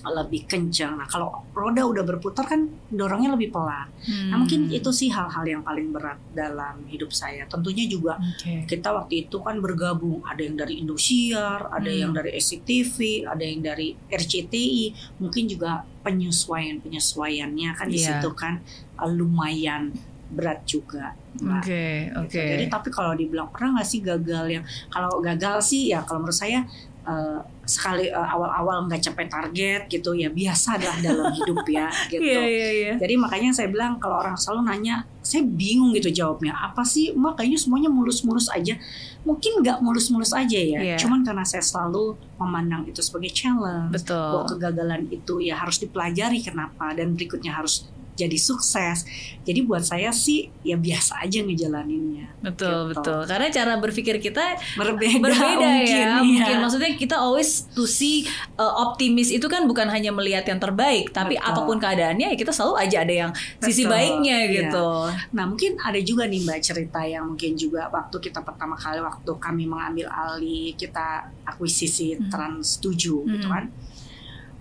lebih 0.00 0.48
kencang. 0.48 0.96
Nah 0.96 1.04
kalau 1.04 1.44
roda 1.52 1.84
udah 1.84 2.00
berputar 2.00 2.48
kan 2.48 2.64
dorongnya 2.88 3.36
lebih 3.36 3.52
pelan. 3.52 3.84
Nah 4.32 4.40
mungkin 4.40 4.64
Hmm. 4.66 4.72
itu 4.72 4.88
sih 4.90 5.12
hal-hal 5.12 5.44
yang 5.44 5.60
paling 5.60 5.92
berat 5.92 6.16
dalam 6.32 6.88
hidup 6.88 7.12
saya. 7.12 7.44
Tentunya 7.44 7.84
juga 7.84 8.16
Oke. 8.16 8.64
kita 8.64 8.96
waktu 8.96 9.28
itu 9.28 9.36
kan 9.38 9.60
bergabung 9.60 10.24
ada 10.24 10.40
yang 10.40 10.56
dari 10.56 10.80
Indosiar, 10.80 11.68
ada 11.68 11.84
Hmm. 11.86 12.00
yang 12.00 12.12
dari 12.16 12.32
SCTV, 12.32 12.96
ada 13.28 13.44
yang 13.44 13.60
dari 13.60 13.92
RCTI, 14.08 14.84
mungkin 15.20 15.44
juga 15.46 15.84
penyesuaian 16.00 16.80
penyesuaiannya 16.80 17.70
kan 17.76 17.86
di 17.86 18.00
Iya. 18.00 18.24
situ 18.24 18.32
kan 18.32 18.64
lumayan 19.04 19.92
berat 20.30 20.62
juga. 20.64 21.12
Oke, 21.36 22.10
Gitu. 22.10 22.18
oke. 22.18 22.42
Jadi 22.42 22.64
tapi 22.66 22.88
kalau 22.90 23.12
dibilang 23.14 23.50
pernah 23.50 23.78
nggak 23.78 23.88
sih 23.88 24.00
gagal 24.02 24.46
yang 24.50 24.64
kalau 24.88 25.18
gagal 25.18 25.62
sih 25.62 25.90
ya 25.90 26.02
kalau 26.02 26.22
menurut 26.22 26.38
saya 26.38 26.62
eh, 27.00 27.38
sekali 27.64 28.10
eh, 28.10 28.28
awal-awal 28.34 28.90
nggak 28.90 28.98
capai 28.98 29.26
target 29.30 29.86
gitu 29.86 30.10
ya 30.12 30.26
biasa 30.28 30.74
lah 30.78 30.96
dalam 30.98 31.30
hidup 31.38 31.62
ya 31.66 31.86
gitu. 32.10 32.22
Iya, 32.22 32.42
iya, 32.44 32.68
iya. 32.70 32.94
Jadi 32.98 33.14
makanya 33.14 33.50
saya 33.54 33.70
bilang 33.70 34.02
kalau 34.02 34.18
orang 34.18 34.34
selalu 34.34 34.66
nanya, 34.66 35.06
saya 35.22 35.46
bingung 35.46 35.94
gitu 35.94 36.10
jawabnya. 36.10 36.50
Apa 36.52 36.82
sih, 36.82 37.14
Mbak 37.14 37.38
kayaknya 37.38 37.58
semuanya 37.62 37.90
mulus-mulus 37.94 38.50
aja. 38.50 38.74
Mungkin 39.22 39.62
nggak 39.62 39.78
mulus-mulus 39.80 40.34
aja 40.34 40.58
ya. 40.58 40.78
Iya. 40.82 40.96
Cuman 40.98 41.22
karena 41.22 41.46
saya 41.46 41.62
selalu 41.62 42.18
memandang 42.42 42.82
itu 42.90 42.98
sebagai 43.00 43.30
challenge. 43.30 43.94
Bahwa 44.04 44.44
Betul. 44.44 44.58
kegagalan 44.58 45.02
itu 45.08 45.34
ya 45.40 45.54
harus 45.62 45.78
dipelajari 45.78 46.42
kenapa 46.42 46.90
dan 46.92 47.14
berikutnya 47.14 47.54
harus 47.54 47.86
jadi 48.20 48.36
sukses. 48.36 49.08
Jadi 49.40 49.64
buat 49.64 49.80
saya 49.80 50.12
sih 50.12 50.52
ya 50.60 50.76
biasa 50.76 51.20
aja 51.20 51.40
ngejalaninnya. 51.40 52.28
Betul, 52.40 52.92
Gitu. 52.92 53.00
betul. 53.00 53.20
Karena 53.24 53.48
cara 53.48 53.72
berpikir 53.76 54.16
kita 54.18 54.44
Berbeda, 54.76 55.16
berbeda 55.18 55.56
mungkin, 55.56 55.88
ya. 55.88 56.20
iya. 56.20 56.20
Mungkin 56.20 56.56
maksudnya 56.60 56.90
kita 56.94 57.16
always 57.16 57.64
to 57.70 57.84
see 57.84 58.28
uh, 58.54 58.74
optimis 58.82 59.28
itu 59.28 59.44
kan 59.44 59.64
bukan 59.64 59.88
hanya 59.88 60.10
melihat 60.10 60.44
yang 60.44 60.56
terbaik, 60.56 61.08
tapi 61.10 61.34
Betul. 61.34 61.48
apa 61.48 61.60
pun 61.62 61.76
keadaannya 61.78 62.26
ya 62.30 62.36
kita 62.36 62.50
selalu 62.50 62.74
aja 62.78 62.96
ada 63.00 63.14
yang 63.16 63.30
sisi 63.58 63.82
Betul, 63.82 63.92
baiknya 63.92 64.36
iya. 64.38 64.52
gitu. 64.60 64.88
Nah 65.32 65.44
mungkin 65.46 65.80
ada 65.80 65.98
juga 65.98 66.24
nih 66.24 66.40
mbak 66.42 66.60
cerita 66.60 67.00
yang 67.02 67.24
mungkin 67.26 67.52
juga 67.54 67.88
waktu 67.88 68.16
kita 68.20 68.40
pertama 68.40 68.74
kali 68.74 69.00
waktu 69.00 69.32
kami 69.36 69.64
mengambil 69.64 70.06
alih 70.06 70.74
kita 70.74 71.06
akuisisi 71.44 72.12
Hmm. 72.12 72.26
Trans 72.28 72.76
7 72.78 72.96
gitu 73.24 73.46
Hmm. 73.46 73.48
kan. 73.48 73.64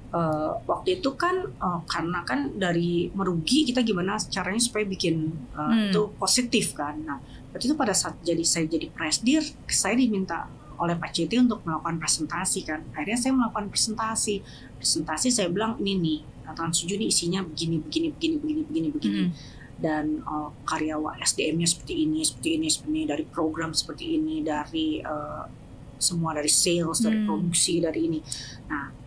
Eh, 0.10 0.52
waktu 0.66 0.98
itu 0.98 1.14
kan 1.14 1.38
eh, 1.46 1.80
karena 1.86 2.26
kan 2.26 2.58
dari 2.58 3.14
merugi 3.14 3.62
kita 3.62 3.86
gimana 3.86 4.18
caranya 4.18 4.58
supaya 4.58 4.82
bikin 4.82 5.30
eh, 5.54 5.62
Hmm. 5.62 5.94
itu 5.94 6.02
positif 6.18 6.74
kan. 6.74 6.98
Nah 7.06 7.22
waktu 7.54 7.70
itu 7.70 7.78
pada 7.78 7.94
saat 7.94 8.18
jadi 8.26 8.42
saya 8.42 8.66
jadi 8.66 8.90
presdir 8.90 9.46
saya 9.70 9.94
diminta 9.94 10.50
oleh 10.82 10.98
Pak 10.98 11.14
Citi 11.14 11.38
untuk 11.38 11.62
melakukan 11.62 12.02
presentasi 12.02 12.66
kan. 12.66 12.82
Akhirnya 12.98 13.22
saya 13.22 13.38
melakukan 13.38 13.70
presentasi. 13.70 14.42
Presentasi 14.82 15.30
saya 15.30 15.46
bilang 15.54 15.78
ini 15.78 15.94
nih 16.02 16.20
Trans 16.58 16.82
7 16.82 16.98
ini 16.98 17.14
isinya 17.14 17.46
begini 17.46 17.78
begini 17.78 18.08
begini 18.10 18.36
begini 18.42 18.62
begini 18.66 18.88
begini 18.90 19.20
Hmm. 19.22 19.32
dan 19.78 20.06
uh, 20.26 20.50
karyawan 20.66 21.22
SDM-nya 21.22 21.70
seperti 21.70 22.04
ini, 22.04 22.26
seperti 22.26 22.58
ini, 22.58 22.68
seperti 22.68 22.92
ini 22.92 23.04
dari 23.06 23.24
program 23.24 23.72
seperti 23.72 24.18
ini, 24.18 24.42
dari 24.42 25.00
uh, 25.00 25.46
semua 26.02 26.34
dari 26.34 26.50
sales, 26.50 26.98
dari 27.00 27.22
Hmm. 27.22 27.28
produksi, 27.30 27.78
dari 27.78 28.10
ini. 28.10 28.20
Nah, 28.68 28.99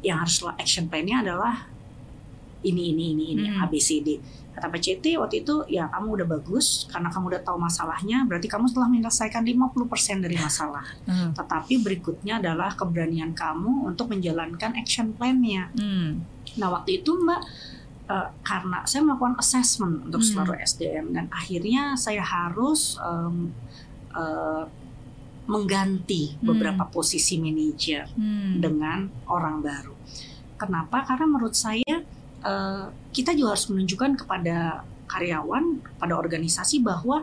yang 0.00 0.20
harus 0.20 0.40
lo 0.40 0.52
action 0.54 0.86
plan-nya 0.86 1.20
adalah 1.20 1.68
ini 2.60 2.92
ini 2.92 3.04
ini 3.12 3.24
ini 3.34 3.46
Hmm. 3.48 3.64
ABCD. 3.64 4.20
Kata 4.50 4.68
PCT 4.68 5.16
waktu 5.16 5.40
itu 5.40 5.64
ya 5.66 5.88
kamu 5.88 6.20
udah 6.20 6.26
bagus 6.28 6.84
karena 6.90 7.08
kamu 7.08 7.32
udah 7.32 7.42
tahu 7.42 7.56
masalahnya, 7.56 8.26
berarti 8.26 8.44
kamu 8.44 8.68
telah 8.68 8.88
menyelesaikan 8.88 9.40
50% 9.42 10.20
dari 10.20 10.36
masalah. 10.36 10.84
Hmm. 11.06 11.32
Tetapi 11.32 11.80
berikutnya 11.80 12.36
adalah 12.36 12.74
keberanian 12.74 13.32
kamu 13.32 13.86
untuk 13.86 14.10
menjalankan 14.10 14.74
action 14.74 15.14
plan-nya. 15.14 15.72
Hmm. 15.72 16.26
Nah 16.58 16.68
waktu 16.70 17.00
itu 17.00 17.14
Mbak 17.14 17.40
eh, 18.10 18.28
karena 18.42 18.82
saya 18.84 19.06
melakukan 19.06 19.38
assessment 19.38 20.10
untuk 20.10 20.20
Hmm. 20.20 20.28
seluruh 20.28 20.58
SDM 20.58 21.14
dan 21.14 21.30
akhirnya 21.30 21.94
saya 21.94 22.20
harus 22.20 22.98
em, 22.98 23.54
eh, 24.12 24.64
mengganti 25.50 26.38
Hmm. 26.38 26.46
beberapa 26.46 26.86
posisi 26.86 27.42
manajer 27.42 28.06
Hmm. 28.14 28.62
dengan 28.62 29.10
orang 29.26 29.58
baru. 29.58 29.94
Kenapa? 30.54 31.02
Karena 31.02 31.26
menurut 31.26 31.58
saya 31.58 32.06
eh, 32.40 32.84
kita 33.12 33.36
juga 33.36 33.52
harus 33.52 33.68
menunjukkan 33.68 34.24
kepada 34.24 34.80
karyawan, 35.04 35.84
pada 36.00 36.16
organisasi 36.16 36.80
bahwa 36.80 37.20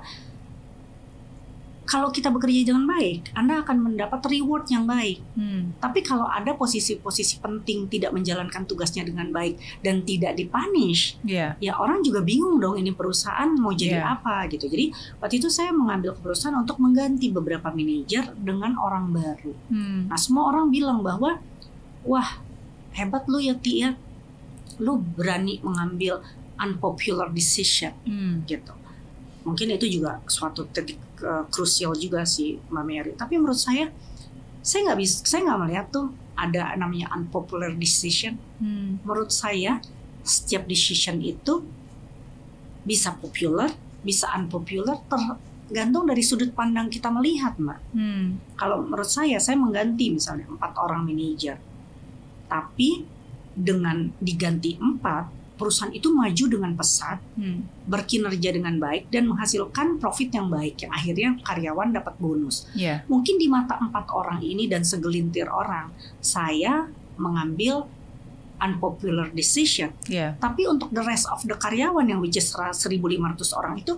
kalau 1.87 2.11
kita 2.11 2.27
bekerja 2.27 2.67
dengan 2.67 2.83
baik, 2.83 3.31
Anda 3.31 3.63
akan 3.63 3.79
mendapat 3.79 4.19
reward 4.27 4.67
yang 4.67 4.83
baik. 4.83 5.23
Hmm. 5.39 5.71
Tapi 5.79 6.03
kalau 6.03 6.27
ada 6.27 6.51
posisi-posisi 6.51 7.39
penting 7.39 7.87
tidak 7.87 8.11
menjalankan 8.11 8.67
tugasnya 8.67 9.07
dengan 9.07 9.31
baik 9.31 9.55
dan 9.79 10.03
tidak 10.03 10.35
dipunish, 10.35 11.15
Ya. 11.23 11.55
ya 11.63 11.79
orang 11.79 12.03
juga 12.03 12.19
bingung 12.19 12.59
dong 12.59 12.75
ini 12.75 12.91
perusahaan 12.91 13.47
mau 13.55 13.71
jadi 13.71 14.03
Iya. 14.03 14.19
apa 14.19 14.51
gitu. 14.51 14.67
Jadi 14.67 14.91
waktu 15.17 15.39
itu 15.39 15.47
saya 15.47 15.71
mengambil 15.71 16.11
keputusan 16.11 16.51
untuk 16.53 16.75
mengganti 16.77 17.31
beberapa 17.31 17.71
manajer 17.71 18.35
dengan 18.35 18.75
orang 18.75 19.15
baru. 19.15 19.55
Hmm. 19.71 20.11
Nah 20.11 20.19
semua 20.19 20.51
orang 20.51 20.67
bilang 20.67 20.99
bahwa 20.99 21.39
wah 22.03 22.43
hebat 22.91 23.23
lu 23.31 23.39
ya 23.39 23.55
Ti 23.55 23.73
ya, 23.79 23.91
lu 24.83 24.99
berani 24.99 25.63
mengambil 25.63 26.19
unpopular 26.57 27.31
decision 27.31 27.95
Hmm. 28.03 28.43
gitu. 28.43 28.75
Mungkin 29.47 29.79
itu 29.79 29.87
juga 29.87 30.19
suatu 30.27 30.67
titik 30.67 30.99
eh, 31.23 31.43
krusial 31.47 31.95
juga 31.95 32.27
sih 32.27 32.59
Mbak 32.67 32.83
Mary. 32.83 33.11
Tapi 33.15 33.39
menurut 33.39 33.57
saya, 33.57 33.87
saya 34.59 34.91
nggak 34.91 34.99
bisa, 34.99 35.15
saya 35.23 35.47
nggak 35.47 35.59
melihat 35.63 35.87
tuh 35.87 36.11
ada 36.35 36.75
namanya 36.75 37.09
unpopular 37.15 37.71
decision. 37.73 38.35
Hmm. 38.59 38.99
Menurut 39.01 39.31
saya, 39.31 39.79
setiap 40.21 40.67
decision 40.67 41.23
itu 41.23 41.63
bisa 42.83 43.15
popular, 43.15 43.71
bisa 44.03 44.29
unpopular, 44.35 44.99
tergantung 45.07 46.07
dari 46.07 46.23
sudut 46.23 46.51
pandang 46.53 46.87
kita 46.91 47.09
melihat, 47.09 47.57
Mbak. 47.57 47.79
Hmm. 47.95 48.37
Kalau 48.59 48.83
menurut 48.83 49.09
saya, 49.09 49.39
saya 49.39 49.57
mengganti 49.57 50.13
misalnya 50.13 50.45
empat 50.47 50.75
orang 50.77 51.07
manajer, 51.07 51.57
tapi 52.47 53.03
dengan 53.57 54.13
diganti 54.21 54.77
empat, 54.77 55.25
perusahaan 55.57 55.89
itu 55.89 56.13
maju 56.13 56.45
dengan 56.47 56.71
pesat, 56.73 57.17
Hmm. 57.33 57.65
berkinerja 57.89 58.53
dengan 58.53 58.77
baik 58.77 59.09
dan 59.09 59.25
menghasilkan 59.25 59.97
profit 59.97 60.29
yang 60.31 60.47
baik 60.47 60.85
yang 60.85 60.93
akhirnya 60.93 61.29
karyawan 61.41 61.91
dapat 61.91 62.13
bonus. 62.17 62.69
Ya. 62.77 63.01
Mungkin 63.09 63.41
di 63.41 63.49
mata 63.49 63.75
empat 63.75 64.07
orang 64.13 64.39
ini 64.39 64.69
dan 64.69 64.85
segelintir 64.85 65.49
orang, 65.49 65.89
saya 66.21 66.85
mengambil 67.17 67.89
unpopular 68.57 69.29
decision. 69.33 69.93
Ya. 70.09 70.33
Tapi 70.37 70.65
untuk 70.65 70.89
the 70.89 71.01
rest 71.01 71.29
of 71.29 71.41
the 71.43 71.53
karyawan 71.53 72.05
yang 72.05 72.17
which 72.17 72.37
is 72.37 72.49
1.500 72.49 72.97
orang 73.53 73.77
itu 73.77 73.97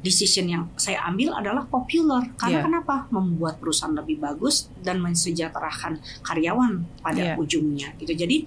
decision 0.00 0.44
yang 0.44 0.68
saya 0.76 1.00
ambil 1.08 1.32
adalah 1.32 1.64
popular 1.64 2.28
karena 2.36 2.60
Yeah. 2.60 2.64
kenapa 2.68 3.08
membuat 3.08 3.56
perusahaan 3.56 3.96
lebih 3.96 4.20
bagus 4.20 4.68
dan 4.84 5.00
mensejahterakan 5.00 5.96
karyawan 6.20 6.84
pada 7.00 7.32
Yeah. 7.32 7.40
ujungnya 7.40 7.96
gitu 7.96 8.12
jadi 8.12 8.44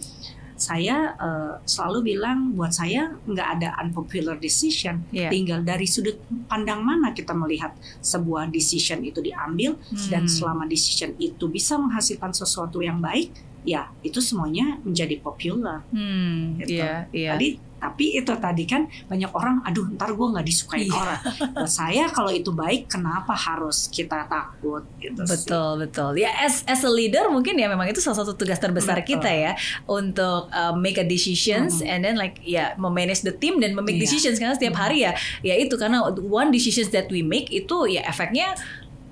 saya 0.58 1.14
eh, 1.16 1.54
selalu 1.64 2.14
bilang 2.14 2.52
buat 2.52 2.74
saya 2.74 3.14
nggak 3.24 3.48
ada 3.58 3.70
unpopular 3.80 4.36
decision 4.36 5.06
Ya. 5.14 5.30
tinggal 5.30 5.62
dari 5.62 5.86
sudut 5.86 6.18
pandang 6.46 6.82
mana 6.82 7.14
kita 7.14 7.32
melihat 7.32 7.72
sebuah 8.02 8.50
decision 8.50 9.02
itu 9.02 9.22
diambil 9.22 9.78
dan 10.10 10.26
Hmm. 10.26 10.30
selama 10.30 10.64
decision 10.66 11.14
itu 11.18 11.46
bisa 11.48 11.78
menghasilkan 11.78 12.34
sesuatu 12.34 12.82
yang 12.82 12.98
baik 13.00 13.32
ya 13.68 13.92
itu 14.00 14.18
semuanya 14.18 14.80
menjadi 14.82 15.20
popular 15.20 15.84
Hmm. 15.92 16.56
Gitu. 16.58 16.80
Iya. 16.80 17.12
Iya. 17.12 17.32
Tadi 17.36 17.50
tapi 17.78 18.18
itu 18.18 18.34
tadi 18.34 18.66
kan 18.66 18.90
banyak 19.06 19.30
orang, 19.30 19.62
aduh 19.62 19.86
ntar 19.94 20.10
gue 20.10 20.26
nggak 20.26 20.42
disukain 20.42 20.90
Iya. 20.90 20.98
orang. 20.98 21.20
Buat 21.54 21.70
saya 21.70 22.10
kalau 22.10 22.34
itu 22.34 22.50
baik, 22.50 22.90
kenapa 22.90 23.38
harus 23.38 23.86
kita 23.88 24.26
takut 24.26 24.82
gitu 24.98 25.22
sih. 25.22 25.46
Betul 25.46 25.86
betul 25.86 26.18
ya 26.18 26.34
as 26.42 26.66
as 26.66 26.82
a 26.82 26.90
leader 26.90 27.30
mungkin 27.30 27.54
ya 27.54 27.70
memang 27.70 27.86
itu 27.86 28.02
salah 28.02 28.18
satu 28.18 28.34
tugas 28.34 28.58
terbesar 28.58 28.98
Betul. 28.98 29.10
kita 29.14 29.30
ya 29.30 29.52
untuk 29.86 30.50
uh, 30.50 30.74
make 30.74 30.98
a 30.98 31.06
decisions 31.06 31.78
Mhm. 31.78 31.86
and 31.86 32.00
then 32.02 32.16
like 32.18 32.42
ya 32.42 32.74
memanage 32.78 33.22
the 33.22 33.30
team 33.32 33.62
dan 33.62 33.78
memake 33.78 33.94
Iya. 33.94 34.10
decisions 34.10 34.42
karena 34.42 34.58
setiap 34.58 34.74
hari 34.74 35.06
ya 35.06 35.14
ya 35.44 35.54
itu 35.54 35.78
karena 35.78 36.02
one 36.18 36.50
decisions 36.50 36.90
that 36.90 37.06
we 37.08 37.22
make 37.22 37.54
itu 37.54 37.86
ya 37.86 38.02
efeknya 38.04 38.58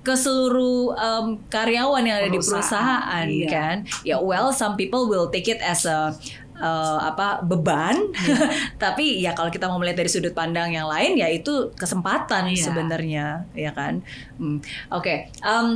ke 0.06 0.14
seluruh 0.14 0.94
um, 0.94 1.42
karyawan 1.50 2.06
yang 2.06 2.22
ada 2.22 2.30
di 2.30 2.38
Perusahaan, 2.38 2.62
perusahaan 2.62 3.26
iya. 3.26 3.50
kan 3.50 3.76
ya 4.06 4.22
well 4.22 4.54
some 4.54 4.78
people 4.78 5.10
will 5.10 5.28
take 5.28 5.50
it 5.50 5.58
as 5.60 5.84
a 5.84 6.14
uh, 6.56 7.00
apa 7.02 7.42
beban 7.42 7.98
Iya. 8.14 8.38
tapi 8.84 9.18
ya 9.20 9.34
kalau 9.34 9.50
kita 9.50 9.66
mau 9.66 9.82
melihat 9.82 10.06
dari 10.06 10.10
sudut 10.14 10.32
pandang 10.32 10.70
yang 10.70 10.86
lain 10.86 11.18
ya 11.18 11.26
itu 11.28 11.74
kesempatan 11.74 12.46
Iya. 12.48 12.62
sebenarnya 12.70 13.26
ya 13.58 13.74
kan 13.74 14.06
Hmm. 14.38 14.62
oke 14.94 15.34
em, 15.42 15.68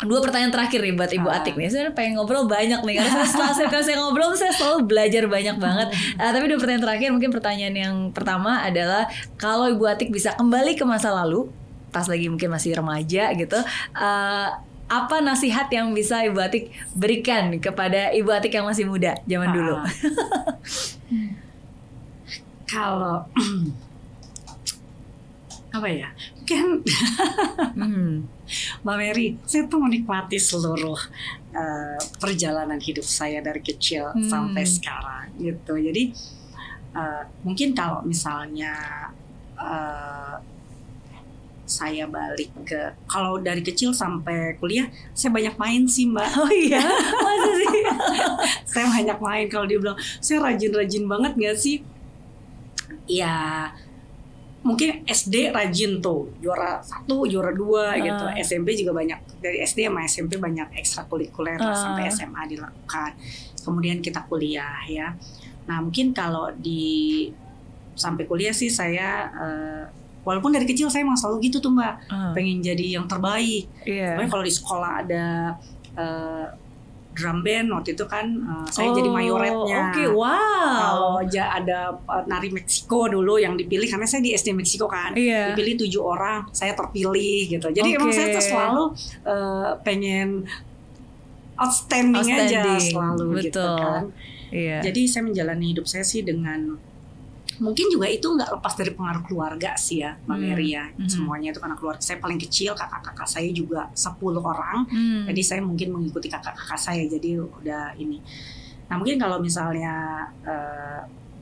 dua 0.00 0.20
pertanyaan 0.24 0.48
terakhir 0.48 0.80
nih 0.80 0.96
buat 0.96 1.12
Ibu 1.12 1.28
Ah. 1.28 1.44
Atik 1.44 1.60
nih. 1.60 1.68
Saya 1.68 1.92
pengen 1.92 2.16
ngobrol 2.16 2.48
banyak 2.48 2.80
nih 2.88 3.04
karena 3.04 3.20
setelah 3.20 3.52
saya, 3.58 3.68
saya 3.68 4.00
ngobrol 4.00 4.32
saya 4.32 4.48
selalu 4.48 4.88
belajar 4.88 5.28
banyak 5.28 5.60
banget. 5.60 5.88
Ah, 6.16 6.32
tapi 6.34 6.48
dua 6.48 6.56
pertanyaan 6.56 6.84
terakhir 6.88 7.08
mungkin 7.12 7.28
pertanyaan 7.28 7.76
yang 7.76 7.94
pertama 8.16 8.64
adalah 8.64 9.04
kalau 9.36 9.68
Ibu 9.68 9.84
Atik 9.84 10.08
bisa 10.08 10.32
kembali 10.40 10.72
ke 10.72 10.88
masa 10.88 11.12
lalu 11.12 11.52
pas 11.90 12.06
lagi 12.06 12.26
mungkin 12.26 12.48
masih 12.48 12.74
remaja 12.74 13.30
gitu. 13.34 13.58
eh, 13.94 14.48
apa 14.90 15.22
nasihat 15.22 15.70
yang 15.70 15.94
bisa 15.94 16.22
Ibu 16.26 16.38
Atik 16.40 16.74
berikan 16.94 17.50
kepada 17.62 18.10
Ibu 18.10 18.30
Atik 18.32 18.50
yang 18.50 18.66
masih 18.66 18.86
muda 18.86 19.14
zaman 19.22 19.50
dulu? 19.50 19.74
Ah. 19.78 19.86
kalau 22.66 23.22
apa 25.70 25.86
ya? 25.86 26.10
Kan 26.42 26.82
Hmm. 27.78 28.26
Mbak 28.82 28.96
Mary, 28.98 29.38
saya 29.46 29.70
tuh 29.70 29.78
menikmati 29.78 30.34
seluruh 30.34 30.98
eh, 31.54 32.00
perjalanan 32.18 32.82
hidup 32.82 33.06
saya 33.06 33.38
dari 33.38 33.62
kecil 33.62 34.10
Hmm. 34.10 34.26
sampai 34.26 34.66
sekarang 34.66 35.30
gitu. 35.38 35.78
Jadi 35.78 36.10
eh, 36.92 37.22
mungkin 37.46 37.70
kalau 37.72 38.02
misalnya 38.02 38.74
eh, 39.54 40.34
saya 41.70 42.10
balik 42.10 42.50
ke 42.66 42.90
kalau 43.06 43.38
dari 43.38 43.62
kecil 43.62 43.94
sampai 43.94 44.58
kuliah 44.58 44.90
saya 45.14 45.30
banyak 45.30 45.54
main 45.54 45.86
sih 45.86 46.10
mbak. 46.10 46.26
Oh 46.34 46.50
iya, 46.50 46.82
masa 47.24 47.50
sih? 47.54 47.82
saya 48.66 48.86
banyak 48.90 49.18
main 49.22 49.46
kalau 49.46 49.70
dia 49.70 49.78
bilang 49.78 49.94
saya 50.18 50.42
rajin-rajin 50.42 51.06
banget 51.06 51.32
gak 51.38 51.56
sih? 51.56 51.86
Ya 53.06 53.70
mungkin 54.60 55.06
SD 55.06 55.54
rajin 55.54 56.02
tuh. 56.02 56.28
Juara 56.42 56.82
satu 56.82 57.24
juara 57.24 57.54
dua 57.54 57.96
gitu. 57.96 58.24
Ah. 58.26 58.34
SMP 58.36 58.76
juga 58.76 58.92
banyak 58.92 59.40
dari 59.40 59.62
SD 59.62 59.88
sama 59.88 60.04
SMP 60.04 60.36
banyak 60.36 60.74
ekstrakurikuler 60.76 61.56
Ah. 61.56 61.72
sampai 61.72 62.10
SMA 62.10 62.42
dilakukan. 62.50 63.14
Kemudian 63.62 64.02
kita 64.02 64.26
kuliah 64.26 64.82
ya. 64.84 65.14
Nah 65.64 65.80
mungkin 65.80 66.10
kalau 66.10 66.50
di 66.50 67.30
sampai 67.94 68.24
kuliah 68.24 68.52
sih 68.52 68.68
saya 68.68 69.28
eh, 69.30 69.84
walaupun 70.20 70.50
dari 70.50 70.64
kecil 70.64 70.86
saya 70.86 71.02
emang 71.02 71.14
selalu 71.14 71.46
gitu 71.46 71.58
tuh 71.58 71.70
mbak 71.70 71.94
Ah, 72.06 72.30
pengen 72.30 72.60
jadi 72.60 72.94
yang 72.94 73.06
terbaik 73.06 73.64
Iya. 73.82 74.14
Pokoknya 74.14 74.30
kalau 74.30 74.44
di 74.44 74.52
sekolah 74.52 74.90
ada 74.98 75.24
eh, 75.92 76.46
drum 77.10 77.42
band 77.42 77.68
waktu 77.70 77.92
itu 77.92 78.04
kan 78.04 78.22
eh, 78.30 78.66
saya 78.68 78.88
jadi 78.90 79.08
Oh, 79.08 79.12
mayoretnya. 79.12 79.78
Oke, 79.88 80.04
wow. 80.06 80.30
Kalau 80.76 81.14
ja- 81.26 81.52
ada 81.52 81.78
eh, 81.92 82.22
nari 82.24 82.48
Meksiko 82.48 83.08
dulu 83.08 83.36
yang 83.36 83.54
dipilih 83.54 83.84
karena 83.84 84.04
saya 84.04 84.20
di 84.20 84.30
SD 84.30 84.52
Meksiko 84.52 84.86
kan. 84.86 85.12
Iya. 85.12 85.52
Dipilih 85.52 85.74
tujuh 85.80 86.00
orang, 86.00 86.46
saya 86.50 86.72
terpilih 86.72 87.50
gitu. 87.50 87.66
Jadi 87.68 87.88
emang 87.90 88.08
Oke. 88.08 88.14
saya 88.14 88.30
tuh 88.30 88.44
selalu 88.44 88.84
eh, 89.24 89.70
pengen 89.82 90.28
outstanding, 91.56 92.24
aja 92.24 92.62
Outstanding, 92.62 92.80
selalu 92.86 93.26
gitu 93.42 93.60
betul. 93.60 93.76
kan. 93.76 94.02
Iya. 94.50 94.78
Jadi 94.82 95.00
saya 95.06 95.22
menjalani 95.24 95.66
hidup 95.68 95.86
saya 95.86 96.02
sih 96.02 96.20
dengan 96.20 96.74
mungkin 97.60 97.86
juga 97.88 98.08
itu 98.08 98.26
nggak 98.26 98.56
lepas 98.56 98.72
dari 98.74 98.90
pengaruh 98.90 99.22
keluarga 99.22 99.76
sih 99.76 100.00
ya, 100.00 100.16
Mbak 100.24 100.32
Hmm. 100.32 100.44
Mary 100.48 100.68
ya. 100.72 100.84
Mhm. 100.90 101.06
Semuanya 101.06 101.48
itu 101.52 101.60
karena 101.60 101.76
keluarga 101.76 102.00
saya 102.00 102.18
paling 102.18 102.40
kecil, 102.40 102.72
kakak-kakak 102.72 103.28
saya 103.28 103.48
juga 103.52 103.92
10 103.92 104.40
orang. 104.40 104.88
Hmm. 104.88 105.24
Jadi 105.28 105.40
saya 105.40 105.60
mungkin 105.60 105.92
mengikuti 105.92 106.26
kakak-kakak 106.26 106.80
saya, 106.80 107.04
jadi 107.04 107.38
udah 107.38 107.94
ini. 107.94 108.18
Nah 108.88 108.96
mungkin 108.96 109.16
kalau 109.16 109.38
misalnya 109.38 109.94
eh, 110.42 111.00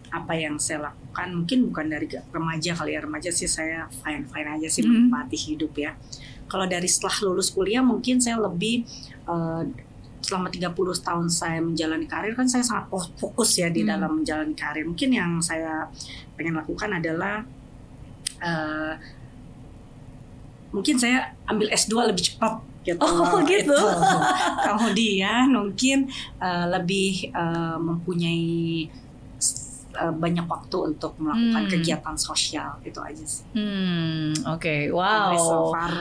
apa 0.08 0.32
yang 0.34 0.56
saya 0.56 0.88
lakukan, 0.88 1.28
mungkin 1.34 1.68
bukan 1.68 1.86
dari 1.86 2.08
remaja 2.28 2.72
kali 2.74 2.92
ya 2.92 3.00
remaja 3.00 3.28
sih 3.28 3.44
saya 3.44 3.84
fine 3.94 4.24
fine 4.24 4.48
aja 4.50 4.68
sih 4.68 4.80
Hmm. 4.80 5.08
menikmati 5.08 5.36
hidup 5.36 5.72
ya. 5.74 5.92
kalau 6.48 6.64
dari 6.64 6.88
setelah 6.88 7.12
lulus 7.28 7.52
kuliah 7.52 7.84
mungkin 7.84 8.24
saya 8.24 8.40
lebih 8.40 8.88
uh, 9.28 9.68
selama 10.18 10.50
30 10.50 10.74
tahun 10.74 11.26
saya 11.30 11.62
menjalani 11.62 12.06
karir 12.10 12.34
kan 12.34 12.50
saya 12.50 12.66
sangat 12.66 12.90
fokus 13.16 13.54
ya 13.56 13.70
di 13.70 13.86
Hmm. 13.86 13.90
dalam 13.96 14.10
menjalani 14.22 14.54
karir. 14.54 14.84
Mungkin 14.84 15.10
yang 15.14 15.38
saya 15.38 15.86
pengen 16.34 16.58
lakukan 16.58 16.90
adalah 16.98 17.46
uh, 18.42 18.92
mungkin 20.74 21.00
saya 21.00 21.32
ambil 21.48 21.72
S2 21.72 22.12
lebih 22.12 22.34
cepat 22.34 22.60
gitu. 22.84 23.00
Oh, 23.04 23.40
gitu. 23.44 23.72
Itu. 23.72 23.78
Kemudian 24.64 25.52
mungkin 25.52 26.08
uh, 26.40 26.66
lebih 26.72 27.32
uh, 27.32 27.76
mempunyai 27.80 28.88
uh, 29.98 30.14
banyak 30.14 30.46
waktu 30.46 30.76
untuk 30.88 31.12
melakukan 31.16 31.36
Hmm. 31.60 31.70
kegiatan 31.70 32.14
sosial 32.14 32.78
itu 32.80 32.98
aja 32.98 33.24
sih. 33.24 33.42
Hmm, 33.52 34.30
oke, 34.48 34.74
Sampai 34.88 34.94
wow. 34.94 35.34
so 35.36 35.56
far, 35.68 35.92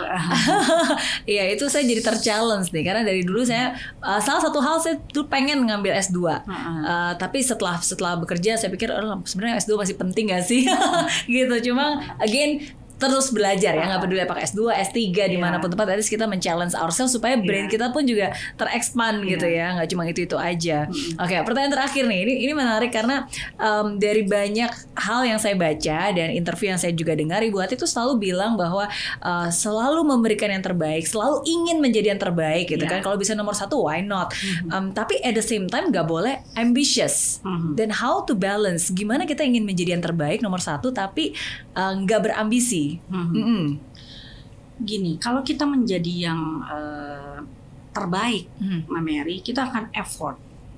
Iya 1.28 1.44
itu 1.50 1.66
saya 1.66 1.84
jadi 1.84 2.02
ter-challenge 2.02 2.70
nih 2.70 2.84
karena 2.84 3.02
dari 3.02 3.22
dulu 3.22 3.42
saya 3.42 3.74
uh, 4.00 4.18
salah 4.18 4.40
satu 4.40 4.60
hal 4.60 4.78
saya 4.78 4.96
tuh 5.08 5.26
pengen 5.26 5.64
ngambil 5.64 5.98
S2. 5.98 6.18
uh, 6.22 6.36
Uh, 6.78 7.14
tapi 7.16 7.42
setelah 7.42 7.80
setelah 7.80 8.16
bekerja 8.16 8.56
saya 8.56 8.70
pikir 8.70 8.88
"Oh, 8.90 9.20
sebenarnya 9.24 9.60
S2 9.60 9.76
masih 9.76 9.96
penting 9.96 10.30
gak 10.30 10.44
sih 10.44 10.64
gitu 11.28 11.56
cuma 11.66 11.86
again 12.18 12.64
terus 12.98 13.30
belajar 13.30 13.72
ya 13.72 13.84
nggak 13.86 14.02
peduli 14.02 14.20
apakah 14.20 14.42
S2, 14.42 14.60
S3 14.90 14.98
di 15.28 15.38
mana 15.38 15.58
pun 15.58 15.70
tempat 15.70 15.86
at 15.88 15.98
least 15.98 16.10
kita 16.10 16.26
men-challenge 16.26 16.74
ourselves 16.74 17.12
supaya 17.12 17.38
brain 17.38 17.66
Iya. 17.66 17.72
kita 17.72 17.86
pun 17.90 18.04
juga 18.04 18.30
terexpand 18.54 19.22
gitu 19.24 19.46
ya 19.46 19.74
nggak 19.74 19.88
cuma 19.88 20.04
itu 20.04 20.24
itu 20.24 20.34
aja 20.34 20.90
oke 21.16 21.36
pertanyaan 21.44 21.74
terakhir 21.74 22.04
nih 22.04 22.20
ini 22.22 22.34
ini 22.42 22.54
menarik 22.54 22.90
karena 22.90 23.30
um, 23.56 23.96
dari 23.96 24.22
banyak 24.22 24.68
hal 24.96 25.22
yang 25.24 25.38
saya 25.38 25.54
baca 25.54 26.10
dan 26.10 26.32
interview 26.32 26.68
yang 26.68 26.78
saya 26.78 26.92
juga 26.92 27.14
dengar 27.14 27.40
Ibu 27.40 27.58
Hati 27.58 27.76
itu 27.76 27.86
selalu 27.86 28.18
bilang 28.24 28.56
bahwa 28.56 28.90
uh, 29.20 29.48
selalu 29.48 30.02
memberikan 30.04 30.50
yang 30.50 30.62
terbaik 30.62 31.06
selalu 31.06 31.46
ingin 31.46 31.78
menjadi 31.78 32.08
yang 32.10 32.20
terbaik 32.20 32.66
gitu 32.68 32.80
Iya. 32.80 32.90
kan. 32.90 33.00
Kalau 33.02 33.16
bisa 33.16 33.32
nomor 33.32 33.54
satu 33.54 33.78
why 33.80 34.00
not? 34.00 34.34
Um, 34.68 34.90
tapi 34.90 35.22
at 35.22 35.32
the 35.32 35.44
same 35.44 35.66
time 35.66 35.90
nggak 35.90 36.04
boleh 36.04 36.42
ambitious. 36.58 37.40
Mhm. 37.44 37.76
dan 37.76 37.90
how 37.92 38.22
to 38.22 38.34
balance? 38.34 38.90
Gimana 38.90 39.24
kita 39.24 39.42
ingin 39.42 39.62
menjadi 39.62 39.94
yang 39.94 40.02
terbaik 40.02 40.40
nomor 40.40 40.58
satu 40.58 40.90
tapi 40.90 41.32
uh, 41.74 41.94
nggak 41.96 42.20
Mhm. 43.08 43.32
Mm-mm. 43.34 43.64
Gini, 44.78 45.18
kalau 45.18 45.42
kita 45.42 45.66
menjadi 45.66 46.30
yang 46.30 46.42
eh, 46.64 47.40
terbaik, 47.90 48.46
Mhm. 48.62 48.80
Mbak 48.86 49.02
Mary, 49.02 49.36
kita 49.42 49.66
akan 49.66 49.90
effort, 49.92 50.38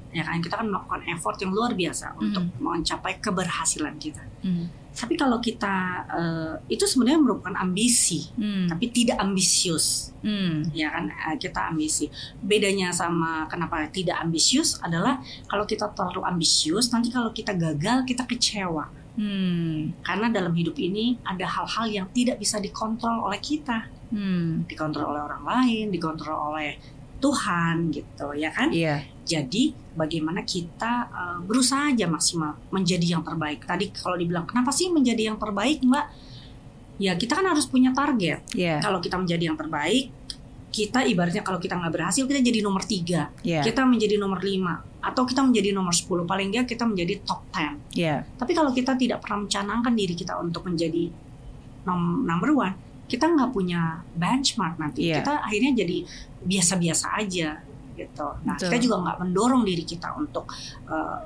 ya 0.10 0.24
kan? 0.24 0.40
Kita 0.40 0.56
akan 0.56 0.72
melakukan 0.72 1.02
effort 1.12 1.36
yang 1.38 1.52
luar 1.52 1.76
biasa 1.76 2.16
untuk 2.16 2.48
mencapai 2.58 3.20
keberhasilan 3.20 4.00
kita. 4.00 4.24
Mhm. 4.40 4.66
Tapi 4.90 5.16
kalau 5.16 5.40
kita 5.40 5.76
eh, 6.12 6.56
itu 6.68 6.84
sebenarnya 6.84 7.20
merupakan 7.20 7.56
ambisi, 7.56 8.32
Hmm. 8.36 8.68
tapi 8.68 8.88
tidak 8.90 9.20
ambisius, 9.20 10.12
Hmm. 10.20 10.64
ya 10.72 10.92
kan? 10.92 11.08
Eh, 11.08 11.38
kita 11.38 11.72
ambisi. 11.72 12.08
Bedanya 12.40 12.92
sama 12.92 13.48
kenapa 13.48 13.84
tidak 13.92 14.20
ambisius 14.20 14.76
adalah 14.80 15.20
kalau 15.48 15.64
kita 15.64 15.92
terlalu 15.92 16.24
ambisius, 16.26 16.92
nanti 16.92 17.12
kalau 17.12 17.32
kita 17.32 17.52
gagal 17.54 18.04
kita 18.04 18.24
kecewa. 18.24 18.92
Hmm. 19.16 19.96
Karena 20.04 20.28
dalam 20.30 20.54
hidup 20.54 20.78
ini 20.78 21.18
ada 21.26 21.48
hal-hal 21.48 21.86
yang 21.90 22.08
tidak 22.14 22.38
bisa 22.38 22.62
dikontrol 22.62 23.26
oleh 23.26 23.40
kita. 23.42 23.90
Hmm. 24.10 24.66
dikontrol 24.66 25.14
oleh 25.14 25.22
orang 25.22 25.46
lain, 25.46 25.94
dikontrol 25.94 26.34
oleh 26.34 26.82
Tuhan 27.22 27.92
gitu 27.94 28.34
ya 28.34 28.50
kan. 28.50 28.74
Iya. 28.74 29.06
Jadi 29.22 29.76
bagaimana 29.94 30.42
kita 30.42 30.92
uh, 31.12 31.38
berusaha 31.46 31.94
aja 31.94 32.10
maksimal 32.10 32.58
menjadi 32.74 33.20
yang 33.20 33.22
terbaik. 33.22 33.68
Tadi 33.68 33.94
kalau 33.94 34.18
dibilang 34.18 34.50
kenapa 34.50 34.74
sih 34.74 34.90
menjadi 34.90 35.30
yang 35.30 35.38
terbaik 35.38 35.84
Mbak? 35.86 36.06
Ya 37.00 37.14
kita 37.16 37.38
kan 37.38 37.46
harus 37.46 37.70
punya 37.70 37.94
target. 37.94 38.42
Iya. 38.56 38.82
Kalau 38.82 38.98
kita 38.98 39.20
menjadi 39.20 39.54
yang 39.54 39.60
terbaik, 39.60 40.10
kita 40.70 41.02
ibaratnya 41.06 41.42
kalau 41.42 41.58
kita 41.58 41.76
nggak 41.78 41.94
berhasil 41.94 42.24
kita 42.30 42.40
jadi 42.46 42.62
nomor 42.62 42.86
tiga, 42.86 43.34
Iya. 43.42 43.66
kita 43.66 43.82
menjadi 43.90 44.22
nomor 44.22 44.40
lima, 44.46 44.86
atau 45.02 45.24
kita 45.26 45.42
menjadi 45.42 45.74
nomor 45.74 45.96
10 45.96 46.28
paling 46.28 46.54
nggak 46.54 46.70
kita 46.70 46.84
menjadi 46.86 47.24
top 47.26 47.42
10. 47.50 47.80
Iya. 47.96 48.28
Tapi 48.38 48.52
kalau 48.54 48.72
kita 48.76 48.94
tidak 49.00 49.24
pernah 49.24 49.48
mencanangkan 49.48 49.94
diri 49.96 50.14
kita 50.14 50.38
untuk 50.38 50.68
menjadi 50.68 51.10
nom- 51.88 52.22
number 52.28 52.54
one, 52.54 52.76
kita 53.10 53.26
nggak 53.26 53.50
punya 53.50 54.06
benchmark 54.14 54.78
nanti. 54.78 55.10
Iya. 55.10 55.26
Kita 55.26 55.42
akhirnya 55.42 55.72
jadi 55.74 55.98
biasa-biasa 56.46 57.06
aja 57.18 57.50
gitu. 58.00 58.28
Nah, 58.48 58.56
Betul. 58.56 58.72
kita 58.72 58.78
juga 58.80 58.96
nggak 59.04 59.18
mendorong 59.28 59.64
diri 59.68 59.84
kita 59.84 60.16
untuk 60.16 60.48
uh, 60.88 61.20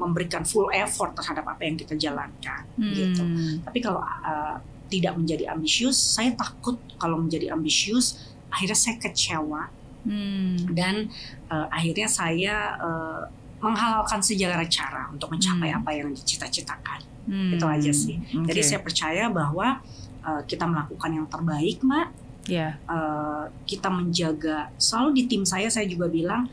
memberikan 0.00 0.48
full 0.48 0.72
effort 0.72 1.12
terhadap 1.12 1.44
apa 1.44 1.62
yang 1.66 1.76
kita 1.76 1.92
jalankan 1.98 2.64
gitu. 2.80 3.20
Hmm. 3.20 3.60
Tapi 3.60 3.78
kalau 3.84 4.00
uh, 4.00 4.56
tidak 4.86 5.18
menjadi 5.18 5.52
ambisius, 5.52 5.98
saya 5.98 6.32
takut 6.32 6.78
kalau 6.96 7.20
menjadi 7.20 7.52
ambisius 7.52 8.35
akhirnya 8.50 8.78
saya 8.78 8.96
kecewa 8.98 9.72
Hmm. 10.06 10.54
dan 10.70 11.10
uh, 11.50 11.66
akhirnya 11.66 12.06
saya 12.06 12.78
uh, 12.78 13.26
menghalalkan 13.58 14.22
segala 14.22 14.62
cara 14.70 15.10
untuk 15.10 15.34
mencapai 15.34 15.74
Hmm. 15.74 15.82
apa 15.82 15.90
yang 15.90 16.14
dicita-citakan. 16.14 17.02
Hmm. 17.26 17.58
Itu 17.58 17.66
aja 17.66 17.90
sih. 17.90 18.22
Oke. 18.38 18.54
Jadi 18.54 18.60
saya 18.62 18.80
percaya 18.86 19.26
bahwa 19.26 19.82
uh, 20.22 20.42
kita 20.46 20.62
melakukan 20.62 21.10
yang 21.10 21.26
terbaik, 21.26 21.82
Mbak. 21.82 22.06
Iya. 22.46 22.78
Uh, 22.86 23.50
kita 23.66 23.90
menjaga 23.90 24.70
selalu 24.78 25.10
di 25.18 25.22
tim 25.26 25.42
saya 25.42 25.66
saya 25.66 25.90
juga 25.90 26.06
bilang 26.06 26.46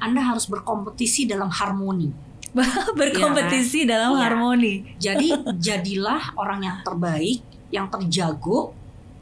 Anda 0.00 0.24
harus 0.24 0.48
berkompetisi 0.48 1.28
dalam 1.28 1.52
harmoni. 1.52 2.08
berkompetisi 2.96 3.84
dalam 3.84 4.16
Iya. 4.16 4.20
harmoni. 4.24 4.74
Jadi 4.96 5.28
jadilah 5.60 6.32
orang 6.40 6.64
yang 6.64 6.78
terbaik, 6.80 7.44
yang 7.68 7.92
terjago 7.92 8.72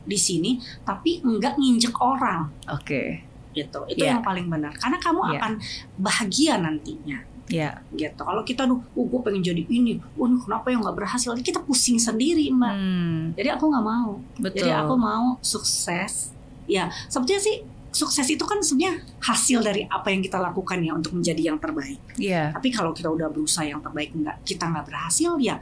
di 0.07 0.19
sini, 0.19 0.57
tapi 0.87 1.21
enggak 1.21 1.59
nginjek 1.59 1.95
orang 1.99 2.49
Oke. 2.71 3.21
gitu. 3.53 3.83
Itu 3.91 4.03
Iya. 4.07 4.17
yang 4.17 4.23
paling 4.23 4.47
benar. 4.47 4.73
Karena 4.79 4.97
kamu 4.97 5.21
Iya. 5.27 5.31
akan 5.37 5.53
bahagia 5.99 6.55
nantinya. 6.63 7.19
Iya. 7.47 7.79
gitu. 7.95 8.27
Kalau 8.27 8.43
kita 8.43 8.67
duh, 8.67 8.75
oh, 8.75 9.07
gue 9.07 9.21
pengen 9.23 9.39
jadi 9.39 9.63
ini, 9.71 10.03
oh 10.19 10.27
kenapa 10.43 10.67
yang 10.67 10.83
nggak 10.83 10.99
berhasil? 10.99 11.31
Kita 11.39 11.63
pusing 11.63 11.95
sendiri, 11.95 12.51
mbak. 12.51 12.75
Hmm. 12.75 13.23
Jadi 13.39 13.49
aku 13.55 13.71
nggak 13.71 13.87
mau. 13.87 14.19
Betul. 14.43 14.67
Jadi 14.67 14.71
aku 14.75 14.95
mau 14.99 15.39
sukses. 15.39 16.35
Ya, 16.67 16.91
sebetulnya 17.07 17.39
sih 17.39 17.63
sukses 17.95 18.29
itu 18.29 18.45
kan 18.45 18.61
sebenarnya 18.61 19.01
hasil 19.25 19.65
dari 19.65 19.89
apa 19.89 20.13
yang 20.13 20.21
kita 20.21 20.37
lakukan 20.37 20.85
ya 20.85 20.93
untuk 20.93 21.17
menjadi 21.17 21.55
yang 21.55 21.57
terbaik. 21.57 21.97
Iya. 22.21 22.53
Tapi 22.53 22.69
kalau 22.69 22.93
kita 22.93 23.09
udah 23.09 23.33
berusaha 23.33 23.65
yang 23.65 23.81
terbaik 23.81 24.13
nggak 24.13 24.45
kita 24.45 24.69
nggak 24.69 24.85
berhasil 24.85 25.33
ya 25.41 25.57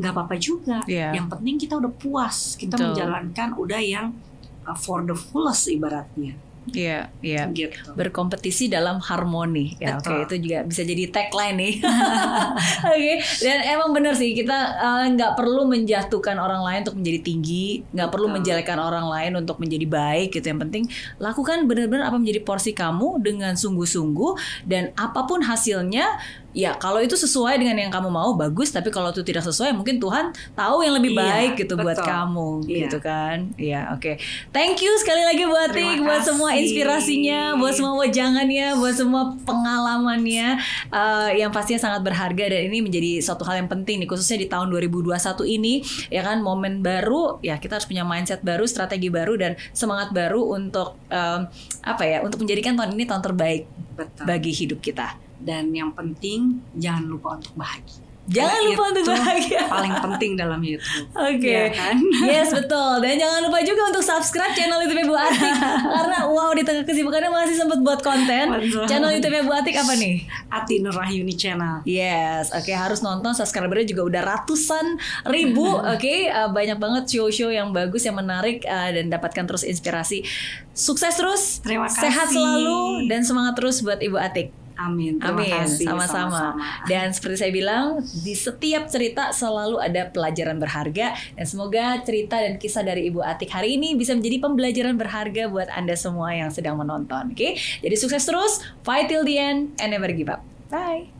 nggak 0.00 0.12
apa-apa 0.16 0.34
juga. 0.40 0.80
Iya. 0.88 1.12
Yang 1.12 1.26
penting 1.36 1.54
kita 1.60 1.76
udah 1.76 1.92
puas, 1.92 2.56
kita 2.56 2.80
Betul. 2.80 2.96
menjalankan 2.96 3.48
udah 3.60 3.80
yang 3.84 4.16
uh, 4.64 4.72
for 4.72 5.04
the 5.04 5.14
fullest 5.14 5.68
ibaratnya. 5.68 6.32
Iya. 6.70 7.08
Iya. 7.24 7.48
Gitu. 7.50 7.96
berkompetisi 7.96 8.68
dalam 8.70 9.00
harmoni. 9.00 9.74
Ya, 9.80 9.98
oke 9.98 10.06
Betul. 10.06 10.20
itu 10.28 10.34
juga 10.48 10.58
bisa 10.68 10.82
jadi 10.84 11.04
tagline 11.08 11.56
nih. 11.56 11.74
Oke, 12.92 13.14
dan 13.42 13.58
emang 13.64 13.90
bener 13.96 14.12
sih 14.14 14.36
kita 14.36 14.54
eh, 14.76 15.04
nggak 15.16 15.34
perlu 15.34 15.66
menjatuhkan 15.66 16.36
orang 16.36 16.62
lain 16.62 16.80
untuk 16.86 17.00
menjadi 17.00 17.20
tinggi, 17.24 17.66
nggak 17.90 18.08
perlu 18.12 18.28
Betul. 18.28 18.36
menjelekan 18.40 18.78
orang 18.78 19.06
lain 19.08 19.32
untuk 19.40 19.56
menjadi 19.58 19.86
baik 19.88 20.28
gitu. 20.36 20.46
Yang 20.52 20.60
penting 20.68 20.84
lakukan 21.18 21.64
benar-benar 21.66 22.12
apa 22.12 22.16
menjadi 22.20 22.40
porsi 22.44 22.76
kamu 22.76 23.24
dengan 23.24 23.56
sungguh-sungguh 23.56 24.64
dan 24.68 24.92
apa 24.94 25.26
pun 25.26 25.42
hasilnya 25.42 26.20
Ya 26.50 26.74
kalau 26.74 26.98
itu 26.98 27.14
sesuai 27.14 27.62
dengan 27.62 27.78
yang 27.78 27.92
kamu 27.94 28.10
mau 28.10 28.34
bagus, 28.34 28.74
tapi 28.74 28.90
kalau 28.90 29.14
itu 29.14 29.22
tidak 29.22 29.46
sesuai 29.46 29.70
mungkin 29.70 30.02
Tuhan 30.02 30.34
tahu 30.52 30.82
yang 30.82 30.98
lebih 30.98 31.14
Iya, 31.14 31.22
baik 31.22 31.50
gitu 31.62 31.78
buat 31.78 31.94
betul. 31.94 32.10
kamu 32.10 32.50
Iya. 32.66 32.78
gitu 32.82 32.98
kan. 32.98 33.36
Iya, 33.54 33.80
oke. 33.94 34.12
Thank 34.50 34.82
you 34.82 34.92
sekali 34.98 35.22
lagi 35.22 35.46
buat 35.46 35.70
Atik, 35.70 36.02
buat 36.02 36.22
semua 36.26 36.50
inspirasinya, 36.58 37.54
buat 37.54 37.70
semua 37.70 37.94
wajangannya, 38.02 38.74
buat 38.74 38.94
semua 38.98 39.22
pengalamannya 39.46 40.58
eh, 40.90 41.30
yang 41.38 41.54
pastinya 41.54 41.78
sangat 41.78 42.02
berharga 42.02 42.50
dan 42.50 42.66
ini 42.66 42.82
menjadi 42.82 43.22
suatu 43.22 43.46
hal 43.46 43.62
yang 43.62 43.70
penting 43.70 44.02
nih 44.02 44.08
khususnya 44.10 44.36
di 44.36 44.50
tahun 44.50 44.66
2021 44.68 45.14
ini 45.46 45.80
ya 46.10 46.20
kan 46.20 46.42
momen 46.42 46.82
baru 46.82 47.38
ya 47.40 47.56
kita 47.56 47.78
harus 47.78 47.86
punya 47.86 48.02
mindset 48.02 48.42
baru, 48.42 48.66
strategi 48.66 49.06
baru 49.06 49.38
dan 49.38 49.52
semangat 49.70 50.10
baru 50.10 50.50
untuk 50.50 50.98
em, 51.06 51.46
apa 51.86 52.02
ya 52.02 52.18
untuk 52.20 52.42
menjadikan 52.42 52.74
tahun 52.74 52.98
ini 52.98 53.04
tahun 53.06 53.22
terbaik 53.22 53.62
Betul. 53.94 54.24
bagi 54.26 54.50
hidup 54.50 54.82
kita. 54.82 55.29
Dan 55.40 55.72
yang 55.72 55.90
penting 55.96 56.60
jangan 56.76 57.08
lupa 57.08 57.40
untuk 57.40 57.56
bahagia. 57.56 58.04
Jangan 58.30 58.62
lupa 58.62 58.82
untuk 58.94 59.04
bahagia. 59.10 59.62
Paling 59.74 59.94
penting 60.06 60.38
dalam 60.38 60.62
hidup. 60.62 60.78
Oke. 61.18 61.50
Iya 61.50 61.66
kan? 61.74 61.98
Yes 62.30 62.54
betul 62.54 63.02
dan 63.02 63.18
jangan 63.18 63.40
lupa 63.48 63.58
juga 63.64 63.90
untuk 63.90 64.04
subscribe 64.06 64.54
channel 64.54 64.78
YouTube 64.86 65.10
Bu 65.10 65.18
Atik 65.18 65.50
karena 65.98 66.30
wow 66.30 66.54
di 66.54 66.62
tengah 66.62 66.86
kesibukannya 66.86 67.26
masih 67.26 67.58
sempat 67.58 67.82
buat 67.82 67.98
konten. 68.04 68.54
Betul. 68.54 68.86
Channel 68.86 69.10
YouTube 69.18 69.50
Bu 69.50 69.52
Atik 69.56 69.74
apa 69.74 69.98
nih? 69.98 70.30
Ati 70.46 70.78
Nur 70.78 70.94
Rahyuni 70.94 71.34
Channel. 71.34 71.82
Yes, 71.82 72.54
oke 72.54 72.70
harus 72.70 73.02
nonton 73.02 73.34
subscribernya 73.34 73.88
juga 73.88 74.06
udah 74.06 74.22
ratusan 74.22 75.00
ribu, 75.26 75.66
oke 75.66 76.12
Uh, 76.30 76.52
banyak 76.52 76.78
banget 76.78 77.04
show-show 77.10 77.50
yang 77.50 77.72
bagus 77.72 78.04
yang 78.06 78.14
menarik 78.14 78.62
uh, 78.68 78.90
dan 78.92 79.10
dapatkan 79.10 79.44
terus 79.50 79.64
inspirasi. 79.64 80.22
Sukses 80.70 81.16
terus, 81.16 81.58
Terima 81.64 81.88
sehat 81.90 82.30
kasih. 82.30 82.38
selalu 82.38 83.08
dan 83.10 83.26
semangat 83.26 83.58
terus 83.58 83.82
buat 83.82 83.98
Ibu 83.98 84.20
Atik. 84.20 84.52
Amin. 84.80 85.20
Terima 85.20 85.44
Amin, 85.44 85.52
kasih. 85.52 85.86
sama-sama. 85.92 86.56
Dan 86.88 87.12
seperti 87.12 87.36
saya 87.44 87.52
bilang, 87.52 88.00
di 88.00 88.32
setiap 88.32 88.88
cerita 88.88 89.28
selalu 89.36 89.76
ada 89.76 90.08
pelajaran 90.08 90.56
berharga 90.56 91.12
dan 91.36 91.44
semoga 91.44 92.00
cerita 92.00 92.40
dan 92.40 92.56
kisah 92.56 92.80
dari 92.80 93.12
Ibu 93.12 93.20
Atik 93.20 93.52
hari 93.52 93.76
ini 93.76 93.92
bisa 93.92 94.16
menjadi 94.16 94.40
pembelajaran 94.40 94.96
berharga 94.96 95.52
buat 95.52 95.68
Anda 95.68 95.94
semua 96.00 96.32
yang 96.32 96.48
sedang 96.48 96.80
menonton. 96.80 97.36
Oke, 97.36 97.60
jadi 97.84 97.96
sukses 98.00 98.24
terus, 98.24 98.64
fight 98.80 99.12
till 99.12 99.26
the 99.28 99.36
end, 99.36 99.76
and 99.84 99.92
never 99.92 100.08
give 100.08 100.32
up. 100.32 100.40
Bye. 100.72 101.19